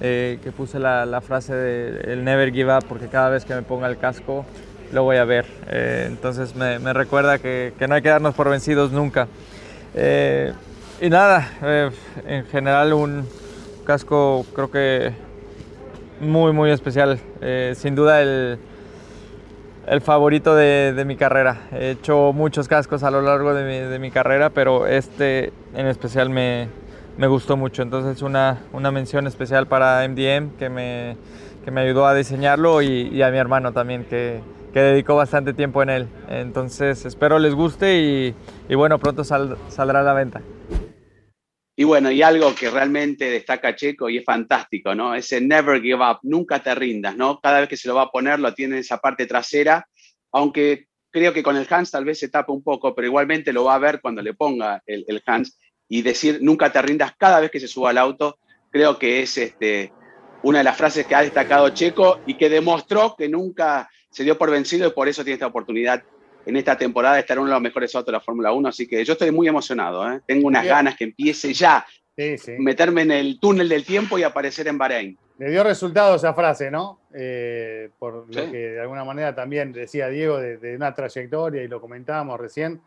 eh, 0.00 0.38
que 0.42 0.52
puse 0.52 0.78
la, 0.78 1.20
frase 1.22 1.54
de 1.54 2.16
never 2.16 2.52
give 2.52 2.74
up 2.74 2.84
porque 2.86 3.08
cada 3.08 3.30
vez 3.30 3.44
que 3.46 3.54
me 3.54 3.62
ponga 3.62 3.86
el 3.88 3.96
casco 3.96 4.44
lo 4.92 5.02
voy 5.02 5.16
a 5.16 5.24
ver. 5.24 5.46
Eh, 5.68 6.04
entonces 6.06 6.54
me, 6.54 6.92
recuerda 6.92 7.38
que, 7.38 7.72
no 7.88 7.94
hay 7.94 8.02
que 8.02 8.08
darnos 8.08 8.34
por 8.34 8.50
vencidos 8.50 8.92
nunca. 8.92 9.26
Eh, 9.94 10.52
y 11.00 11.08
nada, 11.08 11.50
en 12.26 12.46
general 12.46 12.92
un 12.92 13.26
casco 13.84 14.44
creo 14.54 14.70
que 14.70 15.12
muy 16.20 16.52
muy 16.52 16.70
especial. 16.70 17.18
sin 17.74 17.94
duda 17.94 18.20
el, 18.22 18.58
el 19.86 20.00
favorito 20.02 20.54
de, 20.54 21.04
mi 21.06 21.16
carrera. 21.16 21.68
He 21.72 21.92
hecho 21.92 22.32
muchos 22.34 22.68
cascos 22.68 23.02
a 23.02 23.10
lo 23.10 23.22
largo 23.22 23.54
de 23.54 23.98
mi 23.98 24.10
carrera, 24.10 24.50
pero 24.50 24.86
este 24.86 25.52
en 25.74 25.86
especial 25.86 26.30
me, 26.30 26.68
me 27.18 27.26
gustó 27.26 27.56
mucho. 27.56 27.82
Entonces 27.82 28.22
una, 28.22 28.62
una 28.72 28.90
mención 28.90 29.26
especial 29.26 29.66
para 29.66 30.06
MDM 30.06 30.56
que 30.58 30.68
me, 30.68 31.16
que 31.64 31.70
me 31.70 31.82
ayudó 31.82 32.06
a 32.06 32.14
diseñarlo 32.14 32.82
y, 32.82 33.22
a 33.22 33.30
mi 33.30 33.38
hermano 33.38 33.72
también 33.72 34.04
que, 34.04 34.40
que, 34.72 34.80
dedicó 34.80 35.16
bastante 35.16 35.52
tiempo 35.52 35.82
en 35.82 35.90
él. 35.90 36.08
Entonces 36.28 37.04
espero 37.04 37.38
les 37.38 37.54
guste 37.54 38.34
y, 38.68 38.74
bueno, 38.74 38.98
pronto 38.98 39.24
saldrá 39.24 40.00
a 40.00 40.02
la 40.02 40.14
venta. 40.14 40.42
Y 41.78 41.84
bueno, 41.84 42.10
y 42.10 42.22
algo 42.22 42.54
que 42.54 42.70
realmente 42.70 43.30
destaca 43.30 43.76
Checo 43.76 44.08
y 44.08 44.16
es 44.16 44.24
fantástico, 44.24 44.94
¿no? 44.94 45.14
Ese 45.14 45.42
never 45.42 45.82
give 45.82 46.02
up, 46.02 46.20
nunca 46.22 46.62
te 46.62 46.74
rindas, 46.74 47.14
¿no? 47.16 47.38
Cada 47.38 47.60
vez 47.60 47.68
que 47.68 47.76
se 47.76 47.86
lo 47.86 47.94
va 47.94 48.02
a 48.02 48.10
poner 48.10 48.40
lo 48.40 48.54
tiene 48.54 48.76
en 48.76 48.80
esa 48.80 48.96
parte 48.96 49.26
trasera, 49.26 49.86
aunque 50.32 50.86
creo 51.10 51.34
que 51.34 51.42
con 51.42 51.54
el 51.54 51.66
Hans 51.68 51.90
tal 51.90 52.06
vez 52.06 52.18
se 52.18 52.30
tapa 52.30 52.50
un 52.50 52.62
poco, 52.62 52.94
pero 52.94 53.06
igualmente 53.06 53.52
lo 53.52 53.64
va 53.64 53.74
a 53.74 53.78
ver 53.78 54.00
cuando 54.00 54.22
le 54.22 54.32
ponga 54.32 54.82
el, 54.86 55.04
el 55.06 55.22
Hans 55.26 55.58
y 55.88 56.02
decir 56.02 56.38
nunca 56.42 56.72
te 56.72 56.82
rindas 56.82 57.14
cada 57.16 57.40
vez 57.40 57.50
que 57.50 57.60
se 57.60 57.68
suba 57.68 57.90
al 57.90 57.98
auto, 57.98 58.38
creo 58.70 58.98
que 58.98 59.22
es 59.22 59.38
este, 59.38 59.92
una 60.42 60.58
de 60.58 60.64
las 60.64 60.76
frases 60.76 61.06
que 61.06 61.14
ha 61.14 61.22
destacado 61.22 61.68
Checo 61.70 62.20
y 62.26 62.34
que 62.34 62.48
demostró 62.48 63.14
que 63.16 63.28
nunca 63.28 63.88
se 64.10 64.24
dio 64.24 64.38
por 64.38 64.50
vencido 64.50 64.88
y 64.88 64.92
por 64.92 65.08
eso 65.08 65.22
tiene 65.24 65.34
esta 65.34 65.46
oportunidad 65.46 66.02
en 66.46 66.56
esta 66.56 66.78
temporada 66.78 67.16
de 67.16 67.20
estar 67.20 67.38
uno 67.38 67.48
de 67.48 67.54
los 67.54 67.62
mejores 67.62 67.94
autos 67.94 68.06
de 68.06 68.12
la 68.12 68.20
Fórmula 68.20 68.52
1. 68.52 68.68
Así 68.68 68.86
que 68.86 69.04
yo 69.04 69.14
estoy 69.14 69.32
muy 69.32 69.48
emocionado. 69.48 70.10
¿eh? 70.10 70.20
Tengo 70.26 70.46
unas 70.46 70.64
ganas 70.64 70.96
que 70.96 71.04
empiece 71.04 71.52
ya, 71.52 71.84
meterme 72.58 73.02
en 73.02 73.10
el 73.10 73.40
túnel 73.40 73.68
del 73.68 73.84
tiempo 73.84 74.18
y 74.18 74.22
aparecer 74.22 74.68
en 74.68 74.78
Bahrein. 74.78 75.18
Le 75.38 75.50
dio 75.50 75.62
resultado 75.62 76.14
esa 76.14 76.32
frase, 76.32 76.70
¿no? 76.70 77.00
Eh, 77.12 77.90
por 77.98 78.26
lo 78.34 78.50
que 78.50 78.56
de 78.56 78.80
alguna 78.80 79.04
manera 79.04 79.34
también 79.34 79.72
decía 79.72 80.08
Diego 80.08 80.38
de, 80.38 80.76
una 80.76 80.94
trayectoria 80.94 81.62
y 81.62 81.68
lo 81.68 81.80
comentábamos 81.80 82.40
recién 82.40 82.80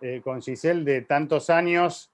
eh, 0.00 0.20
con 0.22 0.40
Giselle 0.42 0.84
de 0.84 1.02
tantos 1.02 1.50
años 1.50 2.11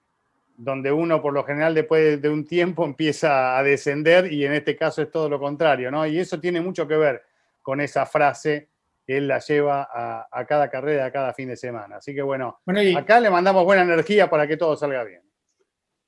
donde 0.58 0.90
uno 0.90 1.22
por 1.22 1.32
lo 1.32 1.44
general 1.44 1.72
después 1.72 2.20
de 2.20 2.28
un 2.28 2.44
tiempo 2.44 2.84
empieza 2.84 3.56
a 3.56 3.62
descender 3.62 4.30
y 4.30 4.44
en 4.44 4.52
este 4.52 4.76
caso 4.76 5.00
es 5.00 5.10
todo 5.10 5.28
lo 5.28 5.38
contrario, 5.38 5.90
¿no? 5.90 6.06
Y 6.06 6.18
eso 6.18 6.38
tiene 6.38 6.60
mucho 6.60 6.86
que 6.86 6.96
ver 6.96 7.22
con 7.62 7.80
esa 7.80 8.04
frase 8.04 8.68
que 9.06 9.16
él 9.16 9.28
la 9.28 9.38
lleva 9.38 9.88
a, 9.90 10.44
cada 10.46 10.68
carrera, 10.68 11.06
a 11.06 11.10
cada 11.10 11.32
fin 11.32 11.48
de 11.48 11.56
semana. 11.56 11.96
Así 11.96 12.14
que 12.14 12.20
bueno, 12.20 12.60
acá 12.96 13.20
le 13.20 13.30
mandamos 13.30 13.64
buena 13.64 13.82
energía 13.82 14.28
para 14.28 14.46
que 14.46 14.58
todo 14.58 14.76
salga 14.76 15.02
bien. 15.04 15.22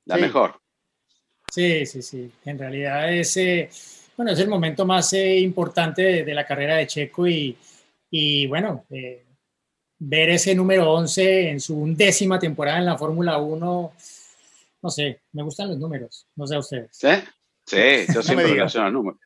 La 0.04 0.18
mejor. 0.18 0.60
Sí, 1.50 1.86
sí, 1.86 2.02
sí. 2.02 2.30
En 2.44 2.58
realidad 2.58 3.10
es, 3.12 4.10
bueno, 4.16 4.32
es 4.32 4.38
el 4.38 4.48
momento 4.48 4.84
más 4.84 5.12
eh, 5.14 5.38
importante 5.38 6.24
de, 6.24 6.34
la 6.34 6.46
carrera 6.46 6.76
de 6.76 6.86
Checo 6.86 7.26
y, 7.26 7.56
y 8.10 8.46
bueno, 8.46 8.84
eh, 8.90 9.24
ver 9.98 10.30
ese 10.30 10.54
número 10.54 10.92
11 10.92 11.50
en 11.50 11.60
su 11.60 11.78
undécima 11.78 12.38
temporada 12.38 12.78
en 12.78 12.86
la 12.86 12.98
Fórmula 12.98 13.38
1 13.38 13.92
no 14.82 14.90
sé, 14.90 15.22
me 15.32 15.42
gustan 15.42 15.68
los 15.68 15.78
números, 15.78 16.26
no 16.36 16.46
sé 16.46 16.56
a 16.56 16.58
ustedes. 16.58 16.90
¿Sí? 16.92 17.08
Sí, 17.66 18.12
yo 18.12 18.22
siempre 18.22 18.46
relaciono 18.46 18.86
los 18.86 18.94
números. 18.94 19.20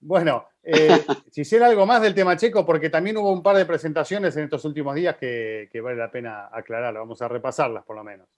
Bueno, 0.00 0.46
eh, 0.62 0.88
si 1.32 1.40
hiciera 1.42 1.66
algo 1.66 1.86
más 1.86 2.02
del 2.02 2.14
tema 2.14 2.36
checo, 2.36 2.64
porque 2.64 2.90
también 2.90 3.16
hubo 3.16 3.32
un 3.32 3.42
par 3.42 3.56
de 3.56 3.66
presentaciones 3.66 4.36
en 4.36 4.44
estos 4.44 4.64
últimos 4.64 4.94
días 4.94 5.16
que, 5.16 5.68
vale 5.82 5.96
la 5.96 6.10
pena 6.10 6.48
aclararlo, 6.52 7.00
vamos 7.00 7.20
a 7.22 7.28
repasarlas 7.28 7.84
por 7.84 7.96
lo 7.96 8.04
menos. 8.04 8.28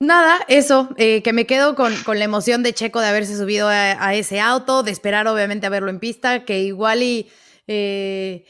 Nada, 0.00 0.40
eso, 0.48 0.90
eh, 0.96 1.22
que 1.22 1.32
me 1.32 1.46
quedo 1.46 1.74
con, 1.74 1.92
la 2.06 2.24
emoción 2.24 2.62
de 2.62 2.74
Checo 2.74 3.00
de 3.00 3.06
haberse 3.06 3.36
subido 3.36 3.68
a, 3.68 4.14
ese 4.14 4.40
auto, 4.40 4.82
de 4.82 4.90
esperar 4.90 5.26
obviamente 5.28 5.66
a 5.66 5.70
verlo 5.70 5.88
en 5.88 6.00
pista, 6.00 6.44
que 6.44 6.60
igual 6.60 7.02
y 7.02 7.30
eh, 7.66 8.44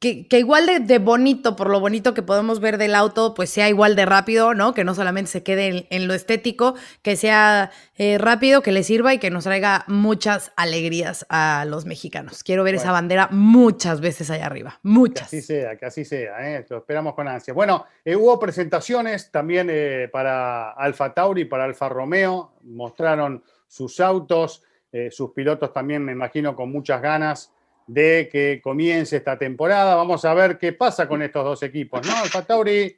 que, 0.00 0.26
igual 0.38 0.86
de, 0.86 0.98
bonito, 0.98 1.56
por 1.56 1.68
lo 1.68 1.78
bonito 1.78 2.14
que 2.14 2.22
podemos 2.22 2.58
ver 2.58 2.78
del 2.78 2.94
auto, 2.94 3.34
pues 3.34 3.50
sea 3.50 3.68
igual 3.68 3.96
de 3.96 4.06
rápido, 4.06 4.54
¿no? 4.54 4.72
Que 4.72 4.82
no 4.82 4.94
solamente 4.94 5.30
se 5.30 5.42
quede 5.42 5.86
en, 5.90 6.08
lo 6.08 6.14
estético, 6.14 6.74
que 7.02 7.16
sea 7.16 7.70
eh, 7.98 8.16
rápido, 8.16 8.62
que 8.62 8.72
le 8.72 8.82
sirva 8.82 9.12
y 9.12 9.18
que 9.18 9.30
nos 9.30 9.44
traiga 9.44 9.84
muchas 9.88 10.52
alegrías 10.56 11.26
a 11.28 11.66
los 11.68 11.84
mexicanos. 11.84 12.42
Quiero 12.42 12.64
ver 12.64 12.76
esa 12.76 12.92
bandera 12.92 13.28
muchas 13.30 14.00
veces 14.00 14.30
allá 14.30 14.46
arriba, 14.46 14.80
muchas. 14.82 15.28
Que 15.28 15.36
así 15.36 15.46
sea, 15.46 15.76
que 15.76 15.84
así 15.84 16.06
sea, 16.06 16.50
¿eh? 16.50 16.64
lo 16.70 16.78
esperamos 16.78 17.14
con 17.14 17.28
ansia. 17.28 17.52
Bueno, 17.52 17.84
eh, 18.02 18.16
hubo 18.16 18.40
presentaciones 18.40 19.30
también 19.30 19.68
eh, 19.70 20.08
para 20.10 20.70
Alfa 20.70 21.12
Tauri, 21.12 21.44
para 21.44 21.64
Alfa 21.64 21.90
Romeo, 21.90 22.54
mostraron 22.62 23.44
sus 23.68 24.00
autos, 24.00 24.62
sus 25.10 25.30
pilotos 25.30 25.72
también, 25.72 26.04
me 26.04 26.10
imagino, 26.10 26.56
con 26.56 26.72
muchas 26.72 27.00
ganas 27.00 27.52
de 27.92 28.28
que 28.30 28.60
comience 28.62 29.16
esta 29.16 29.36
temporada. 29.36 29.96
Vamos 29.96 30.24
a 30.24 30.32
ver 30.32 30.58
qué 30.58 30.72
pasa 30.72 31.08
con 31.08 31.22
estos 31.22 31.44
dos 31.44 31.62
equipos, 31.62 32.06
¿no? 32.06 32.16
Alfa 32.16 32.42
Tauri 32.42 32.96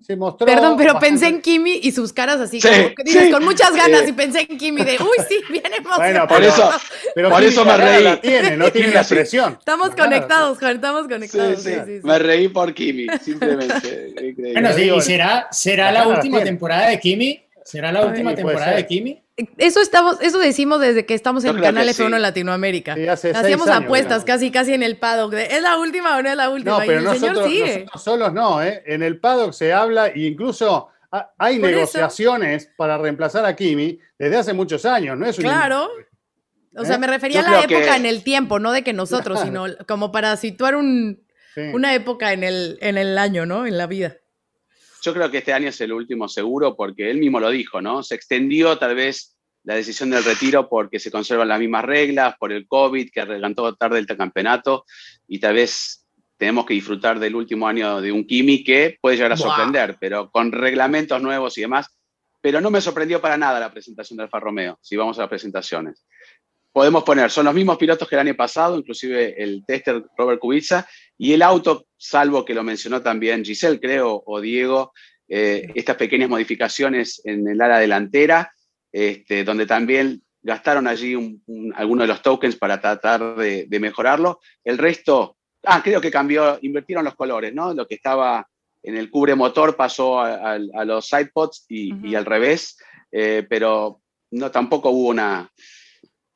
se 0.00 0.16
mostró. 0.16 0.46
Perdón, 0.46 0.76
pero 0.76 0.98
pensé 0.98 1.28
en 1.28 1.40
Kimi 1.40 1.78
y 1.82 1.92
sus 1.92 2.12
caras 2.12 2.40
así, 2.40 2.60
como 2.60 2.94
que 2.94 3.04
dices, 3.04 3.30
con 3.30 3.44
muchas 3.44 3.74
ganas, 3.76 4.08
y 4.08 4.12
pensé 4.12 4.46
en 4.48 4.58
Kimi 4.58 4.82
de, 4.82 4.96
uy, 5.00 5.24
sí, 5.28 5.38
viene 5.50 5.76
Bueno, 5.96 6.26
por 6.26 6.42
eso, 6.42 6.70
pero 7.14 7.30
por 7.30 7.44
eso 7.44 7.64
me 7.64 7.76
reí. 7.76 8.02
La 8.02 8.20
tiene, 8.20 8.56
no 8.56 8.72
tiene 8.72 8.92
la 8.92 9.04
presión. 9.04 9.56
Estamos 9.58 9.90
conectados, 9.90 10.58
Juan, 10.58 10.76
estamos 10.76 11.06
conectados. 11.06 11.62
Sí, 11.62 11.72
sí, 11.86 12.00
me 12.02 12.18
reí 12.18 12.48
por 12.48 12.74
Kimi, 12.74 13.06
simplemente. 13.22 14.34
bueno, 14.52 14.72
sí, 14.72 14.90
y 14.90 15.00
será, 15.00 15.48
será 15.52 15.92
la 15.92 16.08
última 16.08 16.42
temporada 16.42 16.88
de 16.88 16.98
Kimi. 16.98 17.40
¿Será 17.62 17.92
la 17.92 18.04
última 18.04 18.34
temporada 18.34 18.74
de 18.74 18.86
Kimi? 18.86 19.23
Eso 19.58 19.80
estamos, 19.80 20.20
eso 20.20 20.38
decimos 20.38 20.80
desde 20.80 21.06
que 21.06 21.14
estamos 21.14 21.44
en 21.44 21.56
el 21.56 21.62
canal 21.62 21.88
F1 21.88 22.14
en 22.14 22.22
Latinoamérica. 22.22 22.96
Hacíamos 23.10 23.68
apuestas 23.68 24.24
casi 24.24 24.52
casi 24.52 24.74
en 24.74 24.84
el 24.84 24.96
paddock. 24.98 25.34
¿Es 25.34 25.60
la 25.60 25.76
última 25.78 26.16
o 26.16 26.22
no 26.22 26.28
es 26.28 26.36
la 26.36 26.50
última? 26.50 26.78
No, 26.78 26.86
pero 26.86 27.00
nosotros, 27.00 27.50
solos 28.00 28.32
no, 28.32 28.62
¿eh? 28.62 28.82
En 28.86 29.02
el 29.02 29.18
paddock 29.18 29.52
se 29.52 29.72
habla 29.72 30.08
e 30.08 30.20
incluso 30.20 30.88
hay 31.38 31.58
negociaciones 31.58 32.70
para 32.76 32.96
reemplazar 32.98 33.44
a 33.44 33.54
Kimi 33.56 33.98
desde 34.18 34.36
hace 34.36 34.52
muchos 34.52 34.84
años, 34.84 35.18
¿no 35.18 35.26
es 35.26 35.36
Claro. 35.36 35.88
O 36.76 36.84
sea, 36.84 36.96
¿Eh? 36.96 36.98
me 36.98 37.06
refería 37.06 37.40
a 37.40 37.50
la 37.50 37.62
época 37.62 37.96
en 37.96 38.06
el 38.06 38.24
tiempo, 38.24 38.58
no 38.58 38.72
de 38.72 38.82
que 38.82 38.92
nosotros, 38.92 39.40
sino 39.40 39.66
como 39.86 40.10
para 40.10 40.36
situar 40.36 40.74
un, 40.76 41.24
una 41.72 41.94
época 41.94 42.32
en 42.32 42.44
el, 42.44 42.78
en 42.80 42.98
el 42.98 43.18
año, 43.18 43.46
¿no? 43.46 43.66
En 43.66 43.78
la 43.78 43.86
vida. 43.86 44.16
Yo 45.04 45.12
creo 45.12 45.30
que 45.30 45.38
este 45.38 45.52
año 45.52 45.68
es 45.68 45.78
el 45.82 45.92
último 45.92 46.28
seguro 46.28 46.74
porque 46.74 47.10
él 47.10 47.18
mismo 47.18 47.38
lo 47.38 47.50
dijo, 47.50 47.82
¿no? 47.82 48.02
Se 48.02 48.14
extendió 48.14 48.78
tal 48.78 48.94
vez 48.94 49.36
la 49.62 49.74
decisión 49.74 50.08
del 50.08 50.24
retiro 50.24 50.66
porque 50.66 50.98
se 50.98 51.10
conservan 51.10 51.48
las 51.48 51.60
mismas 51.60 51.84
reglas, 51.84 52.36
por 52.38 52.52
el 52.52 52.66
COVID 52.66 53.10
que 53.12 53.20
arreglantó 53.20 53.74
tarde 53.74 53.98
el 53.98 54.06
campeonato 54.06 54.86
y 55.28 55.38
tal 55.40 55.56
vez 55.56 56.06
tenemos 56.38 56.64
que 56.64 56.72
disfrutar 56.72 57.18
del 57.18 57.34
último 57.34 57.68
año 57.68 58.00
de 58.00 58.12
un 58.12 58.26
Kimi 58.26 58.64
que 58.64 58.96
puede 58.98 59.16
llegar 59.16 59.32
a 59.32 59.36
sorprender, 59.36 59.98
pero 60.00 60.30
con 60.30 60.52
reglamentos 60.52 61.20
nuevos 61.20 61.58
y 61.58 61.62
demás. 61.62 61.94
Pero 62.40 62.62
no 62.62 62.70
me 62.70 62.80
sorprendió 62.80 63.20
para 63.20 63.36
nada 63.36 63.60
la 63.60 63.70
presentación 63.70 64.16
de 64.16 64.22
Alfa 64.22 64.40
Romeo, 64.40 64.78
si 64.80 64.96
vamos 64.96 65.18
a 65.18 65.22
las 65.22 65.30
presentaciones. 65.30 66.06
Podemos 66.74 67.04
poner, 67.04 67.30
son 67.30 67.44
los 67.44 67.54
mismos 67.54 67.78
pilotos 67.78 68.08
que 68.08 68.16
el 68.16 68.22
año 68.22 68.34
pasado, 68.34 68.76
inclusive 68.76 69.40
el 69.40 69.64
tester 69.64 70.06
Robert 70.18 70.40
Kubica, 70.40 70.84
y 71.16 71.32
el 71.32 71.42
auto, 71.42 71.86
salvo 71.96 72.44
que 72.44 72.52
lo 72.52 72.64
mencionó 72.64 73.00
también 73.00 73.44
Giselle, 73.44 73.78
creo, 73.78 74.24
o 74.26 74.40
Diego, 74.40 74.92
eh, 75.28 75.68
estas 75.76 75.94
pequeñas 75.94 76.28
modificaciones 76.28 77.22
en 77.24 77.46
el 77.46 77.60
ala 77.60 77.78
delantera, 77.78 78.52
este, 78.90 79.44
donde 79.44 79.66
también 79.66 80.24
gastaron 80.42 80.88
allí 80.88 81.14
algunos 81.76 82.08
de 82.08 82.12
los 82.12 82.22
tokens 82.22 82.56
para 82.56 82.80
tratar 82.80 83.36
de, 83.36 83.78
mejorarlo. 83.78 84.40
El 84.64 84.76
resto, 84.76 85.36
ah, 85.62 85.80
creo 85.80 86.00
que 86.00 86.10
cambió, 86.10 86.58
invirtieron 86.60 87.04
los 87.04 87.14
colores, 87.14 87.54
¿no? 87.54 87.72
Lo 87.72 87.86
que 87.86 87.94
estaba 87.94 88.48
en 88.82 88.96
el 88.96 89.10
cubre 89.10 89.36
motor 89.36 89.76
pasó 89.76 90.18
a, 90.18 90.58
los 90.58 91.06
sidepods 91.06 91.66
y, 91.68 92.10
y 92.10 92.16
al 92.16 92.24
revés, 92.24 92.76
eh, 93.12 93.46
pero 93.48 94.00
no, 94.32 94.50
tampoco 94.50 94.90
hubo 94.90 95.10
una, 95.10 95.48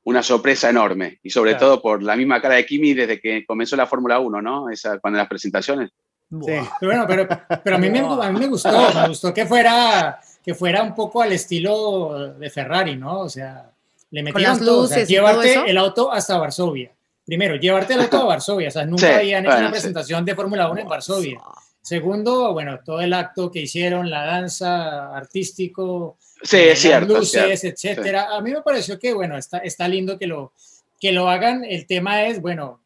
una 0.08 0.22
sorpresa 0.22 0.70
enorme. 0.70 1.18
Y 1.22 1.28
sobre 1.28 1.54
todo 1.54 1.82
por 1.82 2.02
la 2.02 2.16
misma 2.16 2.40
cara 2.40 2.54
de 2.54 2.64
Kimi 2.64 2.94
desde 2.94 3.20
que 3.20 3.44
comenzó 3.44 3.76
la 3.76 3.86
Fórmula 3.86 4.18
1, 4.18 4.40
¿no? 4.40 4.70
Esa, 4.70 4.98
cuando 5.00 5.18
las 5.18 5.28
presentaciones. 5.28 5.90
Sí. 6.30 6.36
Pero 6.46 6.66
bueno, 6.80 7.04
pero, 7.06 7.28
pero 7.62 7.76
a, 7.76 7.78
mí 7.78 7.90
me, 7.90 7.98
a 7.98 8.32
mí 8.32 8.40
me 8.40 8.46
gustó, 8.46 8.70
me 8.94 9.08
gustó 9.08 9.34
que 9.34 9.44
fuera, 9.44 10.18
que 10.42 10.54
fuera 10.54 10.82
un 10.82 10.94
poco 10.94 11.20
al 11.20 11.32
estilo 11.32 12.34
de 12.38 12.48
Ferrari, 12.48 12.96
¿no? 12.96 13.20
O 13.20 13.28
sea, 13.28 13.70
le 14.10 14.22
metieron 14.22 14.58
todo, 14.58 14.84
o 14.84 14.86
sea, 14.86 15.04
llevarte 15.04 15.70
el 15.70 15.76
auto 15.76 16.10
hasta 16.10 16.38
Varsovia. 16.38 16.90
Primero, 17.26 17.56
llevarte 17.56 17.92
el 17.92 18.00
auto 18.00 18.22
a 18.22 18.24
Varsovia, 18.24 18.68
o 18.68 18.70
sea, 18.70 18.86
nunca 18.86 19.16
habían 19.18 19.44
hecho 19.44 19.58
una 19.58 19.70
presentación 19.70 20.24
de 20.24 20.34
Fórmula 20.34 20.70
1 20.70 20.80
en 20.80 20.88
Varsovia. 20.88 21.38
Segundo, 21.82 22.54
bueno, 22.54 22.80
todo 22.82 23.02
el 23.02 23.12
acto 23.12 23.50
que 23.50 23.60
hicieron, 23.60 24.08
la 24.08 24.24
danza 24.24 25.14
artístico, 25.14 26.16
sí, 26.42 26.56
es 26.56 26.78
cierto, 26.80 27.18
luces, 27.18 27.64
etcétera. 27.64 28.36
A 28.36 28.40
mí 28.40 28.52
me 28.52 28.62
pareció 28.62 28.98
que, 28.98 29.12
bueno, 29.12 29.36
está, 29.36 29.58
está 29.58 29.88
lindo 29.88 30.18
que 30.18 30.26
lo, 30.26 30.52
que 31.00 31.12
lo 31.12 31.28
hagan. 31.28 31.64
El 31.64 31.86
tema 31.86 32.24
es, 32.24 32.40
bueno, 32.40 32.82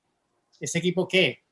¿este 0.60 0.78
equipo 0.78 1.08
qué? 1.08 1.42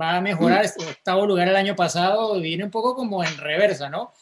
¿Va 0.00 0.16
a 0.16 0.20
mejorar? 0.20 0.64
Este 0.64 0.84
octavo 0.84 1.26
lugar 1.26 1.48
el 1.48 1.56
año 1.56 1.76
pasado 1.76 2.40
viene 2.40 2.64
un 2.64 2.70
poco 2.70 2.94
como 2.94 3.22
en 3.22 3.36
reversa, 3.36 3.88
¿no? 3.88 4.12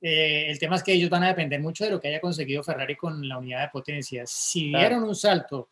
Eh, 0.00 0.50
el 0.50 0.58
tema 0.58 0.76
es 0.76 0.82
que 0.82 0.92
ellos 0.92 1.10
van 1.10 1.24
a 1.24 1.28
depender 1.28 1.60
mucho 1.60 1.84
de 1.84 1.90
lo 1.90 2.00
que 2.00 2.08
haya 2.08 2.20
conseguido 2.20 2.62
Ferrari 2.62 2.96
con 2.96 3.26
la 3.26 3.38
unidad 3.38 3.62
de 3.62 3.68
potencia. 3.68 4.24
Si 4.26 4.68
dieron 4.68 5.04
un 5.04 5.14
salto 5.14 5.68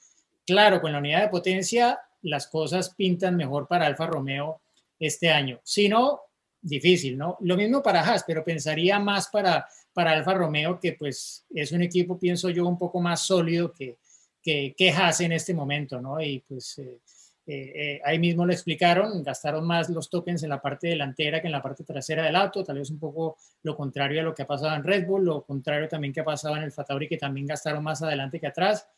claro 0.46 0.80
con 0.80 0.92
la 0.92 0.98
unidad 0.98 1.22
de 1.22 1.28
potencia, 1.28 2.00
las 2.22 2.46
cosas 2.46 2.94
pintan 2.94 3.36
mejor 3.36 3.66
para 3.68 3.86
Alfa 3.86 4.06
Romeo 4.06 4.60
este 4.98 5.30
año. 5.30 5.60
Si 5.62 5.88
no, 5.88 6.22
difícil, 6.60 7.18
¿no? 7.18 7.36
Lo 7.40 7.56
mismo 7.56 7.82
para 7.82 8.00
Haas, 8.00 8.24
pero 8.26 8.42
pensaría 8.42 8.98
más 8.98 9.28
para 9.28 9.66
para 9.94 10.12
Alfa 10.12 10.34
Romeo, 10.34 10.78
que 10.78 10.92
pues 10.92 11.46
es 11.50 11.72
un 11.72 11.82
equipo, 11.82 12.18
pienso 12.18 12.50
yo, 12.50 12.66
un 12.66 12.76
poco 12.76 13.00
más 13.00 13.20
sólido 13.20 13.72
que, 13.72 13.98
que, 14.42 14.74
que 14.76 14.90
Haas 14.90 15.20
en 15.20 15.32
este 15.32 15.54
momento, 15.54 16.00
¿no? 16.00 16.20
Y 16.20 16.40
pues 16.40 16.78
eh, 16.78 17.00
eh, 17.46 17.72
eh, 17.74 18.00
ahí 18.04 18.18
mismo 18.18 18.46
lo 18.46 18.52
explicaron, 18.52 19.22
gastaron 19.22 19.66
más 19.66 19.90
los 19.90 20.08
tokens 20.08 20.42
en 20.42 20.48
la 20.48 20.62
parte 20.62 20.88
delantera 20.88 21.40
que 21.40 21.48
en 21.48 21.52
la 21.52 21.62
parte 21.62 21.84
trasera 21.84 22.24
del 22.24 22.36
auto, 22.36 22.64
tal 22.64 22.78
vez 22.78 22.90
un 22.90 22.98
poco 22.98 23.36
lo 23.62 23.76
contrario 23.76 24.20
a 24.20 24.24
lo 24.24 24.34
que 24.34 24.42
ha 24.42 24.46
pasado 24.46 24.74
en 24.74 24.82
Red 24.82 25.06
Bull, 25.06 25.24
lo 25.24 25.44
contrario 25.44 25.86
también 25.86 26.12
que 26.12 26.20
ha 26.20 26.24
pasado 26.24 26.56
en 26.56 26.62
el 26.62 26.72
Fatauri, 26.72 27.06
que 27.06 27.18
también 27.18 27.46
gastaron 27.46 27.84
más 27.84 28.02
adelante 28.02 28.40
que 28.40 28.46
atrás, 28.46 28.88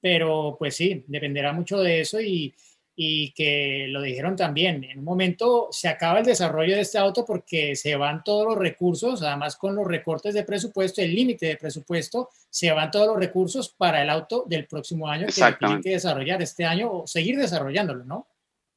pero 0.00 0.56
pues 0.58 0.76
sí, 0.76 1.04
dependerá 1.08 1.52
mucho 1.52 1.80
de 1.80 2.00
eso 2.00 2.20
y, 2.20 2.54
y 2.98 3.32
que 3.32 3.86
lo 3.90 4.00
dijeron 4.00 4.36
también, 4.36 4.82
en 4.82 5.00
un 5.00 5.04
momento 5.04 5.68
se 5.70 5.86
acaba 5.86 6.20
el 6.20 6.24
desarrollo 6.24 6.74
de 6.74 6.80
este 6.80 6.96
auto 6.96 7.26
porque 7.26 7.76
se 7.76 7.94
van 7.94 8.24
todos 8.24 8.46
los 8.46 8.56
recursos, 8.56 9.22
además 9.22 9.56
con 9.56 9.76
los 9.76 9.86
recortes 9.86 10.32
de 10.32 10.44
presupuesto, 10.44 11.02
el 11.02 11.14
límite 11.14 11.44
de 11.44 11.56
presupuesto, 11.56 12.30
se 12.48 12.72
van 12.72 12.90
todos 12.90 13.08
los 13.08 13.18
recursos 13.18 13.68
para 13.68 14.00
el 14.02 14.08
auto 14.08 14.44
del 14.46 14.66
próximo 14.66 15.08
año 15.08 15.26
que 15.26 15.56
tienen 15.58 15.82
que 15.82 15.90
desarrollar 15.90 16.40
este 16.40 16.64
año 16.64 16.90
o 16.90 17.06
seguir 17.06 17.36
desarrollándolo, 17.36 18.02
¿no? 18.04 18.26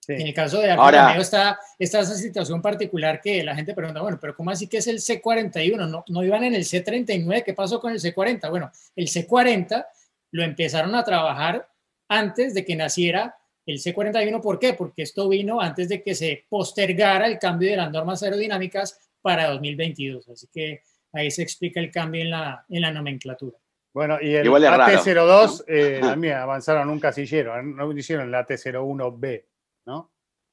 En 0.05 0.27
el 0.27 0.33
caso 0.33 0.59
de 0.59 0.75
Romeo 0.75 1.21
está, 1.21 1.59
está, 1.77 1.99
esa 1.99 2.15
situación 2.15 2.61
particular 2.61 3.21
que 3.21 3.43
la 3.43 3.55
gente 3.55 3.73
pregunta, 3.75 4.01
bueno, 4.01 4.17
pero 4.19 4.35
¿cómo 4.35 4.49
así 4.49 4.67
que 4.67 4.77
es 4.77 4.87
el 4.87 4.97
C41? 4.97 5.87
No, 5.87 6.03
no 6.07 6.23
iban 6.23 6.43
en 6.43 6.55
el 6.55 6.63
C39, 6.63 7.43
¿qué 7.43 7.53
pasó 7.53 7.79
con 7.79 7.93
el 7.93 7.99
C40? 7.99 8.49
Bueno, 8.49 8.71
el 8.95 9.07
C40 9.07 9.85
lo 10.31 10.43
empezaron 10.43 10.95
a 10.95 11.03
trabajar 11.03 11.69
antes 12.07 12.55
de 12.55 12.65
que 12.65 12.75
naciera 12.75 13.38
el 13.71 13.79
C41. 13.79 14.41
¿Por 14.41 14.59
qué? 14.59 14.73
Porque 14.73 15.03
esto 15.03 15.29
vino 15.29 15.61
antes 15.61 15.89
de 15.89 16.01
que 16.01 16.15
se 16.15 16.45
postergara 16.49 17.27
el 17.27 17.37
cambio 17.37 17.69
de 17.69 17.77
las 17.77 17.91
normas 17.91 18.23
aerodinámicas 18.23 18.99
para 19.21 19.49
2022. 19.49 20.29
Así 20.29 20.47
que 20.51 20.81
ahí 21.13 21.29
se 21.31 21.43
explica 21.43 21.79
el 21.79 21.91
cambio 21.91 22.21
en 22.21 22.31
la, 22.31 22.65
en 22.69 22.81
la 22.81 22.91
nomenclatura. 22.91 23.57
Bueno, 23.93 24.17
y 24.21 24.35
el 24.35 24.47
AT02 24.47 25.63
eh, 25.67 25.99
también 26.01 26.35
avanzaron 26.37 26.89
un 26.89 26.99
casillero, 26.99 27.61
no 27.61 27.91
hicieron 27.91 28.27
el 28.27 28.33
AT01B, 28.33 29.45
¿no? 29.85 30.11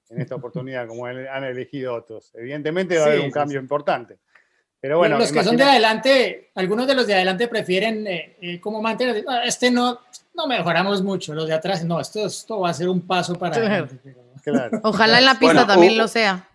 En 0.09 0.21
esta 0.21 0.37
oportunidad, 0.37 0.87
como 0.87 1.07
han 1.07 1.45
elegido 1.45 1.95
otros. 1.95 2.33
Evidentemente 2.35 2.97
va 2.97 3.05
a 3.05 3.07
haber 3.09 3.21
un 3.21 3.31
cambio 3.31 3.61
importante. 3.61 4.19
Pero 4.81 4.99
bueno, 4.99 5.18
los 5.18 5.33
que 5.33 5.43
son 5.43 5.57
de 5.57 5.64
adelante, 5.64 6.51
algunos 6.55 6.87
de 6.87 6.95
los 6.95 7.07
de 7.07 7.14
adelante 7.14 7.49
prefieren 7.49 8.07
eh, 8.07 8.37
eh, 8.41 8.61
como 8.61 8.83
mantener, 8.83 9.24
ah, 9.27 9.43
este 9.45 9.70
no, 9.70 10.01
no 10.35 10.47
mejoramos 10.47 11.03
mucho, 11.03 11.35
los 11.35 11.47
de 11.47 11.55
atrás, 11.55 11.85
no, 11.85 12.01
esto, 12.01 12.27
esto 12.27 12.61
va 12.61 12.70
a 12.70 12.74
ser 12.74 12.89
un 12.89 13.01
paso 13.01 13.35
para 13.35 13.57
adelante. 13.57 14.14
Ojalá 14.83 15.18
en 15.18 15.24
la 15.24 15.39
pista 15.39 15.66
también 15.66 15.99
lo 15.99 16.07
sea. 16.07 16.49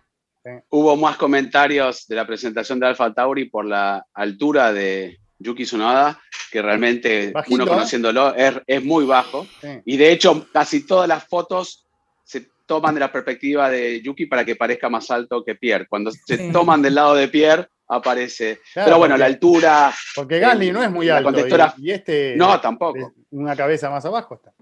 Hubo 0.70 0.96
más 0.96 1.16
comentarios 1.16 2.06
de 2.08 2.16
la 2.16 2.26
presentación 2.26 2.80
de 2.80 2.86
Alfa 2.86 3.12
Tauri 3.12 3.44
por 3.44 3.64
la 3.64 4.06
altura 4.14 4.72
de 4.72 5.18
Yuki 5.38 5.64
Tsunoda, 5.64 6.20
que 6.50 6.62
realmente 6.62 7.32
uno 7.48 7.64
¿eh? 7.64 7.68
conociéndolo 7.68 8.34
es, 8.34 8.54
es 8.66 8.84
muy 8.84 9.04
bajo. 9.04 9.46
Y 9.84 9.96
de 9.96 10.10
hecho, 10.10 10.48
casi 10.52 10.86
todas 10.86 11.08
las 11.08 11.24
fotos 11.24 11.86
se 12.24 12.48
toman 12.66 12.94
de 12.94 13.00
la 13.00 13.12
perspectiva 13.12 13.70
de 13.70 14.00
Yuki 14.00 14.26
para 14.26 14.44
que 14.44 14.56
parezca 14.56 14.88
más 14.88 15.10
alto 15.10 15.44
que 15.44 15.54
Pierre. 15.54 15.86
Cuando 15.86 16.10
se 16.10 16.50
toman 16.50 16.82
del 16.82 16.94
lado 16.94 17.14
de 17.14 17.28
Pierre, 17.28 17.68
aparece. 17.92 18.60
Pero 18.74 18.98
bueno, 18.98 19.16
la 19.16 19.26
altura. 19.26 19.92
Porque 20.14 20.38
Gasly 20.38 20.72
no 20.72 20.82
es 20.82 20.90
muy 20.90 21.08
alto. 21.08 21.32
Y, 21.78 21.90
este. 21.90 22.34
No, 22.36 22.60
tampoco. 22.60 23.12
Una 23.30 23.54
cabeza 23.54 23.90
más 23.90 24.04
abajo 24.04 24.34
está. 24.34 24.52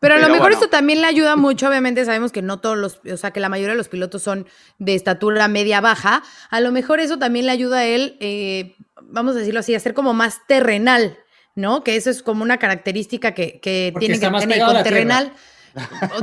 Pero 0.00 0.14
a 0.14 0.18
lo 0.18 0.28
mejor 0.28 0.52
esto 0.52 0.68
también 0.68 1.00
le 1.00 1.08
ayuda 1.08 1.34
mucho, 1.34 1.68
obviamente 1.68 2.04
sabemos 2.04 2.30
que 2.30 2.40
no 2.40 2.60
todos 2.60 2.78
los, 2.78 3.00
o 3.12 3.16
sea, 3.16 3.32
que 3.32 3.40
la 3.40 3.48
mayoría 3.48 3.72
de 3.72 3.78
los 3.78 3.88
pilotos 3.88 4.22
son 4.22 4.46
de 4.78 4.94
estatura 4.94 5.48
media-baja, 5.48 6.22
a 6.50 6.60
lo 6.60 6.70
mejor 6.70 7.00
eso 7.00 7.18
también 7.18 7.46
le 7.46 7.52
ayuda 7.52 7.78
a 7.78 7.84
él, 7.84 8.16
eh, 8.20 8.76
vamos 9.02 9.34
a 9.34 9.40
decirlo 9.40 9.58
así, 9.58 9.74
a 9.74 9.80
ser 9.80 9.94
como 9.94 10.14
más 10.14 10.46
terrenal, 10.46 11.18
¿no? 11.56 11.82
Que 11.82 11.96
eso 11.96 12.10
es 12.10 12.22
como 12.22 12.44
una 12.44 12.58
característica 12.58 13.34
que, 13.34 13.58
que 13.58 13.92
tiene 13.98 14.20
que 14.20 14.30
tener 14.30 14.64
con 14.64 14.82
terrenal. 14.84 15.32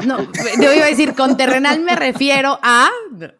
No, 0.05 0.19
yo 0.61 0.73
iba 0.73 0.85
a 0.85 0.89
decir, 0.89 1.13
con 1.13 1.37
terrenal 1.37 1.79
me 1.81 1.95
refiero 1.95 2.59
a. 2.61 2.89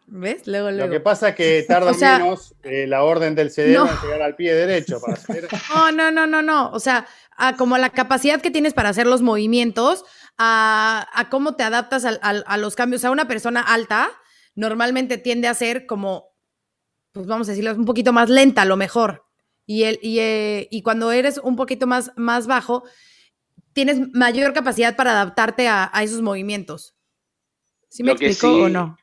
¿Ves? 0.06 0.46
Luego, 0.46 0.70
luego. 0.70 0.86
Lo 0.86 0.90
que 0.90 1.00
pasa 1.00 1.30
es 1.30 1.34
que 1.34 1.64
tarda 1.66 1.92
menos 1.92 2.54
eh, 2.62 2.86
la 2.86 3.02
orden 3.02 3.34
del 3.34 3.50
cerebro 3.50 3.88
en 3.90 4.02
llegar 4.02 4.22
al 4.22 4.36
pie 4.36 4.54
derecho 4.54 5.00
para 5.00 5.14
hacer. 5.14 5.48
No, 5.74 5.92
no, 5.92 6.10
no, 6.10 6.26
no, 6.26 6.42
no. 6.42 6.70
O 6.70 6.80
sea, 6.80 7.06
como 7.58 7.78
la 7.78 7.90
capacidad 7.90 8.40
que 8.40 8.50
tienes 8.50 8.74
para 8.74 8.88
hacer 8.88 9.06
los 9.06 9.22
movimientos, 9.22 10.04
a, 10.38 11.06
a 11.12 11.28
cómo 11.28 11.54
te 11.56 11.62
adaptas 11.62 12.04
a, 12.04 12.10
a, 12.20 12.56
los 12.56 12.76
cambios. 12.76 13.00
O 13.00 13.02
sea, 13.02 13.10
una 13.10 13.28
persona 13.28 13.60
alta 13.60 14.10
normalmente 14.54 15.18
tiende 15.18 15.48
a 15.48 15.54
ser 15.54 15.86
como, 15.86 16.34
pues 17.12 17.26
vamos 17.26 17.48
a 17.48 17.52
decirlo, 17.52 17.74
un 17.74 17.84
poquito 17.84 18.12
más 18.12 18.28
lenta 18.28 18.62
a 18.62 18.66
lo 18.66 18.76
mejor. 18.76 19.24
Y, 19.66 19.84
el, 19.84 19.98
y, 20.02 20.20
eh, 20.20 20.68
y 20.70 20.82
cuando 20.82 21.10
eres 21.12 21.38
un 21.38 21.56
poquito 21.56 21.86
más, 21.86 22.12
más 22.16 22.46
bajo, 22.46 22.84
tienes 23.76 24.10
mayor 24.14 24.54
capacidad 24.54 24.96
para 24.96 25.10
adaptarte 25.10 25.68
a, 25.68 25.92
esos 26.00 26.22
movimientos. 26.22 26.96
¿Sí 27.90 28.02
me 28.02 28.12
explico 28.12 28.64
o 28.64 28.68
no? 28.70 28.96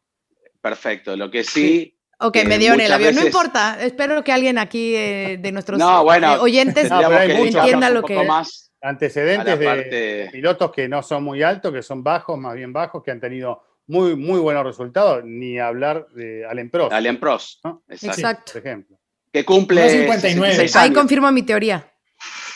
Perfecto. 0.61 1.15
Lo 1.15 1.29
que 1.29 1.43
sí. 1.43 1.95
Ok, 2.19 2.37
me 2.47 2.57
dio 2.57 2.73
en 2.73 2.81
el 2.81 2.91
avión. 2.91 3.13
No 3.13 3.23
importa. 3.23 3.77
Espero 3.79 4.23
que 4.23 4.31
alguien 4.31 4.57
aquí 4.57 4.95
eh, 4.95 5.37
de 5.39 5.51
nuestros 5.51 5.77
no, 5.77 6.03
bueno, 6.03 6.37
eh, 6.37 6.39
oyentes 6.39 6.89
entienda 6.91 7.91
lo 7.91 8.01
que. 8.01 8.23
Más 8.23 8.73
antecedentes 8.81 9.59
de 9.59 10.29
pilotos 10.31 10.71
que 10.71 10.89
no 10.89 11.03
son 11.03 11.23
muy 11.23 11.43
altos, 11.43 11.71
que 11.71 11.83
son 11.83 12.03
bajos, 12.03 12.39
más 12.39 12.55
bien 12.55 12.73
bajos, 12.73 13.03
que 13.03 13.11
han 13.11 13.19
tenido 13.19 13.61
muy, 13.85 14.15
muy 14.15 14.39
buenos 14.39 14.65
resultados, 14.65 15.23
ni 15.23 15.59
hablar 15.59 16.07
de 16.15 16.47
Allen 16.47 16.71
Prost. 16.71 16.93
Allen 16.93 17.19
Prost, 17.19 17.63
Exacto. 17.89 18.53
Por 18.53 18.61
ejemplo. 18.65 18.99
Que 19.31 19.45
cumple 19.45 19.87
59. 19.87 20.71
Ahí 20.73 20.91
confirmo 20.91 21.31
mi 21.31 21.43
teoría. 21.43 21.92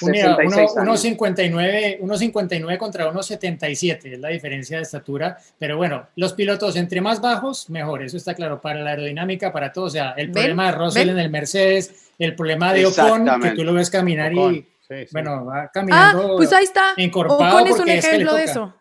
1.59 0.02 2.78
contra 2.78 3.12
1.77 3.12 4.14
es 4.14 4.20
la 4.20 4.30
diferencia 4.30 4.78
de 4.78 4.84
estatura, 4.84 5.38
pero 5.58 5.76
bueno, 5.78 6.06
los 6.16 6.34
pilotos 6.34 6.76
entre 6.76 7.02
más 7.02 7.20
bajos, 7.22 7.68
mejor, 7.70 8.04
eso 8.04 8.18
está 8.18 8.36
claro, 8.36 8.62
para 8.62 8.82
la 8.82 8.92
aeroddinámica, 8.92 9.52
para 9.52 9.74
todo, 9.74 9.86
o 9.86 9.90
sea, 9.90 10.12
el 10.12 10.32
problema 10.32 10.72
de 10.72 10.78
Russell 10.78 11.10
en 11.10 11.18
el 11.20 11.30
Mercedes, 11.30 12.12
el 12.20 12.36
problema 12.36 12.74
de 12.74 12.86
Ocon, 12.86 13.26
que 13.42 13.52
tú 13.52 13.64
lo 13.64 13.74
ves 13.74 13.90
caminar 13.90 14.34
y, 14.34 14.68
bueno, 15.12 15.46
va 15.46 15.72
caminando 15.74 16.34
ah, 16.34 16.36
pues 16.38 16.54
ahí 16.54 16.66
está, 16.66 16.94
Ocon 17.14 17.68
es 17.68 17.80
un 17.80 17.90
ejemplo 17.90 18.36
de 18.36 18.44
eso, 18.44 18.76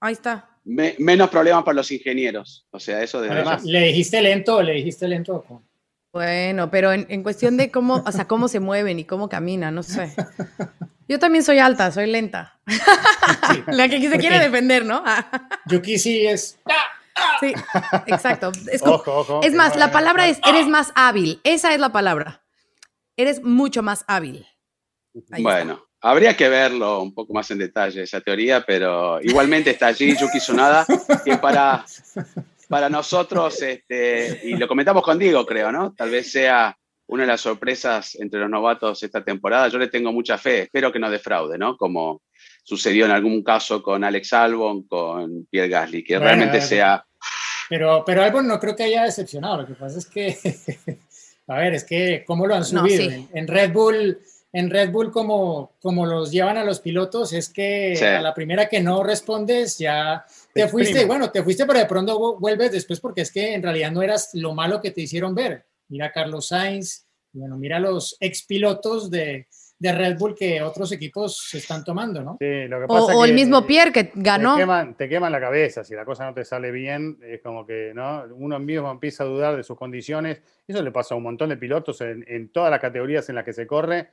ahí 0.00 0.12
está. 0.12 0.48
menos 0.64 1.28
problemas 1.30 1.64
para 1.64 1.74
los 1.76 1.90
ingenieros, 1.90 2.66
o 2.70 2.78
sea, 2.78 3.02
eso 3.02 3.20
de... 3.20 3.30
Además, 3.30 3.64
le 3.64 3.80
dijiste 3.80 4.22
lento, 4.22 4.62
le 4.62 4.74
dijiste 4.74 5.08
lento 5.08 5.32
a 5.32 5.36
Ocon. 5.36 5.65
Bueno, 6.16 6.70
pero 6.70 6.92
en, 6.92 7.22
cuestión 7.22 7.58
de 7.58 7.70
cómo, 7.70 8.02
o 8.06 8.10
sea, 8.10 8.26
cómo 8.26 8.48
se 8.48 8.58
mueven 8.58 8.98
y 8.98 9.04
cómo 9.04 9.28
caminan, 9.28 9.74
no 9.74 9.82
sé. 9.82 10.14
Yo 11.08 11.18
también 11.18 11.44
soy 11.44 11.58
alta, 11.58 11.92
soy 11.92 12.06
lenta. 12.06 12.58
La 13.66 13.86
que 13.90 14.00
se 14.08 14.18
quiere 14.18 14.38
defender, 14.38 14.86
¿no? 14.86 15.04
Yuki 15.66 15.98
sí 15.98 16.26
es. 16.26 16.58
Sí, 17.40 17.52
exacto. 18.06 18.50
Es, 18.72 18.82
es 19.42 19.52
más, 19.52 19.76
la 19.76 19.90
palabra 19.92 20.26
es 20.26 20.40
eres 20.48 20.66
más 20.68 20.90
hábil. 20.94 21.38
Esa 21.44 21.74
es 21.74 21.80
la 21.80 21.92
palabra. 21.92 22.42
Eres 23.14 23.42
mucho 23.42 23.82
más 23.82 24.02
hábil. 24.08 24.46
bueno, 25.40 25.86
habría 26.00 26.34
que 26.34 26.48
verlo 26.48 27.02
un 27.02 27.12
poco 27.12 27.34
más 27.34 27.50
en 27.50 27.58
detalle 27.58 28.04
esa 28.04 28.22
teoría, 28.22 28.64
pero 28.66 29.20
igualmente 29.20 29.68
está 29.68 29.88
allí 29.88 30.16
Yuki 30.16 30.40
Sonada, 30.40 30.86
que 31.26 31.36
para 31.36 31.84
para 32.68 32.88
nosotros, 32.88 33.60
este, 33.62 34.40
y 34.44 34.56
lo 34.56 34.68
comentamos 34.68 35.02
con 35.02 35.18
Diego, 35.18 35.44
creo, 35.46 35.72
¿no? 35.72 35.92
Tal 35.94 36.10
vez 36.10 36.30
sea 36.30 36.76
una 37.08 37.22
de 37.22 37.28
las 37.28 37.40
sorpresas 37.40 38.16
entre 38.16 38.40
los 38.40 38.50
novatos 38.50 39.02
esta 39.02 39.24
temporada. 39.24 39.68
Yo 39.68 39.78
le 39.78 39.88
tengo 39.88 40.12
mucha 40.12 40.38
fe, 40.38 40.62
espero 40.62 40.92
que 40.92 40.98
no 40.98 41.10
defraude, 41.10 41.56
¿no? 41.56 41.76
Como 41.76 42.22
sucedió 42.64 43.04
en 43.04 43.12
algún 43.12 43.44
caso 43.44 43.82
con 43.82 44.02
Alex 44.02 44.32
Albon, 44.32 44.86
con 44.88 45.46
Pierre 45.46 45.68
Gasly, 45.68 46.02
que 46.02 46.18
realmente 46.18 46.60
sea... 46.60 47.04
Pero, 47.68 48.02
pero 48.04 48.22
Albon 48.22 48.46
no 48.46 48.58
creo 48.58 48.74
que 48.74 48.84
haya 48.84 49.04
decepcionado, 49.04 49.62
lo 49.62 49.66
que 49.66 49.74
pasa 49.74 49.98
es 49.98 50.06
que, 50.06 50.36
a 51.48 51.58
ver, 51.58 51.74
es 51.74 51.84
que 51.84 52.24
cómo 52.26 52.46
lo 52.46 52.54
han 52.54 52.64
subido. 52.64 53.26
en, 53.32 53.46
Red 53.46 53.72
Bull 53.72 54.18
en 54.52 54.70
Red 54.70 54.90
Bull 54.90 55.10
como, 55.10 55.72
como 55.80 56.06
los 56.06 56.30
llevan 56.30 56.56
a 56.56 56.64
los 56.64 56.80
pilotos 56.80 57.32
es 57.32 57.48
que 57.48 57.98
a 58.02 58.22
la 58.22 58.32
primera 58.32 58.68
que 58.68 58.80
no 58.80 59.02
respondes 59.02 59.78
ya 59.78 60.24
te 60.52 60.68
fuiste, 60.68 61.04
bueno, 61.04 61.30
te 61.30 61.42
fuiste, 61.42 61.66
pero 61.66 61.78
de 61.78 61.86
pronto 61.86 62.38
vuelves 62.38 62.72
después 62.72 63.00
porque 63.00 63.22
es 63.22 63.30
que 63.30 63.54
en 63.54 63.62
realidad 63.62 63.90
no 63.90 64.02
eras 64.02 64.30
lo 64.34 64.54
malo 64.54 64.80
que 64.80 64.92
te 64.92 65.02
hicieron 65.02 65.34
ver. 65.34 65.66
Mira 65.88 66.10
Carlos 66.12 66.48
Sainz, 66.48 67.06
bueno, 67.32 67.56
mira 67.58 67.78
los 67.78 68.16
expilotos 68.18 69.10
de, 69.10 69.46
de 69.78 69.92
Red 69.92 70.16
Bull 70.16 70.34
que 70.34 70.62
otros 70.62 70.90
equipos 70.92 71.48
se 71.50 71.58
están 71.58 71.84
tomando, 71.84 72.22
¿no? 72.22 72.38
Sí, 72.40 72.66
lo 72.66 72.80
que 72.80 72.86
pasa 72.86 73.14
o, 73.14 73.24
el 73.24 73.34
mismo 73.34 73.66
Pierre 73.66 73.92
que 73.92 74.10
ganó. 74.14 74.54
Te 74.54 74.62
queman, 74.62 74.96
te 74.96 75.08
queman, 75.08 75.32
la 75.32 75.40
cabeza, 75.40 75.84
si 75.84 75.94
la 75.94 76.06
cosa 76.06 76.24
no 76.24 76.32
te 76.32 76.44
sale 76.44 76.70
bien, 76.70 77.18
es 77.22 77.42
como 77.42 77.66
que 77.66 77.92
¿no? 77.94 78.24
uno 78.34 78.58
mismo 78.58 78.90
empieza 78.90 79.24
a 79.24 79.26
dudar 79.26 79.54
de 79.56 79.62
sus 79.62 79.76
condiciones. 79.76 80.40
Eso 80.66 80.82
le 80.82 80.92
pasa 80.92 81.14
a 81.14 81.18
un 81.18 81.24
montón 81.24 81.50
de 81.50 81.58
pilotos 81.58 82.00
en, 82.00 82.24
en 82.26 82.48
todas 82.48 82.70
las 82.70 82.80
categorías 82.80 83.28
en 83.28 83.34
las 83.34 83.44
que 83.44 83.52
se 83.52 83.66
corre 83.66 84.08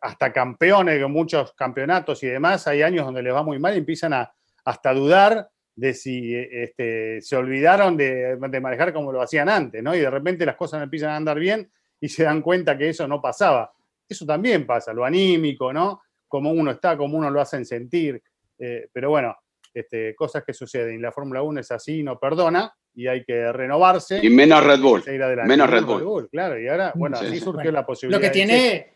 hasta 0.00 0.32
campeones 0.32 0.98
de 0.98 1.06
muchos 1.06 1.52
campeonatos 1.54 2.22
y 2.22 2.26
demás, 2.26 2.66
hay 2.66 2.82
años 2.82 3.04
donde 3.04 3.22
les 3.22 3.32
va 3.32 3.42
muy 3.42 3.58
mal 3.58 3.74
y 3.74 3.78
empiezan 3.78 4.12
a 4.12 4.32
hasta 4.64 4.92
dudar 4.92 5.48
de 5.74 5.94
si 5.94 6.34
este, 6.34 7.20
se 7.20 7.36
olvidaron 7.36 7.96
de, 7.96 8.36
manejar 8.60 8.92
como 8.92 9.12
lo 9.12 9.20
hacían 9.20 9.48
antes, 9.48 9.82
¿no? 9.82 9.94
Y 9.94 10.00
de 10.00 10.10
repente 10.10 10.46
las 10.46 10.56
cosas 10.56 10.82
empiezan 10.82 11.10
a 11.10 11.16
andar 11.16 11.38
bien 11.38 11.70
y 12.00 12.08
se 12.08 12.24
dan 12.24 12.42
cuenta 12.42 12.76
que 12.76 12.88
eso 12.88 13.06
no 13.06 13.20
pasaba. 13.20 13.72
Eso 14.08 14.24
también 14.24 14.66
pasa, 14.66 14.92
lo 14.92 15.04
anímico, 15.04 15.72
¿no? 15.72 16.02
Como 16.26 16.50
uno 16.50 16.70
está, 16.70 16.96
como 16.96 17.18
uno 17.18 17.30
lo 17.30 17.40
hacen 17.40 17.64
sentir. 17.64 18.22
Eh, 18.58 18.88
pero 18.92 19.10
bueno, 19.10 19.36
este, 19.72 20.14
cosas 20.14 20.42
que 20.44 20.54
suceden. 20.54 20.96
Y 20.96 20.98
la 20.98 21.12
Fórmula 21.12 21.42
1 21.42 21.60
es 21.60 21.70
así, 21.70 22.02
no 22.02 22.18
perdona 22.18 22.72
y 22.96 23.06
hay 23.06 23.24
que 23.24 23.52
renovarse. 23.52 24.20
Y 24.22 24.30
menos 24.30 24.64
Red 24.64 24.80
Bull. 24.80 25.04
Menos 25.44 25.70
Red 25.70 25.84
Bull. 25.84 26.28
Claro, 26.30 26.58
y 26.58 26.66
ahora, 26.66 26.92
bueno, 26.94 27.18
así 27.18 27.38
surgió 27.38 27.70
la 27.70 27.84
posibilidad. 27.84 28.18
Lo 28.18 28.26
que 28.26 28.30
tiene, 28.30 28.95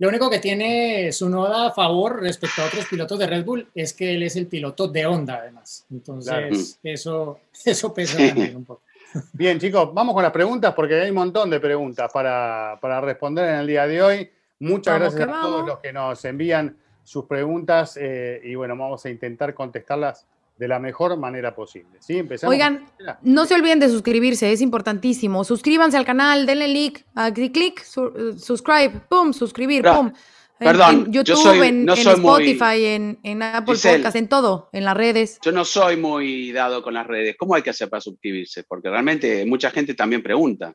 lo 0.00 0.08
único 0.08 0.30
que 0.30 0.38
tiene 0.38 1.12
su 1.12 1.28
noda 1.28 1.66
a 1.66 1.72
favor 1.72 2.22
respecto 2.22 2.62
a 2.62 2.64
otros 2.64 2.86
pilotos 2.86 3.18
de 3.18 3.26
Red 3.26 3.44
Bull 3.44 3.68
es 3.74 3.92
que 3.92 4.14
él 4.14 4.22
es 4.22 4.34
el 4.34 4.46
piloto 4.46 4.88
de 4.88 5.04
Honda, 5.04 5.40
además. 5.42 5.84
Entonces, 5.90 6.80
eso, 6.82 7.38
eso 7.66 7.92
pesa 7.92 8.16
también 8.16 8.56
un 8.56 8.64
poco. 8.64 8.80
Bien, 9.34 9.60
chicos, 9.60 9.92
vamos 9.92 10.14
con 10.14 10.22
las 10.22 10.32
preguntas 10.32 10.72
porque 10.72 10.98
hay 10.98 11.10
un 11.10 11.16
montón 11.16 11.50
de 11.50 11.60
preguntas 11.60 12.10
para, 12.10 12.78
responder 13.02 13.50
en 13.50 13.56
el 13.56 13.66
día 13.66 13.86
de 13.86 14.02
hoy. 14.02 14.30
Muchas 14.60 14.98
gracias 14.98 15.28
a 15.28 15.42
todos 15.42 15.66
los 15.66 15.78
que 15.80 15.92
nos 15.92 16.24
envían 16.24 16.78
sus 17.04 17.26
preguntas 17.26 17.98
eh, 18.00 18.40
y 18.42 18.54
bueno, 18.54 18.74
vamos 18.78 19.04
a 19.04 19.10
intentar 19.10 19.52
contestarlas 19.52 20.26
de 20.60 20.68
la 20.68 20.78
mejor 20.78 21.16
manera 21.16 21.54
posible. 21.54 21.96
¿sí? 22.00 22.18
Empezamos 22.18 22.52
Oigan, 22.52 22.84
no 23.22 23.46
se 23.46 23.54
olviden 23.54 23.80
de 23.80 23.88
suscribirse, 23.88 24.52
es 24.52 24.60
importantísimo. 24.60 25.42
Suscríbanse 25.42 25.96
al 25.96 26.04
canal, 26.04 26.44
denle 26.44 26.68
like, 26.68 27.02
a 27.14 27.32
clic, 27.32 27.52
clic, 27.54 27.82
su- 27.82 28.36
subscribe, 28.38 29.00
pum, 29.08 29.32
suscribir, 29.32 29.80
Pero, 29.82 29.94
pum. 29.96 30.12
En- 30.60 30.66
perdón, 30.66 30.94
en 31.06 31.12
yo 31.12 31.22
YouTube, 31.22 31.42
soy- 31.42 31.66
en, 31.68 31.86
no 31.86 31.94
en 31.94 32.02
soy 32.04 32.20
muy- 32.20 32.42
Spotify, 32.52 32.84
en, 32.84 33.18
en 33.22 33.42
Apple 33.42 33.74
Giselle. 33.74 33.96
Podcast, 34.00 34.16
en 34.16 34.28
todo, 34.28 34.68
en 34.74 34.84
las 34.84 34.94
redes. 34.94 35.38
Yo 35.42 35.50
no 35.52 35.64
soy 35.64 35.96
muy 35.96 36.52
dado 36.52 36.82
con 36.82 36.92
las 36.92 37.06
redes. 37.06 37.36
¿Cómo 37.38 37.54
hay 37.54 37.62
que 37.62 37.70
hacer 37.70 37.88
para 37.88 38.02
suscribirse? 38.02 38.64
Porque 38.64 38.90
realmente 38.90 39.46
mucha 39.46 39.70
gente 39.70 39.94
también 39.94 40.22
pregunta. 40.22 40.74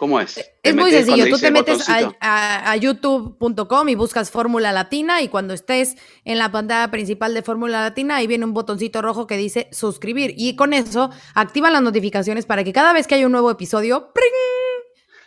¿Cómo 0.00 0.18
es? 0.18 0.32
¿Te 0.62 0.70
Es 0.70 0.74
muy 0.74 0.90
sencillo, 0.90 1.28
tú 1.28 1.38
te 1.38 1.50
metes 1.50 1.86
a, 1.86 1.92
botoncito? 1.96 2.16
a- 2.22 2.70
a 2.70 2.76
youtube.com 2.76 3.86
y 3.90 3.94
buscas 3.96 4.30
Fórmula 4.30 4.72
Latina 4.72 5.20
y 5.20 5.28
cuando 5.28 5.52
estés 5.52 5.96
en 6.24 6.38
la 6.38 6.50
pantalla 6.50 6.90
principal 6.90 7.34
de 7.34 7.42
Fórmula 7.42 7.82
Latina 7.82 8.16
ahí 8.16 8.26
viene 8.26 8.46
un 8.46 8.54
botoncito 8.54 9.02
rojo 9.02 9.26
que 9.26 9.36
dice 9.36 9.68
suscribir 9.72 10.32
y 10.38 10.56
con 10.56 10.72
eso 10.72 11.10
activan 11.34 11.74
las 11.74 11.82
notificaciones 11.82 12.46
para 12.46 12.64
que 12.64 12.72
cada 12.72 12.94
vez 12.94 13.06
que 13.06 13.16
haya 13.16 13.26
un 13.26 13.32
nuevo 13.32 13.50
episodio, 13.50 14.10
¡pring! 14.14 14.32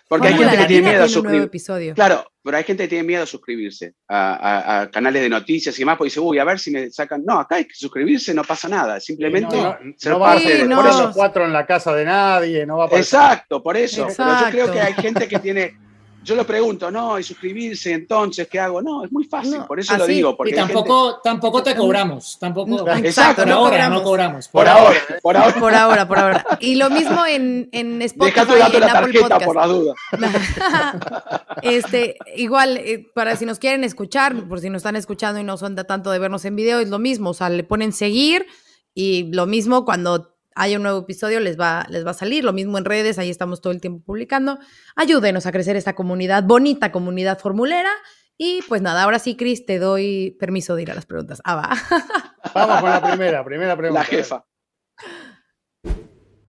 Porque 0.08 0.30
hay 0.30 0.34
gente 0.38 0.58
que 0.58 0.66
tiene 0.66 0.90
miedo 0.90 1.04
a 1.04 1.06
tiene 1.06 1.20
un 1.20 1.24
nuevo 1.26 1.44
suscribirse. 1.44 1.46
episodio. 1.46 1.94
Claro, 1.94 2.26
pero 2.44 2.58
hay 2.58 2.64
gente 2.64 2.84
que 2.84 2.90
tiene 2.90 3.04
miedo 3.06 3.24
a 3.24 3.26
suscribirse 3.28 3.94
a, 4.08 4.34
a- 4.34 4.82
a 4.82 4.92
canales 4.92 5.22
de 5.22 5.30
noticias 5.30 5.76
y 5.78 5.80
demás, 5.82 5.98
porque 5.98 6.10
dice, 6.10 6.20
uy, 6.20 6.40
a 6.40 6.44
ver 6.44 6.60
si 6.60 6.72
me 6.72 6.90
sacan. 6.92 7.24
No, 7.26 7.40
acá 7.40 7.56
hay 7.56 7.66
que 7.66 7.74
suscribirse, 7.76 8.34
no 8.34 8.44
pasa 8.44 8.68
nada. 8.68 9.00
Simplemente 9.00 9.56
no, 9.56 9.64
no, 9.64 9.94
ser 9.98 10.12
no 10.12 10.20
va 10.20 10.34
a. 10.34 10.40
Por 10.76 10.88
eso, 10.88 11.12
cuatro 11.14 11.46
en 11.46 11.54
la 11.54 11.66
casa 11.66 11.94
de 11.96 12.06
nadie, 12.06 12.66
no 12.66 12.78
va 12.78 12.84
a 12.84 12.88
aparecer. 12.88 13.20
Exacto, 13.20 13.64
por 13.64 13.78
eso. 13.78 14.08
Pero 14.18 14.30
yo 14.40 14.52
creo 14.52 14.72
que 14.74 14.82
hay 14.82 14.94
gente 14.94 15.28
que 15.28 15.40
tiene. 15.40 15.78
Yo 16.24 16.36
lo 16.36 16.46
pregunto, 16.48 16.90
no, 16.90 17.20
y 17.20 17.24
suscribirse, 17.24 17.92
entonces, 17.92 18.48
¿qué 18.48 18.60
hago? 18.60 18.82
No, 18.82 19.04
es 19.04 19.12
muy 19.12 19.26
fácil, 19.26 19.58
No, 19.58 19.68
por 19.68 19.80
eso 19.80 19.98
lo 19.98 20.08
digo. 20.08 20.36
Porque 20.38 20.54
Y 20.54 20.58
gente- 20.58 20.74
tampoco, 20.74 21.20
tampoco 21.24 21.62
te 21.64 21.76
cobramos, 21.76 22.38
tampoco. 22.40 22.70
No, 22.72 22.78
por 22.86 23.06
exacto, 23.06 23.42
ahora 23.44 23.90
no 23.90 23.96
no 23.96 24.04
cobramos. 24.04 24.04
cobramos. 24.04 24.48
por 24.50 24.68
ahora, 24.68 25.00
por 25.22 25.38
ahora. 25.38 25.54
Por 25.60 25.74
ahora, 25.76 26.08
por 26.08 26.20
ahora. 26.20 26.46
Y 26.60 26.76
lo 26.76 26.90
mismo 26.90 27.26
en, 27.30 27.70
en 27.72 28.02
Spotify, 28.02 28.40
Deja 28.40 28.46
tu 28.54 28.58
dato 28.60 28.74
en 28.76 28.80
la 28.82 28.86
Apple 28.88 29.02
tarjeta 29.14 29.22
Podcast. 29.40 29.46
por 29.46 29.56
las 29.56 29.68
dudas. 29.70 29.96
este, 31.62 32.18
igual, 32.36 32.78
eh, 32.78 33.06
para 33.14 33.36
si 33.36 33.46
nos 33.46 33.60
quieren 33.60 33.84
escuchar, 33.84 34.48
por 34.48 34.60
si 34.60 34.70
nos 34.70 34.80
están 34.82 34.96
escuchando 34.96 35.40
y 35.40 35.44
no 35.44 35.58
son 35.58 35.76
de 35.76 35.84
tanto 35.84 36.12
de 36.12 36.20
vernos 36.20 36.46
en 36.46 36.56
video, 36.56 36.80
es 36.80 36.90
lo 36.90 37.00
mismo. 37.00 37.32
O 37.32 37.34
sea, 37.34 37.50
le 37.50 37.64
ponen 37.64 37.92
seguir 37.94 38.46
y 38.94 39.32
lo 39.34 39.46
mismo 39.46 39.86
cuando 39.86 40.33
haya 40.56 40.78
un 40.78 40.84
nuevo 40.84 41.00
episodio 41.00 41.40
les 41.40 41.60
va, 41.60 41.86
les 41.90 42.06
va 42.06 42.12
a 42.12 42.14
salir. 42.16 42.44
Lo 42.44 42.54
mismo 42.54 42.78
en 42.78 42.86
redes, 42.86 43.20
ahí 43.20 43.30
estamos 43.30 43.62
todo 43.62 43.74
el 43.74 43.82
tiempo 43.82 44.04
publicando. 44.06 44.60
Ayúdenos 44.96 45.46
a 45.46 45.52
crecer 45.52 45.76
esta 45.76 45.94
comunidad, 45.94 46.44
bonita 46.44 46.92
comunidad 46.92 47.40
formulera. 47.40 47.92
Y 48.38 48.62
pues 48.68 48.82
nada, 48.82 49.04
ahora 49.04 49.20
sí, 49.20 49.36
Cris, 49.36 49.66
te 49.66 49.80
doy 49.80 50.36
permiso 50.40 50.76
de 50.76 50.82
ir 50.84 50.92
a 50.92 50.96
las 50.96 51.06
preguntas. 51.06 51.42
Ah, 51.44 51.56
va. 51.56 51.70
Vamos 52.54 52.82
con 52.82 52.90
la 52.90 53.02
primera, 53.02 53.44
primera 53.44 53.78
pregunta. 53.78 54.02
La 54.02 54.06
jefa. 54.06 54.46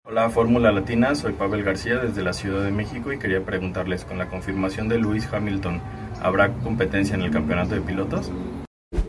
Hola 0.10 0.30
Fórmula 0.30 0.72
Latina, 0.72 1.14
soy 1.16 1.34
Pavel 1.34 1.64
García 1.64 1.98
desde 1.98 2.24
la 2.24 2.32
Ciudad 2.32 2.64
de 2.64 2.72
México 2.72 3.12
y 3.12 3.20
quería 3.20 3.44
preguntarles, 3.44 4.06
con 4.06 4.18
la 4.18 4.30
confirmación 4.30 4.88
de 4.88 5.00
Lewis 5.00 5.28
Hamilton, 5.30 5.82
¿habrá 6.22 6.54
competencia 6.60 7.14
en 7.16 7.24
el 7.24 7.32
campeonato 7.32 7.76
de 7.76 7.82
pilotos? 7.82 8.32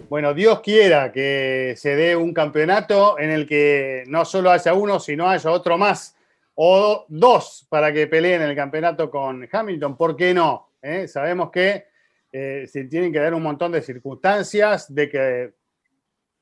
Bueno, 0.09 0.33
Dios 0.33 0.61
quiera 0.61 1.13
que 1.13 1.75
se 1.77 1.95
dé 1.95 2.17
un 2.17 2.33
campeonato 2.33 3.19
en 3.19 3.31
el 3.31 3.47
que 3.47 4.05
no 4.07 4.25
solo 4.25 4.51
haya 4.51 4.73
uno, 4.73 4.99
sino 5.01 5.29
haya 5.29 5.51
otro 5.51 5.77
más 5.77 6.17
o 6.55 7.05
dos 7.09 7.67
para 7.69 7.93
que 7.93 8.07
peleen 8.07 8.41
el 8.41 8.57
campeonato 8.57 9.11
con 9.11 9.47
Hamilton. 9.53 9.99
¿Por 9.99 10.17
qué 10.17 10.33
no? 10.33 10.71
¿Eh? 10.81 11.07
Sabemos 11.09 11.51
que 11.51 11.89
eh, 12.33 12.65
se 12.67 12.85
tienen 12.85 13.13
que 13.13 13.19
dar 13.19 13.35
un 13.35 13.43
montón 13.43 13.71
de 13.71 13.83
circunstancias, 13.83 14.95
de 14.95 15.11
que 15.11 15.53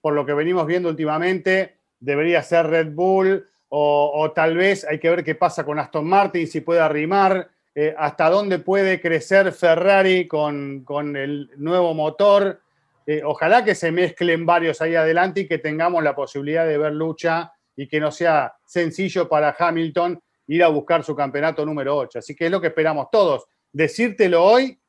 por 0.01 0.15
lo 0.15 0.25
que 0.25 0.35
venimos 0.35 0.65
viendo 0.65 0.89
últimamente 0.89 1.79
debería 1.99 2.45
ser 2.45 2.69
Red 2.69 2.93
Bull 2.93 3.49
o, 3.69 4.31
tal 4.33 4.57
vez 4.57 4.85
hay 4.85 5.01
que 5.01 5.11
ver 5.11 5.25
qué 5.25 5.35
pasa 5.35 5.65
con 5.65 5.81
Aston 5.81 6.07
Martin, 6.07 6.47
si 6.47 6.61
puede 6.61 6.79
arrimar, 6.79 7.51
eh, 7.75 7.93
hasta 7.99 8.31
dónde 8.31 8.61
puede 8.61 9.01
crecer 9.01 9.51
Ferrari 9.51 10.29
con, 10.29 10.85
con 10.85 11.17
el 11.17 11.51
nuevo 11.57 11.95
motor. 11.95 12.61
Eh, 13.07 13.23
ojalá 13.25 13.65
que 13.65 13.77
se 13.77 13.93
mezclen 13.93 14.45
varios 14.45 14.83
ahí 14.83 14.97
adelante 14.97 15.43
y 15.43 15.49
que 15.49 15.59
tengamos 15.59 16.03
la 16.03 16.15
posibilidad 16.15 16.67
de 16.67 16.77
ver 16.77 16.93
lucha 16.93 17.53
y 17.77 17.87
que 17.87 18.01
no 18.01 18.11
sea 18.11 18.55
sencillo 18.67 19.29
para 19.29 19.55
Hamilton 19.57 20.21
ir 20.49 20.65
a 20.65 20.69
buscar 20.69 21.05
su 21.05 21.15
campeonato 21.15 21.65
número 21.65 21.97
8. 21.97 22.19
Así 22.19 22.35
que 22.35 22.47
es 22.47 22.51
lo 22.51 22.61
que 22.61 22.69
esperamos 22.69 23.09
todos. 23.13 23.47
Decírtelo 23.73 24.43
hoy, 24.43 24.81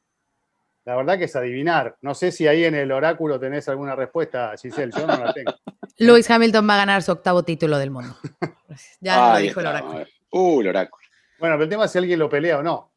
la 0.85 0.95
verdad 0.95 1.17
que 1.17 1.25
es 1.25 1.35
adivinar. 1.35 1.97
No 2.01 2.15
sé 2.15 2.31
si 2.31 2.47
ahí 2.47 2.65
en 2.65 2.73
el 2.73 2.91
oráculo 2.91 3.39
tenés 3.39 3.67
alguna 3.69 3.95
respuesta, 3.95 4.53
Giselle, 4.59 4.91
yo 4.97 5.05
no 5.05 5.17
la 5.17 5.33
tengo. 5.33 5.53
Lewis 5.97 6.29
Hamilton 6.29 6.67
va 6.67 6.75
a 6.75 6.77
ganar 6.77 7.03
su 7.03 7.11
octavo 7.11 7.43
título 7.43 7.77
del 7.77 7.91
mundo. 7.91 8.15
Ya 8.99 9.33
lo 9.33 9.39
dijo 9.39 9.59
el 9.59 9.65
oráculo. 9.65 10.05
Uh, 10.29 10.61
el 10.61 10.67
oráculo. 10.67 11.03
Bueno, 11.39 11.55
pero 11.55 11.63
el 11.63 11.69
tema 11.69 11.85
es 11.85 11.91
si 11.91 11.97
alguien 11.97 12.19
lo 12.19 12.29
pelea 12.29 12.59
o 12.59 12.63
no. 12.63 12.91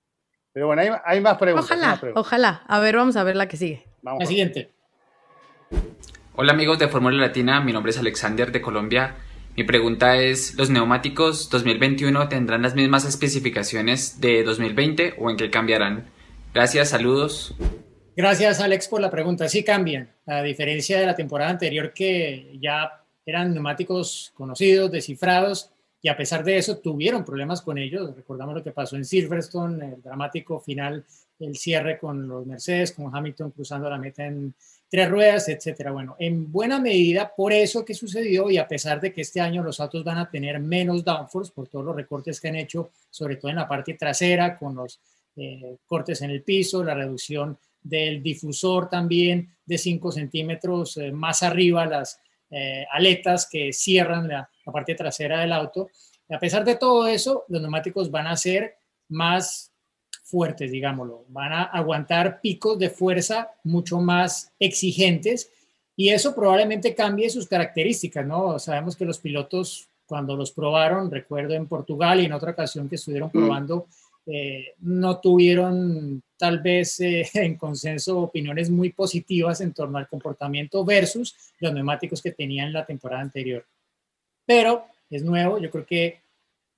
Pero 0.52 0.66
bueno, 0.66 0.82
hay, 0.82 0.90
hay 1.06 1.20
más 1.22 1.38
preguntas. 1.38 1.70
Ojalá, 1.70 1.86
más 1.86 2.00
preguntas. 2.00 2.20
ojalá. 2.20 2.62
A 2.66 2.80
ver, 2.80 2.96
vamos 2.96 3.16
a 3.16 3.24
ver 3.24 3.34
la 3.34 3.48
que 3.48 3.56
sigue. 3.56 3.86
Vamos 4.02 4.20
La 4.20 4.26
siguiente. 4.26 4.74
Hola 6.42 6.52
amigos 6.52 6.78
de 6.78 6.88
Fórmula 6.88 7.18
Latina, 7.18 7.60
mi 7.60 7.70
nombre 7.72 7.90
es 7.90 7.98
Alexander 7.98 8.50
de 8.50 8.62
Colombia. 8.62 9.16
Mi 9.58 9.64
pregunta 9.64 10.16
es, 10.16 10.54
¿los 10.54 10.70
neumáticos 10.70 11.50
2021 11.50 12.28
tendrán 12.28 12.62
las 12.62 12.74
mismas 12.74 13.04
especificaciones 13.04 14.22
de 14.22 14.42
2020 14.42 15.16
o 15.18 15.28
en 15.28 15.36
qué 15.36 15.50
cambiarán? 15.50 16.06
Gracias, 16.54 16.88
saludos. 16.88 17.54
Gracias, 18.16 18.60
Alex, 18.60 18.88
por 18.88 19.02
la 19.02 19.10
pregunta. 19.10 19.50
Sí 19.50 19.62
cambian, 19.62 20.10
a 20.24 20.40
diferencia 20.42 20.98
de 20.98 21.04
la 21.04 21.14
temporada 21.14 21.50
anterior 21.50 21.92
que 21.92 22.56
ya 22.58 23.04
eran 23.26 23.52
neumáticos 23.52 24.32
conocidos, 24.34 24.90
descifrados, 24.90 25.70
y 26.00 26.08
a 26.08 26.16
pesar 26.16 26.42
de 26.42 26.56
eso 26.56 26.78
tuvieron 26.78 27.24
problemas 27.24 27.60
con 27.60 27.76
ellos. 27.76 28.16
Recordamos 28.16 28.54
lo 28.54 28.64
que 28.64 28.72
pasó 28.72 28.96
en 28.96 29.04
Silverstone, 29.04 29.94
el 29.94 30.02
dramático 30.02 30.58
final, 30.58 31.04
el 31.38 31.56
cierre 31.56 31.98
con 31.98 32.26
los 32.26 32.46
Mercedes, 32.46 32.92
con 32.92 33.14
Hamilton 33.14 33.50
cruzando 33.50 33.90
la 33.90 33.98
meta 33.98 34.24
en 34.24 34.54
tres 34.90 35.08
ruedas, 35.08 35.48
etcétera. 35.48 35.92
Bueno, 35.92 36.16
en 36.18 36.50
buena 36.50 36.80
medida 36.80 37.32
por 37.34 37.52
eso 37.52 37.84
que 37.84 37.94
sucedió 37.94 38.50
y 38.50 38.58
a 38.58 38.66
pesar 38.66 39.00
de 39.00 39.12
que 39.12 39.20
este 39.20 39.40
año 39.40 39.62
los 39.62 39.78
autos 39.78 40.02
van 40.02 40.18
a 40.18 40.28
tener 40.28 40.58
menos 40.58 41.04
downforce 41.04 41.52
por 41.54 41.68
todos 41.68 41.84
los 41.84 41.94
recortes 41.94 42.40
que 42.40 42.48
han 42.48 42.56
hecho, 42.56 42.90
sobre 43.08 43.36
todo 43.36 43.50
en 43.50 43.56
la 43.56 43.68
parte 43.68 43.94
trasera, 43.94 44.58
con 44.58 44.74
los 44.74 45.00
eh, 45.36 45.76
cortes 45.86 46.20
en 46.22 46.30
el 46.30 46.42
piso, 46.42 46.82
la 46.82 46.94
reducción 46.94 47.56
del 47.80 48.20
difusor 48.20 48.90
también 48.90 49.54
de 49.64 49.78
5 49.78 50.10
centímetros 50.10 50.96
eh, 50.96 51.12
más 51.12 51.44
arriba, 51.44 51.86
las 51.86 52.20
eh, 52.50 52.84
aletas 52.90 53.48
que 53.48 53.72
cierran 53.72 54.26
la, 54.26 54.50
la 54.66 54.72
parte 54.72 54.96
trasera 54.96 55.40
del 55.40 55.52
auto. 55.52 55.88
A 56.28 56.40
pesar 56.40 56.64
de 56.64 56.74
todo 56.74 57.06
eso, 57.06 57.44
los 57.46 57.62
neumáticos 57.62 58.10
van 58.10 58.26
a 58.26 58.36
ser 58.36 58.74
más 59.08 59.69
fuertes, 60.30 60.70
digámoslo, 60.70 61.24
van 61.28 61.52
a 61.52 61.62
aguantar 61.64 62.40
picos 62.40 62.78
de 62.78 62.90
fuerza 62.90 63.50
mucho 63.64 64.00
más 64.00 64.52
exigentes 64.58 65.50
y 65.96 66.10
eso 66.10 66.34
probablemente 66.34 66.94
cambie 66.94 67.28
sus 67.28 67.46
características, 67.46 68.24
¿no? 68.24 68.58
Sabemos 68.58 68.96
que 68.96 69.04
los 69.04 69.18
pilotos 69.18 69.88
cuando 70.06 70.34
los 70.36 70.50
probaron, 70.50 71.10
recuerdo 71.10 71.54
en 71.54 71.66
Portugal 71.66 72.20
y 72.20 72.24
en 72.24 72.32
otra 72.32 72.52
ocasión 72.52 72.88
que 72.88 72.96
estuvieron 72.96 73.30
probando, 73.30 73.86
eh, 74.26 74.74
no 74.80 75.20
tuvieron 75.20 76.22
tal 76.36 76.60
vez 76.60 77.00
eh, 77.00 77.28
en 77.34 77.56
consenso 77.56 78.20
opiniones 78.20 78.70
muy 78.70 78.90
positivas 78.90 79.60
en 79.60 79.72
torno 79.72 79.98
al 79.98 80.08
comportamiento 80.08 80.84
versus 80.84 81.34
los 81.58 81.72
neumáticos 81.72 82.22
que 82.22 82.32
tenían 82.32 82.72
la 82.72 82.86
temporada 82.86 83.22
anterior. 83.22 83.64
Pero 84.46 84.84
es 85.10 85.22
nuevo, 85.22 85.58
yo 85.58 85.70
creo 85.70 85.86
que 85.86 86.20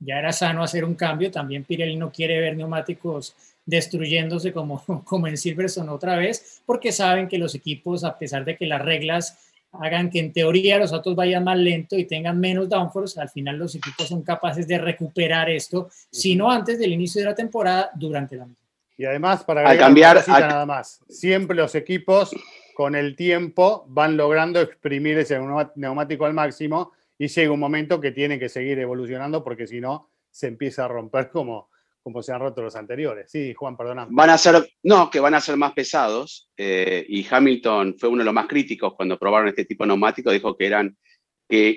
ya 0.05 0.19
era 0.19 0.33
sano 0.33 0.63
hacer 0.63 0.85
un 0.85 0.95
cambio. 0.95 1.31
También 1.31 1.65
Pirelli 1.65 1.97
no 1.97 2.11
quiere 2.11 2.41
ver 2.41 2.57
neumáticos 2.57 3.35
destruyéndose 3.65 4.53
como, 4.53 4.83
como 5.05 5.27
en 5.27 5.37
Silverstone 5.37 5.91
otra 5.91 6.17
vez, 6.17 6.63
porque 6.67 6.93
saben 6.93 7.29
que 7.29 7.39
los 7.39 7.55
equipos, 7.55 8.05
a 8.05 8.19
pesar 8.19 8.45
de 8.45 8.57
que 8.57 8.67
las 8.67 8.83
reglas 8.83 9.39
hagan 9.73 10.11
que 10.11 10.19
en 10.19 10.33
teoría 10.33 10.79
los 10.79 10.93
autos 10.93 11.17
vayan 11.17 11.45
más 11.45 11.57
lento 11.57 11.97
y 11.97 12.05
tengan 12.05 12.39
menos 12.39 12.69
downforce, 12.69 13.19
al 13.21 13.31
final 13.31 13.57
los 13.57 13.75
equipos 13.75 14.07
son 14.07 14.23
capaces 14.23 14.69
de 14.69 14.77
recuperar 14.77 15.49
esto, 15.49 15.89
si 16.11 16.37
no 16.37 16.51
antes 16.51 16.79
del 16.79 16.93
inicio 16.93 17.23
de 17.23 17.29
la 17.31 17.35
temporada, 17.35 17.91
durante 17.95 18.37
la 18.37 18.45
misma. 18.45 18.59
Y 18.99 19.07
además, 19.07 19.43
para 19.45 19.63
agregar 19.63 19.87
cambiar- 19.89 20.17
una 20.17 20.21
cosita 20.25 20.37
al- 20.37 20.49
nada 20.49 20.67
más, 20.67 21.01
siempre 21.09 21.57
los 21.57 21.75
equipos 21.75 22.31
con 22.75 22.95
el 22.95 23.17
tiempo 23.17 23.87
van 23.89 24.17
logrando 24.17 24.61
exprimir 24.61 25.17
ese 25.19 25.39
neumático 25.77 26.27
al 26.27 26.35
máximo 26.35 26.93
y 27.23 27.29
llega 27.29 27.53
un 27.53 27.61
momento 27.61 28.01
que 28.01 28.11
tiene 28.13 28.39
que 28.39 28.49
seguir 28.49 28.79
evolucionando 28.79 29.45
porque 29.45 29.67
si 29.67 29.81
no 29.81 30.11
se 30.31 30.47
empieza 30.49 30.85
a 30.87 30.89
romper 30.89 31.31
como, 31.31 31.69
como 32.03 32.23
se 32.23 32.33
han 32.33 32.41
roto 32.41 32.63
los 32.63 32.75
anteriores. 32.75 33.31
Sí, 33.31 33.55
Juan, 33.55 33.77
perdona. 33.77 34.09
Van 34.11 34.31
a 34.31 34.39
ser, 34.39 34.69
no, 34.83 35.09
que 35.11 35.21
van 35.21 35.35
a 35.35 35.41
ser 35.41 35.57
más 35.57 35.73
pesados. 35.73 36.51
eh, 36.57 37.05
y 37.09 37.25
Hamilton 37.31 37.95
fue 37.99 38.09
uno 38.09 38.19
de 38.21 38.25
los 38.25 38.35
más 38.35 38.49
críticos 38.49 38.95
cuando 38.97 39.19
probaron 39.19 39.49
este 39.49 39.65
tipo 39.67 39.85
de 39.85 39.89
neumáticos, 39.89 40.33
dijo 40.33 40.57
que 40.57 40.67
eran 40.67 40.97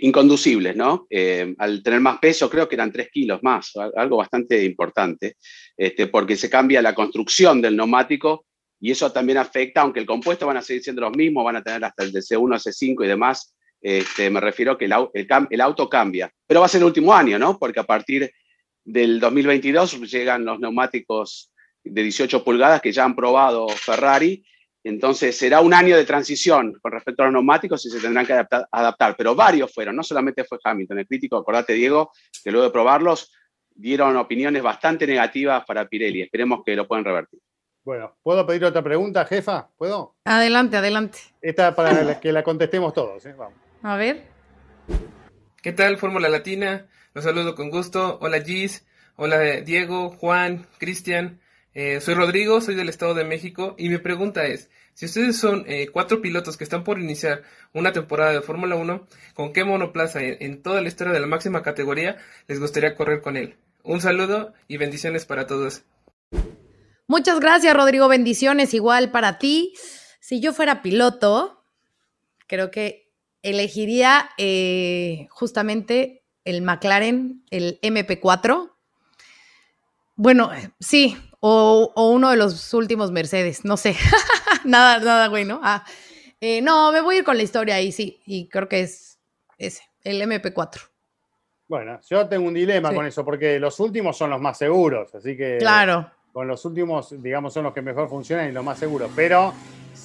inconducibles, 0.01 0.75
¿no? 0.75 1.05
Eh, 1.09 1.53
al 1.57 1.83
tener 1.83 1.99
más 1.99 2.17
peso, 2.19 2.49
creo 2.49 2.67
que 2.67 2.75
eran 2.75 2.91
3 2.91 3.09
kilos 3.11 3.43
más, 3.43 3.75
al- 3.75 3.91
algo 3.95 4.17
bastante 4.17 4.63
importante, 4.63 5.35
este, 5.75 6.07
porque 6.07 6.37
se 6.37 6.49
cambia 6.49 6.81
la 6.81 6.95
construcción 6.95 7.61
del 7.61 7.75
neumático 7.75 8.45
y 8.79 8.91
eso 8.91 9.11
también 9.11 9.37
afecta, 9.37 9.81
aunque 9.81 9.99
el 9.99 10.05
compuesto 10.05 10.47
van 10.47 10.57
a 10.57 10.61
seguir 10.61 10.81
siendo 10.81 11.01
los 11.01 11.15
mismos, 11.15 11.43
van 11.43 11.57
a 11.57 11.63
tener 11.63 11.83
hasta 11.83 12.03
el 12.03 12.11
de 12.13 12.21
C1, 12.21 12.57
C5 12.57 13.03
y 13.03 13.07
demás, 13.07 13.53
Este, 13.87 14.31
me 14.31 14.39
refiero 14.39 14.75
que 14.79 14.85
el, 14.85 15.61
auto 15.61 15.87
cambia. 15.87 16.31
Pero 16.47 16.59
va 16.59 16.65
a 16.65 16.69
ser 16.69 16.81
el 16.81 16.85
último 16.85 17.13
año, 17.13 17.37
¿no? 17.37 17.59
Porque 17.59 17.79
a 17.79 17.83
partir 17.83 18.31
del 18.83 19.19
2022 19.19 20.01
llegan 20.09 20.43
los 20.43 20.59
neumáticos 20.59 21.51
de 21.83 22.01
18 22.01 22.43
pulgadas 22.43 22.81
que 22.81 22.91
ya 22.91 23.03
han 23.03 23.15
probado 23.15 23.67
Ferrari. 23.69 24.43
Entonces 24.83 25.37
será 25.37 25.61
un 25.61 25.71
año 25.71 25.95
de 25.95 26.03
transición 26.03 26.73
con 26.81 26.93
respecto 26.93 27.21
a 27.21 27.25
los 27.27 27.33
neumáticos 27.33 27.85
y 27.85 27.91
se 27.91 27.99
tendrán 27.99 28.25
que 28.25 28.33
adaptar, 28.33 28.67
adaptar. 28.71 29.15
Pero 29.15 29.35
varios 29.35 29.71
fueron, 29.71 29.95
no 29.95 30.01
solamente 30.01 30.45
fue 30.45 30.57
Hamilton. 30.63 30.97
El 30.97 31.07
crítico, 31.07 31.37
acordate 31.37 31.73
Diego, 31.73 32.09
que 32.43 32.49
luego 32.49 32.65
de 32.65 32.73
probarlos 32.73 33.31
dieron 33.69 34.17
opiniones 34.17 34.63
bastante 34.63 35.05
negativas 35.05 35.63
para 35.63 35.87
Pirelli. 35.87 36.23
Esperemos 36.23 36.63
que 36.65 36.75
lo 36.75 36.87
puedan 36.87 37.05
revertir. 37.05 37.39
Bueno, 37.83 38.17
¿puedo 38.23 38.47
pedir 38.47 38.65
otra 38.65 38.81
pregunta, 38.81 39.25
jefa? 39.25 39.69
¿Puedo? 39.77 40.15
Adelante, 40.25 40.75
adelante. 40.75 41.19
Esta 41.39 41.75
para 41.75 42.19
que 42.19 42.31
la 42.31 42.41
contestemos 42.41 42.91
todos. 42.91 43.23
¿eh? 43.27 43.35
Vamos. 43.37 43.64
A 43.85 43.97
ver. 43.97 44.23
¿Qué 45.61 45.71
tal, 45.71 45.97
Fórmula 45.97 46.27
Latina? 46.27 46.87
Los 47.13 47.23
saludo 47.23 47.53
con 47.53 47.69
gusto. 47.69 48.17
Hola, 48.19 48.41
Gis. 48.41 48.83
Hola, 49.15 49.61
Diego, 49.61 50.09
Juan, 50.09 50.65
Cristian. 50.79 51.39
Eh, 51.75 52.01
soy 52.01 52.15
Rodrigo, 52.15 52.61
soy 52.61 52.73
del 52.73 52.89
Estado 52.89 53.13
de 53.13 53.25
México 53.25 53.75
y 53.77 53.89
mi 53.89 53.99
pregunta 53.99 54.47
es, 54.47 54.71
si 54.95 55.05
ustedes 55.05 55.37
son 55.37 55.65
eh, 55.67 55.89
cuatro 55.93 56.19
pilotos 56.19 56.57
que 56.57 56.63
están 56.63 56.83
por 56.83 56.99
iniciar 56.99 57.43
una 57.73 57.93
temporada 57.93 58.31
de 58.31 58.41
Fórmula 58.41 58.75
1, 58.75 59.05
¿con 59.35 59.53
qué 59.53 59.63
monoplaza 59.63 60.19
en 60.19 60.63
toda 60.63 60.81
la 60.81 60.87
historia 60.87 61.13
de 61.13 61.19
la 61.19 61.27
máxima 61.27 61.61
categoría 61.61 62.17
les 62.47 62.59
gustaría 62.59 62.95
correr 62.95 63.21
con 63.21 63.37
él? 63.37 63.55
Un 63.83 64.01
saludo 64.01 64.55
y 64.67 64.77
bendiciones 64.77 65.27
para 65.27 65.45
todos. 65.45 65.83
Muchas 67.05 67.39
gracias, 67.39 67.75
Rodrigo. 67.75 68.07
Bendiciones 68.07 68.73
igual 68.73 69.11
para 69.11 69.37
ti. 69.37 69.75
Si 70.21 70.39
yo 70.41 70.53
fuera 70.53 70.81
piloto, 70.81 71.63
creo 72.47 72.71
que 72.71 73.04
elegiría 73.45 74.31
eh, 74.37 75.27
justamente 75.29 76.23
el 76.43 76.63
McLaren, 76.63 77.43
el 77.51 77.79
MP4. 77.81 78.71
Bueno, 80.15 80.49
sí, 80.79 81.15
o, 81.39 81.91
uno 81.95 82.31
de 82.31 82.37
los 82.37 82.73
últimos 82.73 83.11
Mercedes, 83.11 83.63
no 83.63 83.77
sé. 83.77 83.95
nada, 84.65 84.99
nada, 84.99 85.27
güey, 85.27 85.45
¿no? 85.45 85.59
Ah, 85.63 85.85
eh, 86.41 86.61
no, 86.61 86.91
me 86.91 87.01
voy 87.01 87.15
a 87.15 87.17
ir 87.19 87.23
con 87.23 87.37
la 87.37 87.43
historia 87.43 87.75
ahí, 87.75 87.91
sí, 87.91 88.19
y 88.25 88.49
creo 88.49 88.67
que 88.67 88.81
es 88.81 89.19
ese, 89.57 89.83
el 90.03 90.21
MP4. 90.21 90.81
Bueno, 91.67 91.99
yo 92.09 92.27
tengo 92.27 92.47
un 92.47 92.53
dilema 92.53 92.93
con 92.93 93.05
eso, 93.05 93.23
porque 93.23 93.59
los 93.59 93.79
últimos 93.79 94.17
son 94.17 94.31
los 94.31 94.41
más 94.41 94.57
seguros, 94.57 95.13
así 95.13 95.37
que. 95.37 95.57
Claro. 95.59 96.11
Con 96.31 96.47
los 96.47 96.65
últimos, 96.65 97.21
digamos, 97.21 97.53
son 97.53 97.63
los 97.63 97.73
que 97.73 97.81
mejor 97.81 98.09
funcionan 98.09 98.49
y 98.49 98.51
los 98.51 98.63
más 98.63 98.77
seguros. 98.77 99.09
Pero 99.15 99.53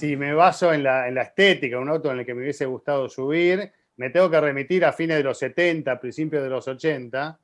si 0.00 0.16
me 0.16 0.32
baso 0.32 0.72
en 0.72 0.82
la, 0.82 1.08
estética, 1.08 1.78
un 1.78 1.90
auto 1.90 2.10
en 2.10 2.20
el 2.20 2.26
que 2.26 2.32
me 2.32 2.40
hubiese 2.40 2.64
gustado 2.64 3.06
subir, 3.06 3.70
me 3.98 4.08
tengo 4.08 4.30
que 4.30 4.40
remitir 4.40 4.82
a 4.86 4.94
fines 4.94 5.18
de 5.18 5.24
los 5.24 5.38
70, 5.38 6.00
principios 6.00 6.42
de 6.42 6.48
los 6.48 6.66
80, 6.66 7.38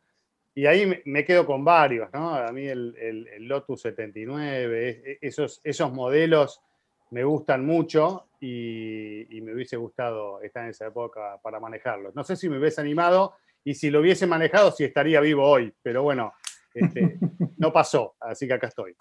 y 0.54 0.64
ahí 0.64 1.02
me, 1.04 1.22
quedo 1.22 1.44
con 1.44 1.62
varios, 1.62 2.10
¿no? 2.14 2.34
A 2.34 2.50
mí 2.52 2.66
el, 2.66 3.26
Lotus 3.40 3.82
79, 3.82 5.18
esos, 5.20 5.60
esos 5.64 5.92
modelos 5.92 6.62
me 7.10 7.24
gustan 7.24 7.66
mucho 7.66 8.28
y, 8.40 9.36
y, 9.36 9.42
me 9.42 9.52
hubiese 9.52 9.76
gustado 9.76 10.40
estar 10.40 10.64
en 10.64 10.70
esa 10.70 10.86
época 10.86 11.38
para 11.42 11.60
manejarlos. 11.60 12.14
No 12.14 12.24
sé 12.24 12.36
si 12.36 12.48
me 12.48 12.58
hubiese 12.58 12.80
animado 12.80 13.34
y 13.64 13.74
si 13.74 13.90
lo 13.90 14.00
hubiese 14.00 14.26
manejado, 14.26 14.72
si 14.72 14.84
estaría 14.84 15.20
vivo 15.20 15.46
hoy, 15.46 15.74
pero 15.82 16.02
bueno, 16.02 16.32
este, 16.72 17.18
no 17.58 17.70
pasó, 17.70 18.16
así 18.18 18.46
que 18.46 18.54
acá 18.54 18.68
estoy. 18.68 18.96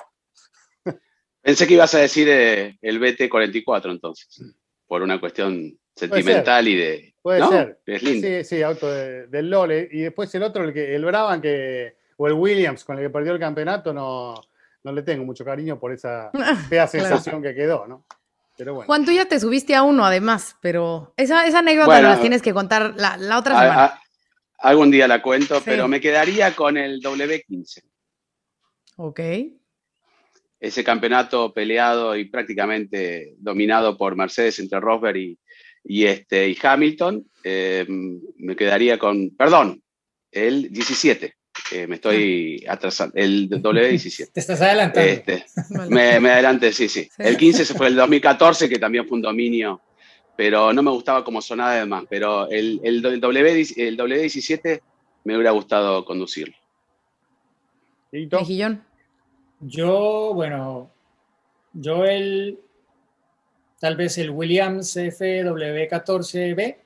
Pensé 1.45 1.67
que 1.67 1.75
ibas 1.75 1.93
a 1.93 1.99
decir 1.99 2.27
eh, 2.27 2.75
el 2.81 2.99
BT44 2.99 3.91
entonces, 3.91 4.41
por 4.87 5.03
una 5.03 5.19
cuestión 5.19 5.77
sentimental 5.95 6.67
y 6.67 6.75
de... 6.75 7.15
Puede 7.21 7.47
ser. 7.47 7.79
Es 7.85 8.01
lindo. 8.01 8.27
Sí, 8.27 8.43
sí, 8.43 8.63
auto 8.63 8.91
del 8.91 9.47
Lole. 9.51 9.87
Y 9.91 9.99
después 9.99 10.33
el 10.33 10.41
otro, 10.41 10.63
el, 10.63 10.73
que, 10.73 10.95
el 10.95 11.05
Brabham, 11.05 11.41
que, 11.41 11.97
o 12.17 12.25
el 12.25 12.33
Williams, 12.33 12.83
con 12.83 12.97
el 12.97 13.03
que 13.03 13.09
perdió 13.11 13.31
el 13.31 13.39
campeonato, 13.39 13.93
no, 13.93 14.33
no 14.81 14.91
le 14.91 15.03
tengo 15.03 15.23
mucho 15.23 15.45
cariño 15.45 15.79
por 15.79 15.93
esa 15.93 16.31
fea 16.67 16.87
sensación 16.87 17.43
que 17.43 17.53
quedó, 17.53 17.85
¿no? 17.85 18.07
Pero 18.57 18.73
bueno. 18.73 18.87
Juan, 18.87 19.05
tú 19.05 19.11
ya 19.11 19.25
te 19.25 19.39
subiste 19.39 19.75
a 19.75 19.83
uno 19.83 20.03
además, 20.03 20.57
pero 20.61 21.13
esa, 21.15 21.45
esa 21.45 21.59
anécdota 21.59 22.01
la 22.01 22.19
tienes 22.19 22.41
que 22.41 22.53
contar 22.53 22.95
la, 22.97 23.17
la 23.17 23.37
otra 23.37 23.59
semana. 23.59 24.01
Algún 24.57 24.89
día 24.89 25.07
la 25.07 25.21
cuento, 25.21 25.61
pero 25.63 25.87
me 25.87 26.01
quedaría 26.01 26.55
con 26.55 26.75
el 26.75 27.01
W15. 27.03 27.83
Ok. 28.95 29.19
Ese 30.59 30.83
campeonato 30.83 31.53
peleado 31.53 32.15
y 32.15 32.25
prácticamente 32.25 33.35
dominado 33.37 33.97
por 33.97 34.15
Mercedes 34.15 34.59
entre 34.59 34.79
Rosberg 34.79 35.37
y, 35.83 36.05
este, 36.05 36.49
y 36.49 36.57
Hamilton, 36.61 37.25
eh, 37.43 37.85
me 37.87 38.55
quedaría 38.55 38.97
con, 38.97 39.31
perdón, 39.35 39.83
el 40.31 40.71
17. 40.71 41.35
me 41.87 41.95
estoy 41.95 42.65
atrasando, 42.69 43.13
el 43.17 43.49
W17. 43.49 44.31
Te 44.31 44.39
estás 44.39 44.61
adelantando. 44.61 45.09
Este, 45.09 45.45
me, 45.89 46.19
me 46.19 46.31
adelanté, 46.31 46.71
sí, 46.71 46.87
sí, 46.87 47.07
El 47.17 47.37
15 47.37 47.65
fue 47.75 47.87
el 47.87 47.95
2014, 47.95 48.69
que 48.69 48.79
también 48.79 49.07
fue 49.07 49.17
un 49.17 49.21
dominio 49.21 49.81
pero 50.35 50.73
no 50.73 50.83
me 50.83 50.91
gustaba 50.91 51.23
como 51.23 51.41
sonaba 51.41 51.75
de 51.75 51.85
más. 51.85 52.03
Pero 52.09 52.49
el, 52.49 52.79
el, 52.83 53.01
w, 53.01 53.65
el 53.77 53.97
W17 53.97 54.81
me 55.23 55.35
hubiera 55.35 55.51
gustado 55.51 56.03
conducirlo. 56.05 56.55
Mejillón. 58.11 58.83
Yo, 59.59 60.31
bueno, 60.33 60.91
yo 61.73 62.05
el, 62.05 62.59
tal 63.79 63.95
vez 63.95 64.17
el 64.17 64.29
Williams 64.29 64.95
FW14B. 64.95 66.77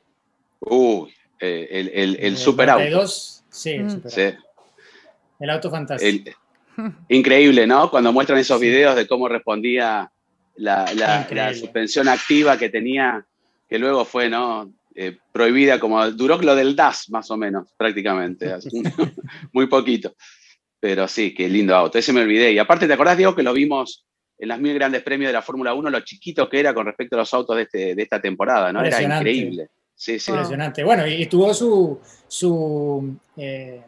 Uy, 0.62 1.14
eh, 1.40 1.68
el, 1.72 1.90
el, 1.94 2.16
el, 2.20 2.38
super 2.38 2.70
auto. 2.70 3.08
Sí, 3.08 3.80
mm. 3.80 4.02
sí. 4.08 4.34
El 5.40 5.50
auto 5.50 5.70
fantástico. 5.70 6.32
increíble, 7.10 7.66
¿no? 7.66 7.90
Cuando 7.90 8.12
muestran 8.12 8.40
esos 8.40 8.60
videos 8.60 8.96
de 8.96 9.08
cómo 9.08 9.28
respondía 9.28 10.12
la, 10.56 10.94
la, 10.94 11.28
la, 11.30 11.54
suspensión 11.54 12.08
activa 12.10 12.58
que 12.58 12.70
tenía 12.70 13.26
que 13.70 13.78
luego 13.78 14.04
fue 14.04 14.30
¿no? 14.30 14.74
Eh, 14.96 15.18
prohibida, 15.32 15.80
como 15.80 16.10
duró 16.12 16.42
lo 16.42 16.56
del 16.56 16.76
DAS 16.76 17.10
más 17.10 17.30
o 17.32 17.38
menos, 17.38 17.72
prácticamente, 17.78 18.54
muy 19.54 19.68
poquito. 19.68 20.14
Pero 20.80 21.08
sí, 21.08 21.34
qué 21.34 21.50
lindo 21.50 21.76
auto, 21.76 21.98
ese 21.98 22.14
me 22.14 22.22
olvidé. 22.22 22.52
Y 22.54 22.60
aparte, 22.60 22.88
¿te 22.88 22.94
acordás, 22.94 23.18
Diego, 23.18 23.36
que 23.36 23.44
lo 23.44 23.54
vimos 23.54 24.06
en 24.38 24.48
las 24.48 24.60
mil 24.60 24.74
grandes 24.74 25.04
premios 25.04 25.30
de 25.30 25.34
la 25.34 25.42
Fórmula 25.42 25.74
1, 25.74 25.90
lo 25.90 26.00
chiquito 26.00 26.48
que 26.48 26.62
era 26.62 26.74
con 26.74 26.86
respecto 26.86 27.18
a 27.18 27.20
los 27.20 27.34
autos 27.34 27.58
de, 27.58 27.64
este, 27.64 27.96
de 27.96 28.02
esta 28.02 28.22
temporada, 28.22 28.72
¿no? 28.72 28.82
Era 28.84 29.02
increíble. 29.02 29.70
Sí, 29.94 30.18
sí. 30.18 30.32
Impresionante. 30.32 30.82
Bueno, 30.84 31.06
y, 31.06 31.26
tuvo 31.26 31.54
su, 31.54 32.00
su, 32.26 33.18
eh, 33.36 33.84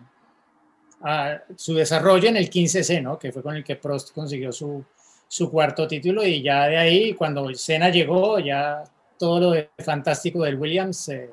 su 1.55 1.73
desarrollo 1.73 2.27
en 2.27 2.35
el 2.35 2.49
15C, 2.49 3.01
¿no? 3.01 3.17
Que 3.17 3.31
fue 3.31 3.41
con 3.41 3.55
el 3.55 3.63
que 3.63 3.77
Prost 3.77 4.13
consiguió 4.13 4.51
su, 4.51 4.83
su 5.25 5.49
cuarto 5.49 5.87
título 5.87 6.25
y 6.25 6.41
ya 6.41 6.67
de 6.67 6.77
ahí, 6.77 7.13
cuando 7.13 7.53
Senna 7.55 7.87
llegó, 7.87 8.37
ya 8.39 8.83
todo 9.17 9.39
lo 9.39 9.51
de 9.51 9.69
fantástico 9.79 10.43
del 10.43 10.57
Williams 10.57 11.07
eh, 11.07 11.29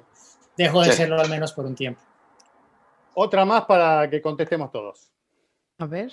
dejó 0.56 0.82
de 0.82 0.92
serlo 0.92 1.20
al 1.20 1.28
menos 1.28 1.52
por 1.52 1.66
un 1.66 1.74
tiempo. 1.74 2.00
Otra 3.14 3.44
más 3.44 3.64
para 3.64 4.08
que 4.08 4.22
contestemos 4.22 4.70
todos. 4.70 5.10
A 5.80 5.86
ver. 5.86 6.10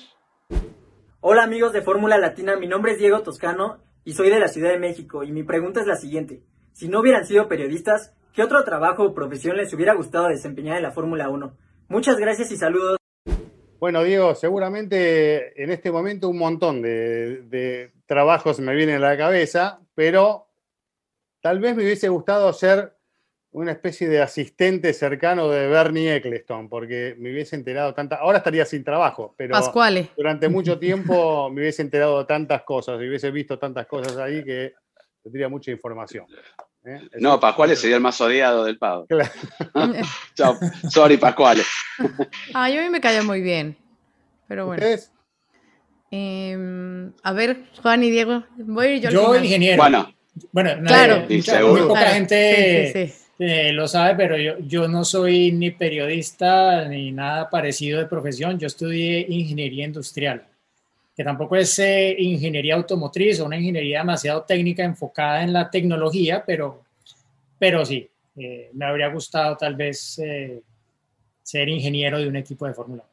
Hola 1.22 1.42
amigos 1.44 1.74
de 1.74 1.82
Fórmula 1.82 2.20
Latina, 2.20 2.56
mi 2.56 2.68
nombre 2.68 2.92
es 2.92 3.00
Diego 3.00 3.24
Toscano 3.24 3.80
y 4.04 4.14
soy 4.14 4.30
de 4.30 4.40
la 4.40 4.48
Ciudad 4.48 4.70
de 4.70 4.78
México 4.78 5.24
y 5.24 5.32
mi 5.32 5.42
pregunta 5.42 5.82
es 5.82 5.88
la 5.88 5.96
siguiente. 5.96 6.44
Si 6.72 6.88
no 6.88 7.00
hubieran 7.00 7.26
sido 7.26 7.48
periodistas, 7.48 8.14
¿qué 8.32 8.44
otro 8.44 8.64
trabajo 8.64 9.04
o 9.04 9.16
profesión 9.16 9.58
les 9.58 9.74
hubiera 9.74 9.96
gustado 9.96 10.28
desempeñar 10.28 10.78
en 10.78 10.84
la 10.84 10.92
Fórmula 10.92 11.30
1? 11.30 11.58
Muchas 11.88 12.18
gracias 12.18 12.52
y 12.52 12.58
saludos. 12.58 12.98
Bueno, 13.80 14.04
Diego, 14.04 14.36
seguramente 14.36 15.62
en 15.64 15.72
este 15.72 15.92
momento 15.92 16.30
un 16.30 16.38
montón 16.38 16.84
de, 16.84 17.42
de 17.48 17.92
trabajos 18.06 18.60
me 18.60 18.76
vienen 18.76 18.98
a 18.98 19.10
la 19.10 19.18
cabeza, 19.18 19.82
pero 19.96 20.46
Tal 21.46 21.60
vez 21.60 21.76
me 21.76 21.84
hubiese 21.84 22.10
gustado 22.10 22.52
ser 22.54 22.95
una 23.56 23.72
especie 23.72 24.10
de 24.10 24.22
asistente 24.22 24.92
cercano 24.92 25.48
de 25.48 25.68
Bernie 25.68 26.18
Eccleston, 26.18 26.68
porque 26.68 27.16
me 27.18 27.32
hubiese 27.32 27.56
enterado 27.56 27.94
tanta. 27.94 28.18
Ahora 28.18 28.40
estaría 28.40 28.66
sin 28.66 28.84
trabajo, 28.84 29.34
pero 29.38 29.56
durante 30.18 30.50
mucho 30.50 30.78
tiempo 30.80 31.50
me 31.50 31.62
hubiese 31.62 31.82
enterado 31.82 32.20
de 32.20 32.26
tantas 32.26 32.64
cosas, 32.64 33.02
y 33.02 33.08
hubiese 33.08 33.32
visto 33.32 33.58
tantas 33.58 33.88
cosas 33.88 34.18
ahí 34.18 34.44
que 34.44 34.74
tendría 35.24 35.48
mucha 35.48 35.72
información. 35.72 36.26
¿eh? 36.84 37.00
No, 37.20 37.40
Pascuales 37.40 37.80
sería 37.80 37.96
el 37.96 38.02
más 38.02 38.20
odiado 38.20 38.66
del 38.66 38.78
pavo. 38.78 39.08
Chao, 40.36 40.58
sorry, 40.90 41.16
Pascuales. 41.16 41.66
Ay, 42.54 42.78
a 42.78 42.82
mí 42.82 42.90
me 42.90 43.00
cayó 43.00 43.24
muy 43.24 43.40
bien. 43.40 43.78
Pero 44.50 44.66
bueno. 44.66 44.84
¿Ustedes? 44.84 45.14
Em, 46.12 47.14
a 47.24 47.32
ver, 47.32 47.64
Juan 47.82 48.04
y 48.04 48.10
Diego. 48.10 48.44
Voy 48.58 49.00
yo. 49.00 49.12
Yo, 49.12 49.36
ingeniero. 49.36 49.82
Bueno, 49.82 50.14
bueno, 50.52 50.72
claro, 50.86 51.26
muy 51.30 51.82
poca 51.88 52.08
gente 52.08 53.25
eh, 53.38 53.74
lo 53.74 53.88
sabe, 53.88 54.16
pero 54.16 54.38
yo, 54.38 54.58
yo 54.60 54.88
no 54.88 55.04
soy 55.04 55.52
ni 55.52 55.72
periodista 55.72 56.88
ni 56.88 57.12
nada 57.12 57.50
parecido 57.50 58.00
de 58.00 58.06
profesión. 58.06 58.58
Yo 58.58 58.68
estudié 58.68 59.26
ingeniería 59.28 59.86
industrial, 59.86 60.46
que 61.16 61.24
tampoco 61.24 61.58
es 61.58 61.78
eh, 61.80 62.16
ingeniería 62.18 62.76
automotriz 62.76 63.40
o 63.40 63.46
una 63.46 63.58
ingeniería 63.58 64.00
demasiado 64.00 64.44
técnica 64.44 64.84
enfocada 64.84 65.44
en 65.44 65.52
la 65.52 65.70
tecnología, 65.70 66.44
pero, 66.46 66.84
pero 67.60 67.86
sí. 67.86 68.10
eh, 68.38 68.70
me 68.74 68.86
habría 68.86 69.10
gustado 69.10 69.58
tal 69.58 69.76
vez 69.76 70.22
ser 71.44 71.70
ingeniero 71.70 72.18
de 72.18 72.28
un 72.28 72.38
equipo 72.38 72.66
de 72.66 72.74
Fórmula 72.74 73.04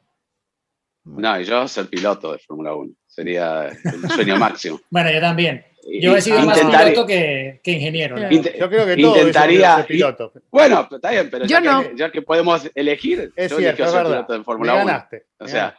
1. 1.05 1.21
No, 1.21 1.39
y 1.39 1.43
yo 1.43 1.67
ser 1.67 1.87
piloto 1.89 2.31
de 2.31 2.39
Fórmula 2.39 2.73
1. 2.73 2.93
Sería 3.05 3.67
el 3.67 4.09
sueño 4.09 4.37
máximo. 4.37 4.79
bueno, 4.89 5.11
yo 5.11 5.19
también. 5.19 5.65
Yo 5.85 6.15
he 6.15 6.21
sido 6.21 6.41
más 6.43 6.59
piloto 6.59 7.05
que, 7.05 7.59
que 7.63 7.71
ingeniero. 7.71 8.17
¿no? 8.17 8.29
Yo 8.31 8.69
creo 8.69 8.85
que 8.85 8.97
todo 8.97 9.17
intentaría 9.17 9.75
ser 9.77 9.85
piloto. 9.87 10.33
Bueno, 10.49 10.87
está 10.91 11.11
bien, 11.11 11.29
pero 11.29 11.45
yo 11.45 11.49
ya, 11.49 11.59
no. 11.61 11.83
que, 11.83 11.95
ya 11.97 12.11
que 12.11 12.21
podemos 12.21 12.69
elegir, 12.73 13.31
es 13.35 13.51
yo 13.51 13.57
cierto, 13.57 13.83
es 13.83 13.91
ser 13.91 13.97
verdad. 14.03 14.11
piloto 14.17 14.33
de 14.37 14.43
Fórmula 14.43 14.75
1. 14.83 15.07
O 15.39 15.47
sea, 15.47 15.77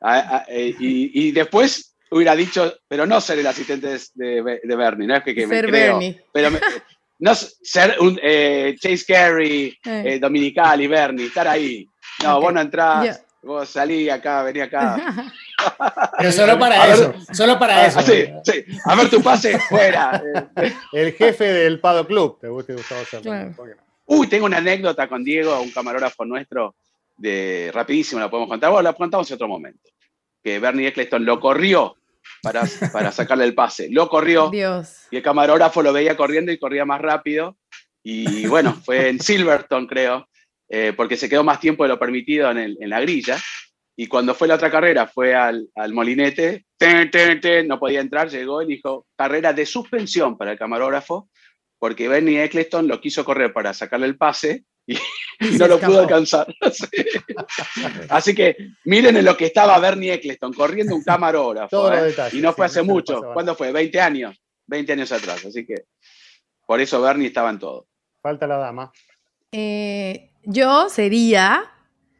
a, 0.00 0.36
a, 0.38 0.44
y, 0.52 1.28
y, 1.28 1.32
después 1.32 1.96
hubiera 2.10 2.34
dicho, 2.36 2.74
pero 2.88 3.06
no 3.06 3.20
ser 3.20 3.38
el 3.38 3.46
asistente 3.46 3.96
de, 4.14 4.60
de 4.62 4.76
Bernie, 4.76 5.06
no 5.06 5.16
es 5.16 5.22
que, 5.22 5.34
que 5.34 5.46
me 5.46 5.54
ser 5.56 5.66
creo, 5.66 5.98
Bernie. 5.98 6.20
pero 6.32 6.50
me, 6.50 6.58
no 7.20 7.34
ser 7.34 7.96
un 8.00 8.18
eh, 8.22 8.74
Chase 8.78 9.04
Carey, 9.06 9.78
Eh. 9.84 10.02
eh, 10.06 10.18
Dominical 10.18 10.80
y 10.82 10.86
Bernie, 10.88 11.26
estar 11.26 11.46
ahí. 11.48 11.88
No, 12.22 12.36
Ok. 12.38 12.42
vos 12.42 12.52
no 12.54 12.60
entrás. 12.60 13.24
Vos 13.44 13.68
salí 13.68 14.08
acá, 14.08 14.42
vení 14.42 14.60
acá. 14.60 14.96
Pero 16.18 16.32
solo 16.32 16.58
para 16.58 16.82
A 16.82 16.86
ver. 16.86 16.94
eso, 16.94 17.14
solo 17.32 17.58
para 17.58 17.86
eso. 17.86 17.98
Ah, 18.00 18.02
sí, 18.02 18.24
sí. 18.44 18.64
A 18.84 18.94
ver 18.94 19.08
tu 19.10 19.22
pase, 19.22 19.58
fuera. 19.60 20.22
El 20.92 21.12
jefe 21.12 21.44
del 21.44 21.80
Pado 21.80 22.06
Club, 22.06 22.38
te 22.40 22.48
gusta 22.48 22.72
Gustavo 22.74 23.04
Cerro. 23.04 23.22
Claro. 23.22 23.52
¿Por 23.56 23.68
qué 23.68 23.76
no? 23.76 23.82
Uy, 24.06 24.26
tengo 24.26 24.46
una 24.46 24.58
anécdota 24.58 25.08
con 25.08 25.24
Diego, 25.24 25.58
un 25.60 25.70
camarógrafo 25.70 26.24
nuestro, 26.26 26.74
de 27.16 27.70
rapidísimo, 27.72 28.20
la 28.20 28.28
podemos 28.28 28.48
contar. 28.50 28.70
Bueno, 28.70 28.82
la 28.82 28.92
contamos 28.92 29.30
en 29.30 29.34
otro 29.36 29.48
momento. 29.48 29.88
Que 30.42 30.58
Bernie 30.58 30.88
Eccleston 30.88 31.24
lo 31.24 31.40
corrió 31.40 31.96
para, 32.42 32.64
para 32.92 33.10
sacarle 33.12 33.44
el 33.44 33.54
pase. 33.54 33.88
Lo 33.90 34.08
corrió 34.10 34.50
Dios. 34.50 35.06
y 35.10 35.16
el 35.16 35.22
camarógrafo 35.22 35.82
lo 35.82 35.92
veía 35.92 36.16
corriendo 36.16 36.52
y 36.52 36.58
corría 36.58 36.84
más 36.84 37.00
rápido. 37.00 37.56
Y 38.02 38.46
bueno, 38.46 38.74
fue 38.84 39.08
en 39.08 39.18
Silverton, 39.18 39.86
creo, 39.86 40.28
eh, 40.68 40.92
porque 40.96 41.16
se 41.16 41.28
quedó 41.28 41.44
más 41.44 41.60
tiempo 41.60 41.82
de 41.84 41.88
lo 41.90 41.98
permitido 41.98 42.50
en, 42.50 42.58
el- 42.58 42.78
en 42.80 42.90
la 42.90 43.00
grilla. 43.00 43.36
Y 43.96 44.06
cuando 44.08 44.34
fue 44.34 44.48
la 44.48 44.56
otra 44.56 44.70
carrera, 44.70 45.06
fue 45.06 45.34
al, 45.34 45.68
al 45.76 45.92
molinete, 45.92 46.66
ten, 46.76 47.10
ten, 47.10 47.40
ten, 47.40 47.68
no 47.68 47.78
podía 47.78 48.00
entrar, 48.00 48.28
llegó 48.28 48.60
y 48.62 48.66
dijo, 48.66 49.06
carrera 49.16 49.52
de 49.52 49.64
suspensión 49.66 50.36
para 50.36 50.50
el 50.52 50.58
camarógrafo, 50.58 51.28
porque 51.78 52.08
Bernie 52.08 52.42
Eccleston 52.42 52.88
lo 52.88 53.00
quiso 53.00 53.24
correr 53.24 53.52
para 53.52 53.72
sacarle 53.72 54.06
el 54.06 54.16
pase 54.16 54.64
y, 54.86 54.94
no 55.58 55.68
lo 55.68 55.74
escapó. 55.76 55.86
pudo 55.92 56.00
alcanzar. 56.00 56.46
Sí. 56.72 56.86
Así 58.08 58.34
que 58.34 58.56
miren 58.84 59.16
en 59.16 59.24
lo 59.24 59.36
que 59.36 59.46
estaba 59.46 59.78
Bernie 59.78 60.12
Eccleston, 60.14 60.52
corriendo 60.52 60.94
un 60.96 61.02
camarógrafo. 61.04 61.68
Todos 61.68 61.90
los 61.92 62.00
¿eh? 62.00 62.04
detalles, 62.06 62.34
Y 62.34 62.40
no 62.42 62.52
fue 62.52 62.68
sí, 62.68 62.72
hace 62.72 62.82
mucho. 62.82 63.22
¿Cuándo 63.32 63.54
fue? 63.54 63.70
20 63.72 64.00
años. 64.00 64.36
20 64.66 64.92
años 64.92 65.12
atrás. 65.12 65.44
Así 65.44 65.64
que 65.66 65.84
por 66.66 66.80
eso 66.80 67.00
Bernie 67.00 67.28
estaba 67.28 67.50
en 67.50 67.58
todo. 67.58 67.86
Falta 68.20 68.46
la 68.46 68.56
dama. 68.56 68.92
Eh, 69.52 70.30
yo 70.46 70.88
sería, 70.88 71.64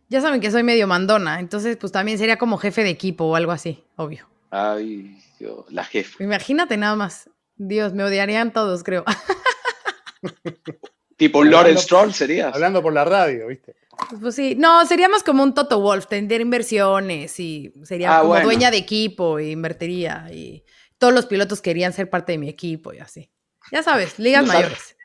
ya 0.09 0.21
saben 0.21 0.41
que 0.41 0.51
soy 0.51 0.63
medio 0.63 0.87
mandona, 0.87 1.41
entonces 1.41 1.77
pues 1.77 1.93
también 1.93 2.19
sería 2.19 2.37
como 2.39 2.59
jefe 2.59 2.83
de 2.85 2.91
equipo 2.91 3.25
o 3.25 3.37
algo 3.37 3.53
así, 3.53 3.85
obvio. 3.97 4.29
Ay, 4.51 5.19
Dios, 5.39 5.65
la 5.71 5.85
jefa. 5.85 6.23
Imagínate 6.23 6.77
nada 6.77 6.97
más. 6.97 7.29
Dios, 7.57 7.93
me 7.93 8.05
odiarían 8.05 8.53
todos, 8.53 8.83
creo. 8.85 9.05
Tipo 11.17 11.39
un 11.41 11.51
Lawrence 11.51 11.83
Stroll 11.83 12.13
serías. 12.13 12.53
Hablando 12.55 12.83
por 12.83 12.93
la 12.93 13.05
radio, 13.05 13.47
¿viste? 13.47 13.77
Pues 14.21 14.35
sí, 14.35 14.57
no, 14.57 14.85
seríamos 14.87 15.23
como 15.23 15.45
un 15.45 15.55
Toto 15.55 15.81
Wolf, 15.81 16.07
tendría 16.09 16.41
inversiones 16.41 17.39
y 17.39 17.73
sería 17.85 18.17
Ah, 18.17 18.21
como 18.21 18.31
bueno. 18.31 18.47
dueña 18.47 18.71
de 18.73 18.79
equipo 18.79 19.39
e 19.39 19.51
invertiría 19.51 20.27
y 20.33 20.65
todos 20.99 21.15
los 21.15 21.27
pilotos 21.27 21.61
querían 21.63 21.93
ser 21.93 22.11
parte 22.11 22.33
de 22.33 22.39
mi 22.39 22.49
equipo 22.49 22.93
y 22.93 22.99
así. 22.99 23.31
Ya 23.71 23.83
sabes, 23.85 24.19
ligas 24.19 24.45
Nos 24.45 24.55
mayores. 24.55 24.97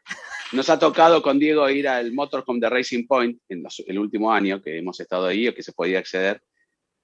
Nos 0.52 0.70
ha 0.70 0.80
tocado 0.80 1.22
con 1.22 1.38
Diego 1.40 1.70
ir 1.70 1.88
al 1.88 2.12
Motorhome 2.12 2.60
de 2.60 2.70
Racing 2.70 3.06
Point 3.08 3.40
en 3.50 3.64
los- 3.64 3.84
el 3.88 4.00
último 4.00 4.32
año 4.32 4.62
que 4.62 4.78
hemos 4.80 5.00
estado 5.00 5.28
ahí 5.28 5.48
o 5.48 5.54
que 5.54 5.64
se 5.64 5.74
podía 5.74 6.00
acceder. 6.00 6.42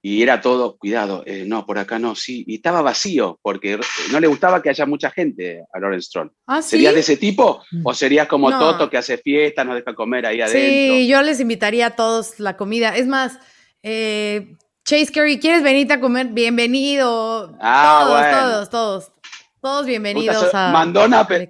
Y 0.02 0.22
era 0.22 0.40
todo, 0.40 0.76
cuidado, 0.76 1.24
eh, 1.26 1.44
no, 1.46 1.66
por 1.66 1.78
acá 1.78 1.98
no, 1.98 2.14
sí. 2.14 2.44
Y 2.46 2.56
estaba 2.56 2.80
vacío 2.80 3.40
porque 3.42 3.78
no 4.12 4.20
le 4.20 4.26
gustaba 4.28 4.62
que 4.62 4.70
haya 4.70 4.86
mucha 4.86 5.10
gente 5.10 5.64
a 5.72 5.80
Lawrence 5.80 6.06
Stroll. 6.06 6.30
¿Ah, 6.46 6.62
sí? 6.62 6.70
¿Serías 6.70 6.94
de 6.94 7.00
ese 7.00 7.16
tipo 7.16 7.62
o 7.82 7.94
serías 7.94 8.28
como 8.28 8.50
No. 8.50 8.58
Toto 8.58 8.88
que 8.90 8.98
hace 8.98 9.18
fiesta, 9.18 9.64
nos 9.64 9.74
deja 9.76 9.94
comer 9.94 10.26
ahí 10.26 10.40
adentro? 10.40 10.60
Sí, 10.96 11.08
yo 11.08 11.22
les 11.22 11.40
invitaría 11.40 11.86
a 11.86 11.96
todos 11.96 12.38
la 12.38 12.56
comida. 12.56 12.96
Es 12.96 13.06
más, 13.08 13.38
eh, 13.82 14.54
Chase 14.84 15.10
Curry, 15.12 15.40
¿quieres 15.40 15.64
venirte 15.64 15.94
a 15.94 16.00
comer? 16.00 16.28
Bienvenido. 16.28 17.56
Ah, 17.60 18.02
todos, 18.04 18.20
bueno. 18.20 18.38
todos, 18.38 18.70
todos. 18.70 19.12
Todos 19.60 19.86
bienvenidos 19.86 20.54
a. 20.54 20.70
mandona, 20.70 21.26
pe- 21.26 21.48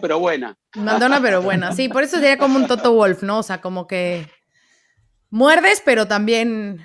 pero 0.00 0.18
buena. 0.18 0.56
Mandona, 0.76 1.20
pero 1.20 1.42
buena. 1.42 1.72
Sí, 1.72 1.88
por 1.88 2.02
eso 2.02 2.16
sería 2.16 2.38
como 2.38 2.56
un 2.56 2.66
Toto 2.66 2.92
Wolf, 2.92 3.22
¿no? 3.22 3.38
O 3.40 3.42
sea, 3.42 3.60
como 3.60 3.86
que 3.86 4.26
muerdes, 5.30 5.82
pero 5.84 6.06
también 6.06 6.84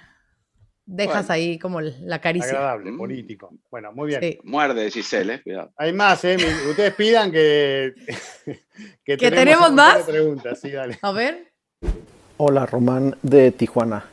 dejas 0.86 1.28
Bueno. 1.28 1.34
ahí 1.34 1.60
como 1.60 1.80
la 1.80 2.20
caricia. 2.20 2.50
Agradable, 2.50 2.92
Mm. 2.92 2.98
político. 2.98 3.52
Bueno, 3.72 3.94
muy 3.94 4.08
bien. 4.08 4.20
Sí. 4.22 4.40
Muerde, 4.44 4.90
Giselle, 4.92 5.36
eh, 5.36 5.42
cuidado. 5.44 5.72
Hay 5.78 5.94
más, 5.94 6.24
¿eh? 6.26 6.36
Ustedes 6.70 6.94
pidan 6.96 7.32
que. 7.32 7.94
que, 9.06 9.18
tenemos 9.18 9.70
montón 9.72 9.76
de 9.76 9.94
más? 10.00 10.04
preguntas, 10.04 10.60
sí, 10.60 10.72
dale. 10.72 11.00
A 11.02 11.12
ver. 11.12 11.54
Hola, 12.38 12.66
Román 12.66 13.16
de 13.22 13.52
Tijuana. 13.52 14.06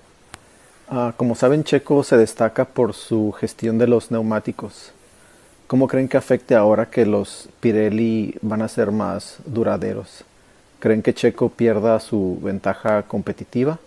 Ah, 0.89 1.15
como 1.17 1.35
saben, 1.35 1.65
Checo 1.65 2.05
se 2.05 2.17
destaca 2.17 2.65
por 2.67 2.95
su 2.95 3.33
gestión 3.33 3.79
de 3.79 3.87
los 3.89 4.11
neumáticos. 4.11 4.93
¿Cómo 5.71 5.87
creen 5.87 6.09
que 6.09 6.17
afecte 6.17 6.57
ahora 6.57 6.91
que 6.91 7.07
los 7.07 7.49
Pirelli 7.61 8.35
van 8.43 8.61
a 8.61 8.67
ser 8.67 8.91
más 8.91 9.39
duraderos? 9.47 10.25
¿Creen 10.81 11.01
que 11.01 11.15
Checo 11.15 11.49
pierda 11.49 12.01
su 12.01 12.41
ventaja 12.43 13.05
competitiva? 13.05 13.79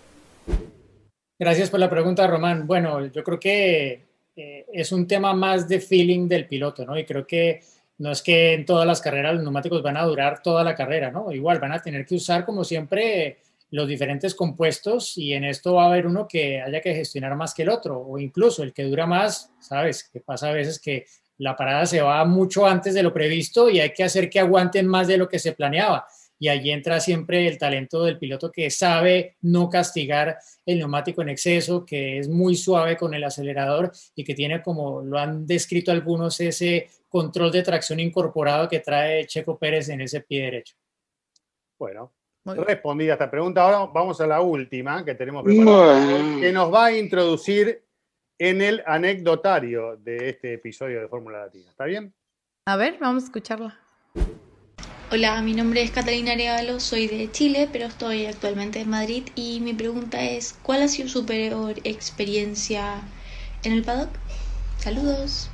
Gracias 1.38 1.68
por 1.68 1.78
la 1.80 1.90
pregunta, 1.90 2.26
Román. 2.26 2.66
Bueno, 2.66 3.04
yo 3.08 3.22
creo 3.22 3.38
que 3.38 4.00
eh, 4.34 4.64
es 4.72 4.92
un 4.92 5.06
tema 5.06 5.34
más 5.34 5.68
de 5.68 5.78
feeling 5.78 6.26
del 6.26 6.48
piloto, 6.48 6.86
¿no? 6.86 6.98
Y 6.98 7.04
creo 7.04 7.26
que 7.26 7.60
no 7.98 8.12
es 8.12 8.22
que 8.22 8.54
en 8.54 8.64
todas 8.64 8.86
las 8.86 9.02
carreras 9.02 9.34
los 9.34 9.42
neumáticos 9.42 9.82
van 9.82 9.98
a 9.98 10.04
durar 10.04 10.40
toda 10.42 10.64
la 10.64 10.74
carrera, 10.74 11.10
¿no? 11.10 11.30
Igual 11.32 11.58
van 11.58 11.72
a 11.72 11.82
tener 11.82 12.06
que 12.06 12.14
usar, 12.14 12.46
como 12.46 12.64
siempre, 12.64 13.40
los 13.72 13.86
diferentes 13.86 14.34
compuestos 14.34 15.18
y 15.18 15.34
en 15.34 15.44
esto 15.44 15.74
va 15.74 15.84
a 15.84 15.88
haber 15.88 16.06
uno 16.06 16.26
que 16.26 16.62
haya 16.62 16.80
que 16.80 16.94
gestionar 16.94 17.36
más 17.36 17.52
que 17.52 17.64
el 17.64 17.68
otro, 17.68 18.00
o 18.00 18.18
incluso 18.18 18.62
el 18.62 18.72
que 18.72 18.84
dura 18.84 19.04
más, 19.04 19.52
¿sabes? 19.60 20.08
Que 20.10 20.20
pasa 20.20 20.48
a 20.48 20.52
veces 20.52 20.80
que 20.80 21.04
la 21.38 21.56
parada 21.56 21.86
se 21.86 22.00
va 22.00 22.24
mucho 22.24 22.66
antes 22.66 22.94
de 22.94 23.02
lo 23.02 23.12
previsto 23.12 23.68
y 23.68 23.80
hay 23.80 23.92
que 23.92 24.04
hacer 24.04 24.30
que 24.30 24.40
aguanten 24.40 24.86
más 24.86 25.08
de 25.08 25.16
lo 25.18 25.28
que 25.28 25.38
se 25.38 25.52
planeaba. 25.52 26.06
Y 26.38 26.48
allí 26.48 26.70
entra 26.72 27.00
siempre 27.00 27.46
el 27.46 27.58
talento 27.58 28.04
del 28.04 28.18
piloto 28.18 28.50
que 28.50 28.68
sabe 28.68 29.36
no 29.42 29.70
castigar 29.70 30.36
el 30.66 30.78
neumático 30.78 31.22
en 31.22 31.30
exceso, 31.30 31.84
que 31.86 32.18
es 32.18 32.28
muy 32.28 32.56
suave 32.56 32.96
con 32.96 33.14
el 33.14 33.24
acelerador 33.24 33.92
y 34.14 34.24
que 34.24 34.34
tiene, 34.34 34.60
como 34.60 35.00
lo 35.00 35.18
han 35.18 35.46
descrito 35.46 35.92
algunos, 35.92 36.38
ese 36.40 36.88
control 37.08 37.52
de 37.52 37.62
tracción 37.62 38.00
incorporado 38.00 38.68
que 38.68 38.80
trae 38.80 39.26
Checo 39.26 39.56
Pérez 39.58 39.88
en 39.88 40.00
ese 40.00 40.20
pie 40.20 40.42
derecho. 40.42 40.74
Bueno, 41.78 42.12
respondida 42.44 43.14
esta 43.14 43.30
pregunta. 43.30 43.62
Ahora 43.62 43.90
vamos 43.92 44.20
a 44.20 44.26
la 44.26 44.40
última 44.40 45.04
que 45.04 45.14
tenemos 45.14 45.44
preparada, 45.44 46.04
Bueno. 46.04 46.40
que 46.40 46.52
nos 46.52 46.72
va 46.72 46.86
a 46.86 46.92
introducir 46.96 47.84
en 48.38 48.62
el 48.62 48.82
anecdotario 48.86 49.96
de 49.96 50.30
este 50.30 50.54
episodio 50.54 51.00
de 51.00 51.08
Fórmula 51.08 51.40
Latina. 51.40 51.70
¿Está 51.70 51.84
bien? 51.84 52.14
A 52.66 52.76
ver, 52.76 52.98
vamos 53.00 53.24
a 53.24 53.26
escucharla. 53.26 53.78
Hola, 55.12 55.40
mi 55.42 55.52
nombre 55.52 55.82
es 55.82 55.90
Catalina 55.92 56.32
Arevalo, 56.32 56.80
soy 56.80 57.06
de 57.06 57.30
Chile, 57.30 57.68
pero 57.70 57.86
estoy 57.86 58.26
actualmente 58.26 58.80
en 58.80 58.90
Madrid 58.90 59.24
y 59.36 59.60
mi 59.60 59.72
pregunta 59.72 60.20
es, 60.22 60.58
¿cuál 60.62 60.82
ha 60.82 60.88
sido 60.88 61.08
su 61.08 61.24
peor 61.24 61.76
experiencia 61.84 63.02
en 63.62 63.72
el 63.72 63.84
paddock? 63.84 64.10
Saludos. 64.78 65.50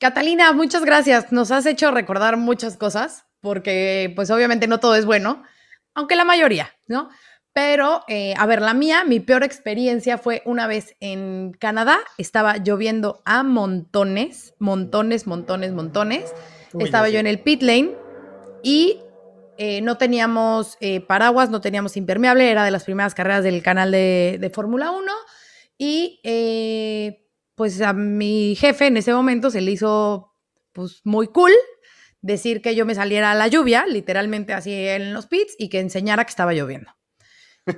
Catalina, 0.00 0.52
muchas 0.52 0.84
gracias. 0.84 1.32
Nos 1.32 1.50
has 1.50 1.66
hecho 1.66 1.90
recordar 1.90 2.36
muchas 2.36 2.76
cosas, 2.76 3.26
porque 3.40 4.12
pues 4.16 4.30
obviamente 4.30 4.68
no 4.68 4.80
todo 4.80 4.94
es 4.94 5.04
bueno, 5.04 5.42
aunque 5.94 6.16
la 6.16 6.24
mayoría, 6.24 6.70
¿no? 6.86 7.10
Pero, 7.56 8.02
eh, 8.06 8.34
a 8.36 8.44
ver, 8.44 8.60
la 8.60 8.74
mía, 8.74 9.04
mi 9.06 9.18
peor 9.18 9.42
experiencia 9.42 10.18
fue 10.18 10.42
una 10.44 10.66
vez 10.66 10.94
en 11.00 11.56
Canadá, 11.58 11.96
estaba 12.18 12.58
lloviendo 12.58 13.22
a 13.24 13.44
montones, 13.44 14.52
montones, 14.58 15.26
montones, 15.26 15.72
montones. 15.72 16.34
Uy, 16.74 16.84
estaba 16.84 17.08
ya 17.08 17.14
yo 17.14 17.20
en 17.20 17.26
el 17.26 17.40
pit 17.40 17.62
lane 17.62 17.92
y 18.62 19.00
eh, 19.56 19.80
no 19.80 19.96
teníamos 19.96 20.76
eh, 20.80 21.00
paraguas, 21.00 21.48
no 21.48 21.62
teníamos 21.62 21.96
impermeable, 21.96 22.50
era 22.50 22.62
de 22.62 22.70
las 22.70 22.84
primeras 22.84 23.14
carreras 23.14 23.42
del 23.42 23.62
canal 23.62 23.90
de, 23.90 24.36
de 24.38 24.50
Fórmula 24.50 24.90
1 24.90 25.10
y 25.78 26.20
eh, 26.24 27.26
pues 27.54 27.80
a 27.80 27.94
mi 27.94 28.54
jefe 28.54 28.88
en 28.88 28.98
ese 28.98 29.14
momento 29.14 29.50
se 29.50 29.62
le 29.62 29.70
hizo 29.70 30.34
pues 30.74 31.00
muy 31.04 31.28
cool 31.28 31.52
decir 32.20 32.60
que 32.60 32.74
yo 32.74 32.84
me 32.84 32.94
saliera 32.94 33.30
a 33.30 33.34
la 33.34 33.48
lluvia, 33.48 33.86
literalmente 33.86 34.52
así 34.52 34.74
en 34.74 35.14
los 35.14 35.26
pits 35.26 35.54
y 35.58 35.70
que 35.70 35.80
enseñara 35.80 36.26
que 36.26 36.30
estaba 36.30 36.52
lloviendo. 36.52 36.95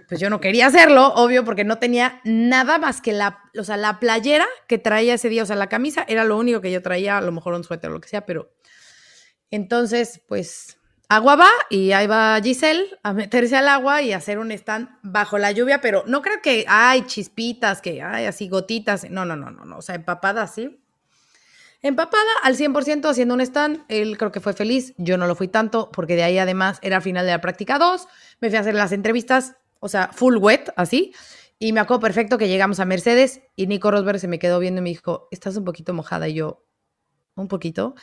Pues 0.09 0.20
yo 0.20 0.28
no 0.28 0.41
quería 0.41 0.66
hacerlo, 0.66 1.14
obvio, 1.14 1.45
porque 1.45 1.64
no 1.64 1.78
tenía 1.78 2.20
nada 2.24 2.78
más 2.78 3.01
que 3.01 3.12
la, 3.12 3.43
o 3.59 3.64
sea, 3.64 3.78
la 3.78 3.99
playera 3.99 4.47
que 4.66 4.76
traía 4.76 5.14
ese 5.14 5.30
día, 5.30 5.43
o 5.43 5.47
sea, 5.47 5.57
la 5.57 5.68
camisa 5.68 6.05
era 6.07 6.24
lo 6.24 6.36
único 6.36 6.61
que 6.61 6.70
yo 6.70 6.82
traía, 6.82 7.16
a 7.16 7.22
lo 7.22 7.32
mejor 7.32 7.55
un 7.55 7.64
suéter 7.64 7.91
o 7.91 7.95
lo 7.95 8.01
que 8.01 8.09
sea, 8.09 8.26
pero 8.26 8.53
entonces, 9.51 10.20
pues 10.28 10.78
agua 11.09 11.36
va 11.36 11.49
y 11.70 11.93
ahí 11.93 12.07
va 12.07 12.39
Giselle 12.43 12.99
a 13.03 13.14
meterse 13.14 13.57
al 13.57 13.68
agua 13.68 14.03
y 14.03 14.12
hacer 14.12 14.39
un 14.39 14.53
stand 14.53 14.89
bajo 15.03 15.39
la 15.39 15.53
lluvia, 15.53 15.80
pero 15.80 16.05
no 16.07 16.20
creo 16.20 16.43
que 16.43 16.64
hay 16.68 17.03
chispitas, 17.07 17.80
que 17.80 18.03
hay 18.03 18.26
así 18.26 18.49
gotitas. 18.49 19.09
No, 19.11 19.24
no, 19.24 19.36
no, 19.36 19.51
no, 19.51 19.64
no. 19.64 19.78
O 19.78 19.82
sea, 19.82 19.95
empapada 19.95 20.43
así. 20.43 20.82
Empapada 21.80 22.30
al 22.43 22.57
100% 22.57 23.09
haciendo 23.09 23.34
un 23.34 23.41
stand. 23.41 23.84
Él 23.89 24.18
creo 24.18 24.32
que 24.32 24.41
fue 24.41 24.53
feliz. 24.53 24.95
Yo 24.99 25.16
no 25.16 25.26
lo 25.26 25.34
fui 25.34 25.49
tanto 25.49 25.91
porque 25.93 26.16
de 26.16 26.24
ahí 26.24 26.39
además 26.39 26.78
era 26.82 27.01
final 27.01 27.24
de 27.24 27.32
la 27.32 27.41
práctica 27.41 27.78
2. 27.78 28.07
Me 28.41 28.49
fui 28.49 28.59
a 28.59 28.61
hacer 28.61 28.74
las 28.74 28.93
entrevistas, 28.93 29.57
o 29.80 29.88
sea, 29.88 30.10
full 30.12 30.36
wet, 30.36 30.72
así. 30.76 31.12
Y 31.58 31.72
me 31.72 31.80
acuerdo 31.80 32.00
perfecto 32.00 32.38
que 32.38 32.48
llegamos 32.48 32.78
a 32.80 32.84
Mercedes 32.84 33.40
y 33.56 33.66
Nico 33.66 33.90
Rosberg 33.90 34.20
se 34.20 34.28
me 34.28 34.38
quedó 34.38 34.60
viendo 34.60 34.80
y 34.80 34.84
me 34.84 34.90
dijo, 34.90 35.28
estás 35.30 35.56
un 35.56 35.64
poquito 35.64 35.92
mojada. 35.92 36.28
Y 36.28 36.34
yo, 36.34 36.64
un 37.34 37.48
poquito. 37.48 37.94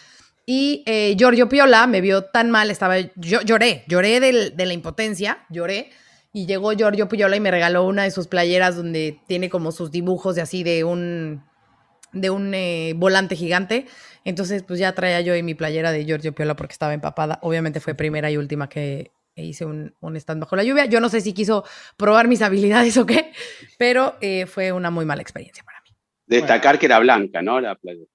Y 0.45 0.83
eh, 0.85 1.15
Giorgio 1.17 1.49
Piola 1.49 1.87
me 1.87 2.01
vio 2.01 2.25
tan 2.25 2.51
mal, 2.51 2.69
estaba, 2.69 2.97
yo 3.15 3.41
lloré, 3.41 3.83
lloré 3.87 4.19
de 4.19 4.65
la 4.65 4.73
impotencia, 4.73 5.45
lloré. 5.49 5.89
Y 6.33 6.45
llegó 6.47 6.73
Giorgio 6.73 7.07
Piola 7.07 7.37
y 7.37 7.39
me 7.39 7.49
regaló 7.49 7.85
una 7.85 8.03
de 8.03 8.11
sus 8.11 8.27
playeras 8.27 8.75
donde 8.75 9.21
tiene 9.25 9.49
como 9.49 9.71
sus 9.71 9.89
dibujos 9.89 10.35
de 10.35 10.41
así 10.41 10.63
de 10.63 10.83
un, 10.83 11.45
de 12.11 12.29
un 12.29 12.53
eh, 12.53 12.93
volante 12.97 13.37
gigante. 13.37 13.85
Entonces, 14.25 14.63
pues 14.63 14.79
ya 14.79 14.93
traía 14.93 15.21
yo 15.21 15.41
mi 15.43 15.55
playera 15.55 15.93
de 15.93 16.03
Giorgio 16.03 16.35
Piola 16.35 16.57
porque 16.57 16.73
estaba 16.73 16.93
empapada. 16.93 17.39
Obviamente 17.41 17.79
fue 17.79 17.95
primera 17.95 18.29
y 18.29 18.37
última 18.37 18.67
que 18.67 19.13
hice 19.43 19.65
un, 19.65 19.93
un 19.99 20.15
stand 20.15 20.41
bajo 20.41 20.55
la 20.55 20.63
lluvia. 20.63 20.85
Yo 20.85 20.99
no 20.99 21.09
sé 21.09 21.21
si 21.21 21.33
quiso 21.33 21.63
probar 21.97 22.27
mis 22.27 22.41
habilidades 22.41 22.97
o 22.97 23.05
qué, 23.05 23.31
pero 23.77 24.15
eh, 24.21 24.45
fue 24.45 24.71
una 24.71 24.91
muy 24.91 25.05
mala 25.05 25.21
experiencia 25.21 25.63
para 25.63 25.81
mí. 25.81 25.95
Destacar 26.25 26.79
que 26.79 26.87
era 26.87 26.99
blanca, 26.99 27.41
¿no? 27.41 27.59
La 27.59 27.75
playera 27.75 28.09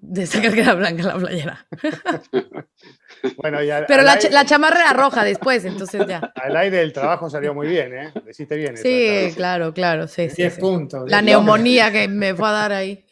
de 0.00 0.26
sacar 0.26 0.54
que 0.54 0.60
era 0.60 0.74
blanca 0.74 1.02
la 1.02 1.16
playera. 1.16 1.66
bueno, 3.36 3.58
Pero 3.86 4.02
la, 4.02 4.18
la, 4.30 4.44
chamarra 4.46 4.80
era 4.80 4.92
roja 4.94 5.22
después, 5.22 5.64
entonces 5.64 6.06
ya. 6.06 6.32
Al 6.34 6.56
aire 6.56 6.78
del 6.78 6.92
trabajo 6.92 7.28
salió 7.28 7.52
muy 7.54 7.68
bien, 7.68 7.94
¿eh? 7.94 8.12
Deciste 8.24 8.56
bien. 8.56 8.76
Sí, 8.76 9.32
claro, 9.36 9.74
claro. 9.74 10.08
Sí, 10.08 10.28
10 10.28 10.58
puntos. 10.58 11.10
La 11.10 11.20
neumonía 11.20 11.92
que 11.92 12.08
me 12.08 12.34
fue 12.34 12.48
a 12.48 12.52
dar 12.52 12.72
ahí. 12.72 13.04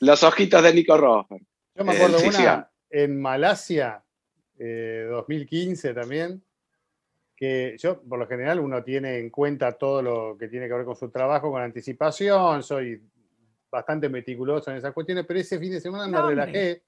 Los 0.00 0.22
ojitos 0.22 0.62
de 0.62 0.72
Nico 0.72 0.96
Rojo. 0.96 1.38
Yo 1.74 1.84
me 1.84 1.92
acuerdo 1.92 2.18
eh, 2.18 2.28
una 2.28 2.70
en 2.88 3.20
Malasia, 3.20 4.02
2015 4.56 5.90
eh, 5.90 5.94
también, 5.94 6.42
que 7.44 7.76
yo, 7.78 8.00
por 8.00 8.18
lo 8.18 8.26
general, 8.26 8.60
uno 8.60 8.82
tiene 8.82 9.18
en 9.18 9.30
cuenta 9.30 9.72
todo 9.72 10.00
lo 10.02 10.36
que 10.38 10.48
tiene 10.48 10.66
que 10.66 10.74
ver 10.74 10.84
con 10.84 10.96
su 10.96 11.10
trabajo 11.10 11.50
con 11.50 11.62
anticipación, 11.62 12.62
soy 12.62 13.02
bastante 13.70 14.08
meticuloso 14.08 14.70
en 14.70 14.78
esas 14.78 14.92
cuestiones, 14.92 15.26
pero 15.26 15.40
ese 15.40 15.58
fin 15.58 15.72
de 15.72 15.80
semana 15.80 16.06
me 16.06 16.28
relajé, 16.28 16.82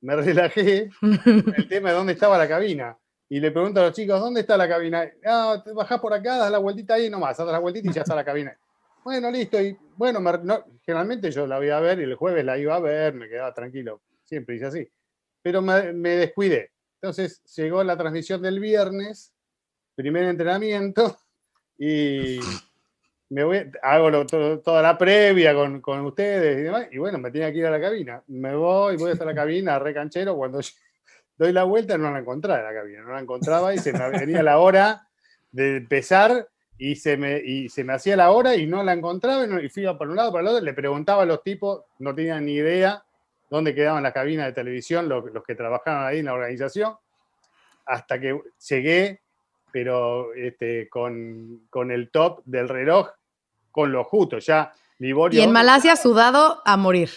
me 0.00 0.16
relajé 0.16 0.90
el 1.56 1.68
tema 1.68 1.90
de 1.90 1.94
dónde 1.94 2.14
estaba 2.14 2.36
la 2.38 2.48
cabina. 2.48 2.96
Y 3.28 3.38
le 3.38 3.52
pregunto 3.52 3.80
a 3.80 3.84
los 3.84 3.92
chicos, 3.92 4.18
¿dónde 4.18 4.40
está 4.40 4.56
la 4.56 4.68
cabina? 4.68 5.08
Ah, 5.24 5.62
te 5.64 5.72
bajás 5.72 6.00
por 6.00 6.12
acá, 6.12 6.36
das 6.36 6.50
la 6.50 6.58
vueltita 6.58 6.94
ahí 6.94 7.08
nomás, 7.08 7.36
das 7.36 7.46
la 7.46 7.60
vueltita 7.60 7.88
y 7.88 7.92
ya 7.92 8.02
está 8.02 8.16
la 8.16 8.24
cabina. 8.24 8.56
Bueno, 9.04 9.30
listo. 9.30 9.60
Y 9.60 9.78
bueno, 9.96 10.20
generalmente 10.82 11.30
yo 11.30 11.46
la 11.46 11.58
voy 11.58 11.70
a 11.70 11.78
ver 11.78 12.00
y 12.00 12.02
el 12.02 12.16
jueves 12.16 12.44
la 12.44 12.58
iba 12.58 12.74
a 12.74 12.80
ver, 12.80 13.14
me 13.14 13.28
quedaba 13.28 13.54
tranquilo. 13.54 14.02
Siempre 14.24 14.56
hice 14.56 14.66
así. 14.66 14.88
Pero 15.42 15.62
me, 15.62 15.92
me 15.92 16.10
descuidé. 16.16 16.72
Entonces 17.00 17.42
llegó 17.54 17.84
la 17.84 17.96
transmisión 17.96 18.42
del 18.42 18.58
viernes, 18.60 19.32
primer 19.94 20.24
entrenamiento, 20.24 21.18
y 21.78 22.40
me 23.30 23.44
voy, 23.44 23.70
hago 23.82 24.26
toda 24.26 24.82
la 24.82 24.98
previa 24.98 25.54
con, 25.54 25.80
con, 25.80 26.00
ustedes 26.00 26.58
y 26.58 26.62
demás, 26.62 26.88
y 26.90 26.98
bueno, 26.98 27.18
me 27.18 27.30
tenía 27.30 27.52
que 27.52 27.58
ir 27.58 27.66
a 27.66 27.70
la 27.70 27.80
cabina. 27.80 28.22
Me 28.26 28.54
voy, 28.54 28.96
voy 28.96 29.12
hasta 29.12 29.24
la 29.24 29.34
cabina, 29.34 29.78
re 29.78 29.94
canchero, 29.94 30.36
cuando 30.36 30.60
doy 31.38 31.52
la 31.52 31.64
vuelta 31.64 31.96
no 31.96 32.10
la 32.10 32.18
encontraba 32.18 32.62
la 32.62 32.74
cabina, 32.74 33.02
no 33.02 33.12
la 33.12 33.20
encontraba 33.20 33.74
y 33.74 33.78
se 33.78 33.92
me 33.92 34.10
venía 34.10 34.42
la 34.42 34.58
hora 34.58 35.06
de 35.52 35.78
empezar 35.78 36.48
y 36.76 36.96
se 36.96 37.16
me, 37.16 37.38
y 37.38 37.68
se 37.68 37.84
me 37.84 37.92
hacía 37.92 38.16
la 38.16 38.30
hora 38.30 38.56
y 38.56 38.66
no 38.66 38.82
la 38.82 38.92
encontraba 38.92 39.46
y, 39.62 39.68
fui 39.68 39.86
por 39.96 40.08
un 40.08 40.16
lado, 40.16 40.32
por 40.32 40.40
el 40.40 40.48
otro, 40.48 40.64
le 40.64 40.74
preguntaba 40.74 41.22
a 41.22 41.26
los 41.26 41.42
tipos, 41.42 41.84
no 41.98 42.14
tenían 42.14 42.44
ni 42.46 42.54
idea 42.54 43.04
dónde 43.48 43.74
quedaban 43.74 44.02
las 44.02 44.12
cabinas 44.12 44.46
de 44.46 44.52
televisión, 44.52 45.08
los 45.08 45.44
que 45.44 45.54
trabajaban 45.54 46.06
ahí 46.06 46.20
en 46.20 46.26
la 46.26 46.34
organización, 46.34 46.94
hasta 47.84 48.20
que 48.20 48.40
llegué, 48.68 49.19
pero 49.72 50.34
este, 50.34 50.88
con, 50.88 51.66
con 51.70 51.90
el 51.90 52.10
top 52.10 52.42
del 52.44 52.68
reloj 52.68 53.08
con 53.70 53.92
lo 53.92 54.04
justo. 54.04 54.38
Ya 54.38 54.72
Liborio. 54.98 55.40
Y 55.40 55.42
en 55.42 55.52
Malasia 55.52 55.96
sudado 55.96 56.60
a 56.64 56.76
morir. 56.76 57.10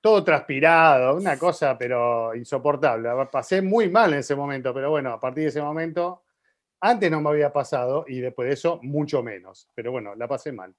Todo 0.00 0.24
transpirado, 0.24 1.16
una 1.16 1.38
cosa, 1.38 1.76
pero 1.76 2.34
insoportable. 2.34 3.10
Pasé 3.30 3.60
muy 3.60 3.90
mal 3.90 4.14
en 4.14 4.20
ese 4.20 4.34
momento, 4.34 4.72
pero 4.72 4.88
bueno, 4.88 5.12
a 5.12 5.20
partir 5.20 5.42
de 5.44 5.50
ese 5.50 5.60
momento, 5.60 6.22
antes 6.80 7.10
no 7.10 7.20
me 7.20 7.28
había 7.28 7.52
pasado 7.52 8.06
y 8.08 8.20
después 8.20 8.48
de 8.48 8.54
eso, 8.54 8.80
mucho 8.82 9.22
menos. 9.22 9.68
Pero 9.74 9.92
bueno, 9.92 10.14
la 10.14 10.26
pasé 10.26 10.52
mal. 10.52 10.74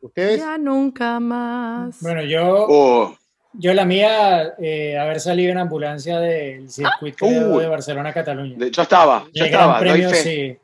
¿Ustedes? 0.00 0.40
Ya 0.40 0.56
nunca 0.56 1.20
más. 1.20 2.00
Bueno, 2.00 2.22
yo. 2.22 2.66
Oh. 2.68 3.16
Yo 3.54 3.74
la 3.74 3.84
mía, 3.84 4.54
eh, 4.58 4.96
haber 4.98 5.20
salido 5.20 5.52
en 5.52 5.58
ambulancia 5.58 6.18
del 6.18 6.70
circuito 6.70 7.26
de 7.26 7.68
Barcelona-Cataluña. 7.68 8.56
De 8.56 8.68
hecho 8.68 8.82
estaba, 8.82 9.26
yo 9.32 9.44
estaba, 9.44 9.78
premio, 9.78 10.10
sí. 10.10 10.56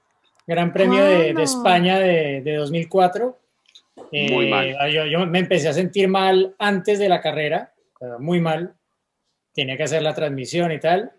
Gran 0.48 0.72
Premio 0.72 1.04
de, 1.04 1.34
España 1.42 1.98
de, 1.98 2.40
2004. 2.56 3.38
muy 4.12 4.48
mal. 4.48 4.66
Eh, 4.66 5.10
yo, 5.10 5.26
me 5.26 5.40
empecé 5.40 5.68
a 5.68 5.74
sentir 5.74 6.08
mal 6.08 6.54
antes 6.58 6.98
de 6.98 7.10
la 7.10 7.20
carrera, 7.20 7.74
muy 8.18 8.40
mal. 8.40 8.72
Tenía 9.52 9.76
que 9.76 9.82
hacer 9.82 10.00
la 10.00 10.14
transmisión 10.14 10.72
y 10.72 10.80
tal, 10.80 11.12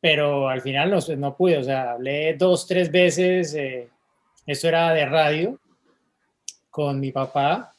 pero 0.00 0.48
al 0.48 0.60
final 0.60 0.90
no, 0.90 0.98
no 1.16 1.36
pude. 1.36 1.58
O 1.58 1.62
sea, 1.62 1.92
hablé 1.92 2.34
dos, 2.34 2.66
tres 2.66 2.90
veces. 2.90 3.54
Eh, 3.54 3.88
esto 4.44 4.66
era 4.66 4.92
de 4.92 5.06
radio 5.06 5.60
con 6.68 6.98
mi 6.98 7.12
papá. 7.12 7.72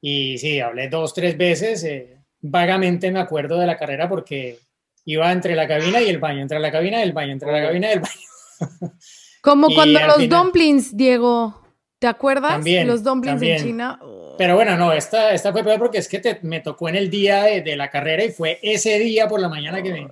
Y 0.00 0.36
sí, 0.38 0.58
hablé 0.58 0.88
dos, 0.88 1.14
tres 1.14 1.36
veces. 1.36 1.84
Eh, 1.84 2.16
vagamente 2.42 3.10
me 3.10 3.20
acuerdo 3.20 3.58
de 3.58 3.66
la 3.66 3.78
carrera 3.78 4.08
porque 4.08 4.58
iba 5.04 5.32
entre 5.32 5.54
la 5.54 5.66
cabina 5.66 6.00
y 6.00 6.08
el 6.08 6.18
baño, 6.18 6.42
entre 6.42 6.58
la 6.58 6.70
cabina 6.70 7.00
y 7.00 7.02
el 7.04 7.12
baño, 7.12 7.32
entre 7.32 7.50
la 7.50 7.62
cabina 7.62 7.88
y 7.88 7.92
el 7.92 8.00
baño. 8.00 8.92
Como 9.40 9.68
cuando 9.74 9.98
los 10.06 10.28
dumplings, 10.28 10.96
Diego, 10.96 11.62
¿te 11.98 12.06
acuerdas? 12.06 12.52
También, 12.52 12.86
los 12.86 13.02
dumplings 13.02 13.42
en 13.42 13.62
China. 13.62 14.00
Pero 14.38 14.54
bueno, 14.54 14.76
no, 14.76 14.92
esta, 14.92 15.32
esta 15.32 15.52
fue 15.52 15.64
peor 15.64 15.78
porque 15.78 15.98
es 15.98 16.08
que 16.08 16.38
me 16.42 16.60
tocó 16.60 16.88
en 16.88 16.96
el 16.96 17.10
día 17.10 17.44
de, 17.44 17.76
la 17.76 17.90
carrera 17.90 18.24
y 18.24 18.30
fue 18.30 18.58
ese 18.62 18.98
día 18.98 19.28
por 19.28 19.40
la 19.40 19.48
mañana 19.48 19.82
que 19.82 19.92
me, 19.92 20.08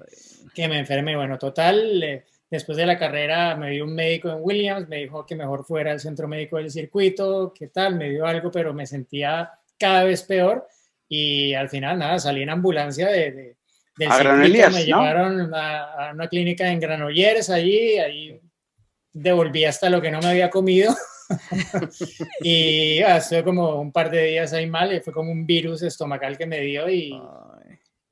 que 0.53 0.68
me 0.68 0.78
enfermé. 0.78 1.16
Bueno, 1.16 1.39
total, 1.39 2.03
eh, 2.03 2.24
después 2.51 2.76
de 2.76 2.87
la 2.87 2.99
carrera 2.99 3.55
me 3.55 3.70
dio 3.70 3.85
un 3.85 3.95
médico 3.95 4.31
en 4.31 4.39
Williams, 4.41 4.89
me 4.89 4.97
dijo 4.97 5.24
que 5.24 5.37
mejor 5.37 5.64
fuera 5.64 5.93
al 5.93 6.01
centro 6.01 6.26
médico 6.26 6.57
del 6.57 6.70
circuito, 6.70 7.55
qué 7.57 7.68
tal, 7.68 7.95
me 7.97 8.11
dio 8.11 8.26
algo, 8.26 8.51
pero 8.51 8.74
me 8.74 8.87
sentía 8.87 9.53
cada 9.78 10.05
vez 10.05 10.22
peor 10.24 10.66
y 11.12 11.54
al 11.54 11.68
final 11.68 11.98
nada, 11.98 12.20
salí 12.20 12.42
en 12.42 12.50
ambulancia 12.50 13.08
de, 13.08 13.56
del 13.98 14.12
circuito, 14.12 14.70
me 14.70 14.84
llevaron 14.84 15.52
a, 15.52 16.08
a, 16.08 16.12
una 16.12 16.28
clínica 16.28 16.70
en 16.70 16.78
Granollers 16.78 17.50
allí, 17.50 17.98
ahí 17.98 18.40
devolví 19.12 19.64
hasta 19.64 19.90
lo 19.90 20.00
que 20.00 20.12
no 20.12 20.20
me 20.20 20.28
había 20.28 20.48
comido. 20.48 20.94
y 22.42 23.00
ya, 23.00 23.16
estuve 23.16 23.42
como 23.42 23.80
un 23.80 23.90
par 23.90 24.08
de 24.08 24.24
días 24.24 24.52
ahí 24.52 24.68
mal, 24.68 24.94
y 24.94 25.00
fue 25.00 25.12
como 25.12 25.32
un 25.32 25.44
virus 25.44 25.82
estomacal 25.82 26.38
que 26.38 26.46
me 26.46 26.61
dio 26.61 26.88
y, 26.88 27.20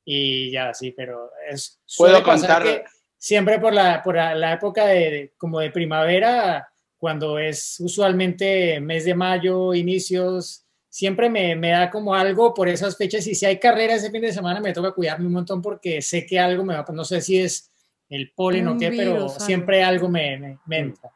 y 0.05 0.51
ya, 0.51 0.75
sí, 0.75 0.93
pero 0.97 1.31
es... 1.49 1.81
Puedo 1.97 2.21
contar... 2.25 2.65
Que 2.65 2.85
siempre 3.17 3.61
por 3.61 3.73
la, 3.73 4.03
por 4.03 4.17
la 4.17 4.53
época 4.53 4.87
de, 4.87 5.35
como 5.37 5.61
de 5.61 5.71
primavera, 5.71 6.69
cuando 6.97 7.39
es 7.39 7.77
usualmente 7.79 8.81
mes 8.81 9.05
de 9.05 9.15
mayo, 9.15 9.73
inicios, 9.73 10.68
siempre 10.99 11.31
me, 11.31 11.55
me, 11.55 11.71
da 11.71 11.91
como 11.91 12.13
algo 12.13 12.53
por 12.53 12.69
esas 12.69 12.97
fechas. 12.97 13.25
Y 13.29 13.37
si 13.37 13.47
hay 13.47 13.61
carrera 13.61 13.95
ese 13.95 14.11
fin 14.11 14.21
de 14.21 14.33
semana 14.33 14.59
me 14.59 14.73
toca 14.73 14.91
cuidarme 14.91 15.27
un 15.27 15.33
montón 15.33 15.63
porque 15.63 16.03
sé 16.03 16.27
que 16.27 16.41
algo 16.41 16.65
me 16.65 16.75
va, 16.75 16.85
no 16.93 17.05
sé 17.05 17.21
si 17.21 17.39
es 17.39 17.71
el 18.09 18.33
polen 18.35 18.67
o 18.67 18.77
qué, 18.77 18.91
pero 18.91 19.29
siempre 19.29 19.85
algo 19.85 20.09
me, 20.09 20.59
me, 20.67 20.79
entra. 20.79 21.09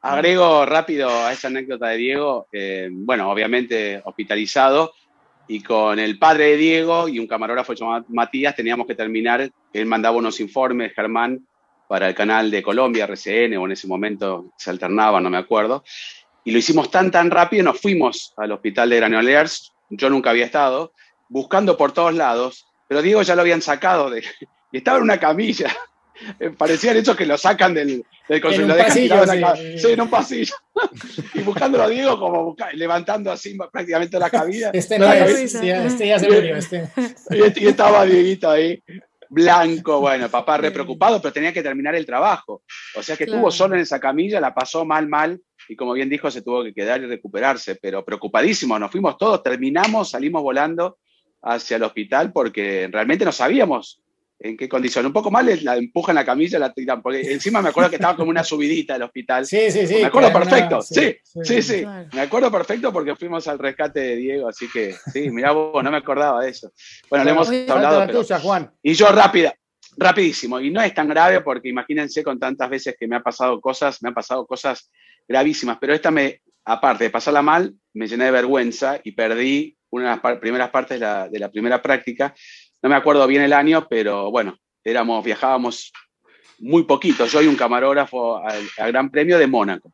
Agrego 0.00 0.66
rápido 0.66 1.08
a 1.08 1.32
esa 1.32 1.46
anécdota 1.46 1.86
de 1.86 1.96
Diego, 1.98 2.48
bueno, 2.90 3.30
obviamente 3.30 4.02
hospitalizado, 4.04 4.92
y 5.46 5.62
con 5.62 6.00
el 6.00 6.18
padre 6.18 6.46
de 6.46 6.56
Diego 6.56 7.06
y 7.06 7.20
un 7.20 7.28
camarógrafo 7.28 7.74
llamado 7.74 8.06
Matías 8.08 8.56
teníamos 8.56 8.88
que 8.88 8.96
terminar, 8.96 9.48
él 9.72 9.86
mandaba 9.86 10.16
unos 10.16 10.40
informes, 10.40 10.92
Germán, 10.94 11.46
para 11.86 12.08
el 12.08 12.14
canal 12.16 12.50
de 12.50 12.60
Colombia, 12.60 13.04
RCN, 13.04 13.56
o 13.56 13.66
en 13.66 13.72
ese 13.72 13.86
momento 13.86 14.52
se 14.58 14.70
alternaba, 14.70 15.20
no 15.20 15.30
me 15.30 15.38
acuerdo, 15.38 15.84
y 16.46 16.52
lo 16.52 16.58
hicimos 16.58 16.92
tan, 16.92 17.10
tan 17.10 17.28
rápido, 17.28 17.64
nos 17.64 17.80
fuimos 17.80 18.32
al 18.36 18.52
hospital 18.52 18.88
de 18.88 18.96
Granollers, 18.96 19.72
yo 19.90 20.08
nunca 20.08 20.30
había 20.30 20.44
estado, 20.44 20.92
buscando 21.28 21.76
por 21.76 21.90
todos 21.90 22.14
lados, 22.14 22.68
pero 22.86 23.02
Diego 23.02 23.20
ya 23.22 23.34
lo 23.34 23.40
habían 23.40 23.60
sacado 23.60 24.10
de, 24.10 24.22
y 24.72 24.78
estaba 24.78 24.98
en 24.98 25.02
una 25.02 25.18
camilla. 25.18 25.76
Parecían 26.56 26.96
hechos 26.96 27.16
que 27.16 27.26
lo 27.26 27.36
sacan 27.36 27.74
del, 27.74 28.04
del 28.28 28.40
consultorio. 28.40 28.84
Sí. 28.90 29.08
sí, 29.76 29.90
en 29.90 30.00
un 30.00 30.08
pasillo. 30.08 30.54
y 31.34 31.40
buscándolo 31.40 31.82
a 31.82 31.88
Diego, 31.88 32.16
como 32.16 32.56
levantando 32.74 33.32
así 33.32 33.58
prácticamente 33.72 34.16
la 34.16 34.30
cabina. 34.30 34.70
Este 34.72 35.00
no, 35.00 35.12
es, 35.12 35.52
este 35.56 36.06
ya 36.06 36.18
se 36.20 36.30
murió. 36.30 36.56
Este. 36.56 36.88
Y, 37.56 37.66
estaba 37.66 38.06
Dieguito 38.06 38.48
ahí. 38.48 38.80
blanco, 39.28 40.00
bueno, 40.00 40.28
papá 40.30 40.58
re 40.58 40.70
preocupado, 40.70 41.20
pero 41.20 41.34
tenía 41.34 41.52
que 41.52 41.62
terminar 41.62 41.96
el 41.96 42.06
trabajo. 42.06 42.62
O 42.94 43.02
sea 43.02 43.16
que 43.16 43.24
estuvo 43.24 43.50
solo 43.50 43.74
en 43.74 43.80
esa 43.80 43.98
camilla, 43.98 44.40
la 44.40 44.54
pasó 44.54 44.84
mal, 44.84 45.08
mal, 45.08 45.40
y 45.68 45.76
como 45.76 45.92
bien 45.92 46.08
dijo, 46.08 46.30
se 46.30 46.42
tuvo 46.42 46.64
que 46.64 46.74
quedar 46.74 47.02
y 47.02 47.06
recuperarse, 47.06 47.76
pero 47.76 48.04
preocupadísimo, 48.04 48.78
nos 48.78 48.90
fuimos 48.90 49.16
todos, 49.16 49.42
terminamos, 49.42 50.10
salimos 50.10 50.42
volando 50.42 50.98
hacia 51.42 51.76
el 51.76 51.82
hospital 51.82 52.32
porque 52.32 52.88
realmente 52.90 53.24
no 53.24 53.32
sabíamos 53.32 54.02
en 54.38 54.56
qué 54.56 54.68
condición. 54.68 55.06
Un 55.06 55.12
poco 55.12 55.30
mal 55.30 55.48
la 55.62 55.76
empujan 55.76 56.14
la 56.14 56.24
camilla, 56.24 56.58
la 56.58 56.72
tiran, 56.72 57.02
porque 57.02 57.20
encima 57.32 57.62
me 57.62 57.70
acuerdo 57.70 57.90
que 57.90 57.96
estaba 57.96 58.16
como 58.16 58.30
una 58.30 58.44
subidita 58.44 58.94
del 58.94 59.04
hospital. 59.04 59.46
Sí, 59.46 59.70
sí, 59.70 59.86
sí. 59.86 59.96
Me 59.96 60.04
acuerdo 60.04 60.32
perfecto, 60.32 60.82
sí, 60.82 61.16
sí, 61.42 61.62
sí, 61.62 61.84
Me 62.12 62.20
acuerdo 62.20 62.50
perfecto 62.50 62.92
porque 62.92 63.16
fuimos 63.16 63.46
al 63.48 63.58
rescate 63.58 64.00
de 64.00 64.16
Diego, 64.16 64.48
así 64.48 64.68
que 64.70 64.94
sí, 65.12 65.30
mirá 65.30 65.52
vos, 65.52 65.82
no 65.82 65.90
me 65.90 65.98
acordaba 65.98 66.42
de 66.42 66.50
eso. 66.50 66.72
Bueno, 67.08 67.24
le 67.24 67.30
hemos 67.30 67.48
hablado. 67.48 68.06
Pero... 68.06 68.40
Juan. 68.40 68.70
Y 68.82 68.94
yo 68.94 69.08
rápida, 69.08 69.54
rapidísimo, 69.96 70.60
y 70.60 70.70
no 70.70 70.82
es 70.82 70.92
tan 70.94 71.08
grave 71.08 71.40
porque 71.40 71.68
imagínense 71.68 72.22
con 72.22 72.38
tantas 72.38 72.68
veces 72.68 72.96
que 72.98 73.06
me 73.06 73.16
ha 73.16 73.20
pasado 73.20 73.60
cosas, 73.60 74.02
me 74.02 74.08
han 74.08 74.14
pasado 74.14 74.46
cosas 74.46 74.90
gravísimas, 75.28 75.78
pero 75.80 75.94
esta 75.94 76.10
me, 76.10 76.40
aparte 76.64 77.04
de 77.04 77.10
pasarla 77.10 77.42
mal, 77.42 77.74
me 77.94 78.06
llené 78.06 78.26
de 78.26 78.30
vergüenza 78.30 79.00
y 79.02 79.12
perdí 79.12 79.76
una 79.90 80.16
de 80.16 80.20
las 80.22 80.38
primeras 80.38 80.70
partes 80.70 81.00
de 81.00 81.38
la, 81.38 81.50
primera 81.50 81.80
práctica 81.80 82.34
no 82.82 82.90
me 82.90 82.96
acuerdo 82.96 83.26
bien 83.26 83.42
el 83.42 83.52
año, 83.52 83.86
pero 83.88 84.30
bueno, 84.30 84.58
éramos, 84.84 85.24
viajábamos 85.24 85.92
muy 86.58 86.84
poquito. 86.84 87.26
Yo 87.26 87.42
y 87.42 87.46
un 87.46 87.56
camarógrafo 87.56 88.36
al, 88.36 88.68
Gran 88.76 89.10
Premio 89.10 89.38
de 89.38 89.46
Mónaco. 89.46 89.92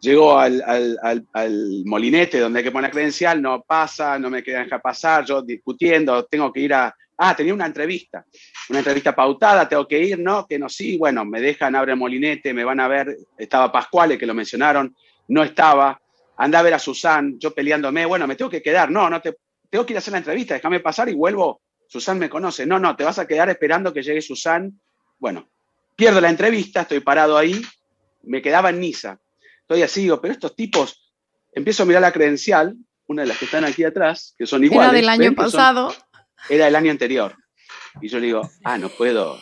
Llego 0.00 0.38
al, 0.38 1.26
molinete 1.84 2.38
donde 2.38 2.60
hay 2.60 2.64
que 2.64 2.70
poner 2.70 2.90
credencial, 2.90 3.42
no 3.42 3.62
pasa, 3.62 4.18
no 4.18 4.30
me 4.30 4.42
dejar 4.42 4.80
pasar, 4.80 5.24
yo 5.24 5.42
discutiendo, 5.42 6.24
tengo 6.26 6.52
que 6.52 6.60
ir 6.60 6.74
a... 6.74 6.94
Ah, 7.20 7.34
tenía 7.34 7.52
una 7.52 7.66
entrevista, 7.66 8.24
una 8.68 8.78
entrevista 8.78 9.12
pautada, 9.12 9.68
tengo 9.68 9.88
que 9.88 10.00
ir, 10.00 10.20
¿no? 10.20 10.46
Que 10.46 10.56
no, 10.56 10.68
sí, 10.68 10.96
bueno, 10.96 11.24
me 11.24 11.40
dejan, 11.40 11.74
abre 11.74 11.92
el 11.92 11.98
molinete, 11.98 12.54
me 12.54 12.62
van 12.62 12.78
a 12.78 12.86
ver, 12.86 13.16
estaba 13.36 13.72
Pascuale, 13.72 14.16
que 14.16 14.24
lo 14.24 14.34
mencionaron, 14.34 14.94
no 15.26 15.42
estaba, 15.42 16.00
anda 16.36 16.60
a 16.60 16.62
ver 16.62 16.74
a 16.74 16.78
Susan, 16.78 17.36
yo 17.36 17.52
peleándome, 17.52 18.06
bueno, 18.06 18.28
me 18.28 18.36
tengo 18.36 18.48
que 18.48 18.62
quedar, 18.62 18.88
no, 18.88 19.10
no 19.10 19.20
te, 19.20 19.34
tengo 19.68 19.84
que 19.84 19.94
ir 19.94 19.96
a 19.96 19.98
hacer 19.98 20.12
la 20.12 20.18
entrevista, 20.18 20.54
déjame 20.54 20.80
pasar 20.80 21.08
y 21.08 21.14
vuelvo. 21.14 21.60
Susan 21.88 22.18
me 22.18 22.28
conoce. 22.28 22.66
No, 22.66 22.78
no, 22.78 22.94
te 22.96 23.04
vas 23.04 23.18
a 23.18 23.26
quedar 23.26 23.48
esperando 23.48 23.92
que 23.92 24.02
llegue 24.02 24.20
Susan. 24.20 24.78
Bueno, 25.18 25.48
pierdo 25.96 26.20
la 26.20 26.30
entrevista, 26.30 26.82
estoy 26.82 27.00
parado 27.00 27.36
ahí, 27.36 27.60
me 28.22 28.42
quedaba 28.42 28.70
en 28.70 28.80
Niza. 28.80 29.18
Estoy 29.68 29.82
así, 29.82 30.00
digo, 30.00 30.18
pero 30.18 30.32
estos 30.32 30.56
tipos, 30.56 31.12
empiezo 31.52 31.82
a 31.82 31.86
mirar 31.86 32.00
la 32.00 32.10
credencial, 32.10 32.74
una 33.06 33.20
de 33.20 33.28
las 33.28 33.36
que 33.36 33.44
están 33.44 33.66
aquí 33.66 33.84
atrás, 33.84 34.34
que 34.38 34.46
son 34.46 34.64
iguales. 34.64 34.88
Era 34.88 34.96
del 34.96 35.08
año 35.10 35.34
pasado. 35.34 35.94
era 36.48 36.64
del 36.64 36.76
año 36.76 36.90
anterior. 36.90 37.36
Y 38.00 38.08
yo 38.08 38.18
le 38.18 38.26
digo, 38.28 38.50
ah, 38.64 38.78
no 38.78 38.88
puedo, 38.88 39.38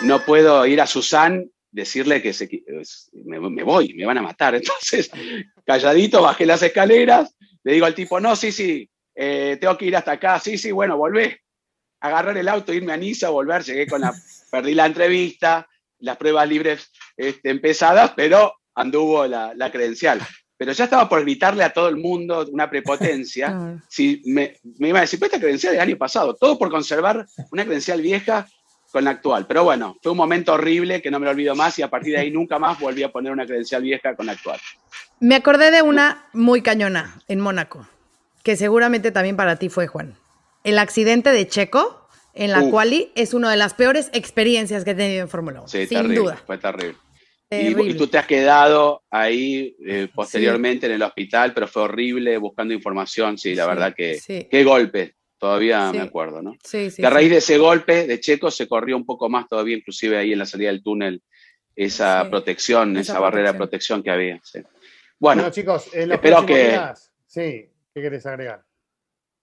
no 0.00 0.24
puedo 0.24 0.66
ir 0.66 0.80
a 0.80 0.88
Susan, 0.88 1.48
decirle 1.70 2.20
que 2.20 2.32
se, 2.32 2.50
me, 3.24 3.38
me 3.38 3.62
voy, 3.62 3.94
me 3.94 4.04
van 4.04 4.18
a 4.18 4.22
matar. 4.22 4.54
Entonces, 4.56 5.12
calladito, 5.64 6.22
bajé 6.22 6.44
las 6.44 6.64
escaleras, 6.64 7.36
le 7.62 7.74
digo 7.74 7.86
al 7.86 7.94
tipo, 7.94 8.18
no, 8.18 8.34
sí, 8.34 8.50
sí, 8.50 8.90
eh, 9.14 9.58
tengo 9.60 9.78
que 9.78 9.84
ir 9.84 9.94
hasta 9.94 10.10
acá, 10.10 10.40
sí, 10.40 10.58
sí, 10.58 10.72
bueno, 10.72 10.96
volvé, 10.96 11.40
agarrar 12.00 12.36
el 12.36 12.48
auto, 12.48 12.72
irme 12.72 12.94
a 12.94 12.96
Niza, 12.96 13.28
volver, 13.28 13.62
llegué 13.62 13.86
con 13.86 14.00
la, 14.00 14.12
perdí 14.50 14.74
la 14.74 14.86
entrevista, 14.86 15.68
las 16.00 16.16
pruebas 16.16 16.48
libres 16.48 16.90
este, 17.16 17.50
empezadas, 17.50 18.12
pero 18.16 18.56
anduvo 18.74 19.26
la, 19.26 19.70
credencial. 19.70 20.20
Pero 20.56 20.72
ya 20.72 20.84
estaba 20.84 21.08
por 21.08 21.22
gritarle 21.22 21.64
a 21.64 21.72
todo 21.72 21.88
el 21.88 21.96
mundo 21.96 22.46
una 22.50 22.70
prepotencia. 22.70 23.80
si 23.88 24.22
me, 24.26 24.58
iba 24.78 24.98
a 24.98 25.02
decir, 25.02 25.18
pues 25.18 25.30
esta 25.30 25.40
credencial 25.40 25.72
del 25.72 25.82
año 25.82 25.96
pasado, 25.96 26.34
todo 26.34 26.58
por 26.58 26.70
conservar 26.70 27.26
una 27.50 27.64
credencial 27.64 28.00
vieja 28.00 28.46
con 28.92 29.04
la 29.04 29.10
actual. 29.10 29.46
Pero 29.46 29.64
bueno, 29.64 29.96
fue 30.02 30.12
un 30.12 30.18
momento 30.18 30.52
horrible 30.52 31.00
que 31.00 31.10
no 31.10 31.18
me 31.18 31.24
lo 31.24 31.32
olvido 31.32 31.54
más 31.54 31.78
y 31.78 31.82
a 31.82 31.88
partir 31.88 32.12
de 32.14 32.20
ahí 32.20 32.30
nunca 32.30 32.58
más 32.58 32.78
volví 32.78 33.02
a 33.02 33.10
poner 33.10 33.32
una 33.32 33.46
credencial 33.46 33.82
vieja 33.82 34.14
con 34.14 34.26
la 34.26 34.32
actual. 34.32 34.60
Me 35.18 35.34
acordé 35.34 35.70
de 35.70 35.82
una 35.82 36.26
muy 36.32 36.62
cañona 36.62 37.20
en 37.28 37.40
Mónaco 37.40 37.86
que 38.42 38.56
seguramente 38.56 39.10
también 39.10 39.36
para 39.36 39.56
ti 39.56 39.68
fue, 39.68 39.86
Juan. 39.86 40.16
El 40.64 40.78
accidente 40.78 41.30
de 41.30 41.46
Checo 41.46 42.08
en 42.34 42.50
la 42.50 42.62
quali 42.70 43.12
es 43.14 43.34
una 43.34 43.50
de 43.50 43.56
las 43.56 43.74
peores 43.74 44.10
experiencias 44.12 44.84
que 44.84 44.92
he 44.92 44.94
tenido 44.94 45.22
en 45.22 45.28
Fórmula 45.28 45.60
1. 45.60 45.68
Sí, 45.68 45.86
sin 45.86 46.14
duda. 46.14 46.40
Fue 46.46 46.58
terrible. 46.58 46.96
Y, 47.60 47.94
tú 47.94 48.06
te 48.06 48.18
has 48.18 48.26
quedado 48.26 49.02
ahí 49.10 49.76
eh, 49.86 50.08
posteriormente 50.14 50.86
en 50.86 50.92
el 50.92 51.02
hospital, 51.02 51.52
pero 51.52 51.68
fue 51.68 51.82
horrible 51.82 52.36
buscando 52.38 52.72
información. 52.72 53.36
Sí, 53.36 53.54
la 53.54 53.66
verdad 53.66 53.94
que 53.94 54.18
qué 54.50 54.64
golpe. 54.64 55.14
Todavía 55.38 55.90
me 55.92 56.00
acuerdo, 56.00 56.40
¿no? 56.40 56.54
Sí, 56.62 56.90
sí. 56.92 57.04
a 57.04 57.10
raíz 57.10 57.28
de 57.28 57.38
ese 57.38 57.58
golpe 57.58 58.06
de 58.06 58.20
Checo 58.20 58.48
se 58.50 58.68
corrió 58.68 58.96
un 58.96 59.04
poco 59.04 59.28
más 59.28 59.48
todavía, 59.48 59.76
inclusive 59.76 60.16
ahí 60.16 60.32
en 60.32 60.38
la 60.38 60.46
salida 60.46 60.68
del 60.68 60.84
túnel, 60.84 61.20
esa 61.74 62.30
protección, 62.30 62.96
esa, 62.96 63.18
barrera 63.18 63.50
de 63.50 63.58
protección 63.58 64.04
que 64.04 64.10
había. 64.12 64.40
Bueno, 65.18 65.50
chicos, 65.50 65.92
en 65.92 66.12
espero 66.12 66.46
que. 66.46 66.78
sí, 67.26 67.68
¿Qué 67.94 68.00
querés 68.00 68.24
agregar? 68.24 68.64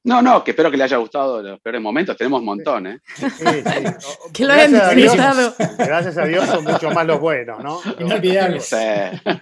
No, 0.01 0.21
no, 0.21 0.43
que 0.43 0.51
espero 0.51 0.71
que 0.71 0.77
le 0.77 0.85
haya 0.85 0.95
gustado 0.97 1.41
los 1.41 1.59
peores 1.59 1.81
momentos. 1.81 2.15
Tenemos 2.15 2.39
un 2.39 2.45
montón, 2.45 2.87
¿eh? 2.87 2.99
Sí, 3.15 3.29
sí. 3.29 3.43
que 4.33 4.45
lo 4.45 4.53
hayan 4.53 4.95
disfrutado. 4.95 5.53
Gracias 5.77 6.17
a 6.17 6.25
Dios 6.25 6.45
son 6.45 6.63
mucho 6.63 6.89
más 6.91 7.05
los 7.05 7.19
buenos, 7.19 7.61
¿no? 7.61 7.81
Inolvidables. 7.99 8.69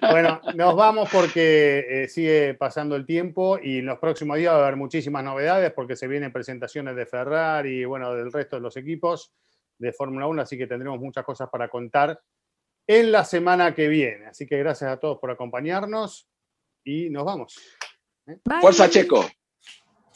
Bueno, 0.01 0.41
nos 0.55 0.75
vamos 0.75 1.09
porque 1.11 1.85
eh, 1.87 2.07
sigue 2.07 2.55
pasando 2.55 2.95
el 2.95 3.05
tiempo 3.05 3.59
y 3.61 3.79
en 3.79 3.85
los 3.85 3.99
próximos 3.99 4.37
días 4.37 4.53
va 4.53 4.57
a 4.57 4.61
haber 4.63 4.75
muchísimas 4.75 5.23
novedades 5.23 5.71
porque 5.73 5.95
se 5.95 6.07
vienen 6.07 6.31
presentaciones 6.31 6.95
de 6.95 7.05
Ferrari 7.05 7.81
y, 7.81 7.85
bueno, 7.85 8.13
del 8.13 8.31
resto 8.31 8.55
de 8.55 8.61
los 8.61 8.75
equipos 8.77 9.33
de 9.77 9.93
Fórmula 9.93 10.27
1, 10.27 10.41
así 10.41 10.57
que 10.57 10.65
tendremos 10.65 10.99
muchas 10.99 11.23
cosas 11.23 11.49
para 11.49 11.67
contar 11.69 12.19
en 12.87 13.11
la 13.11 13.23
semana 13.23 13.75
que 13.75 13.87
viene. 13.87 14.27
Así 14.27 14.47
que 14.47 14.57
gracias 14.57 14.91
a 14.91 14.97
todos 14.97 15.19
por 15.19 15.29
acompañarnos 15.29 16.27
y 16.83 17.09
nos 17.09 17.25
vamos. 17.25 17.55
Fuerza 18.61 18.89
Checo. 18.89 19.25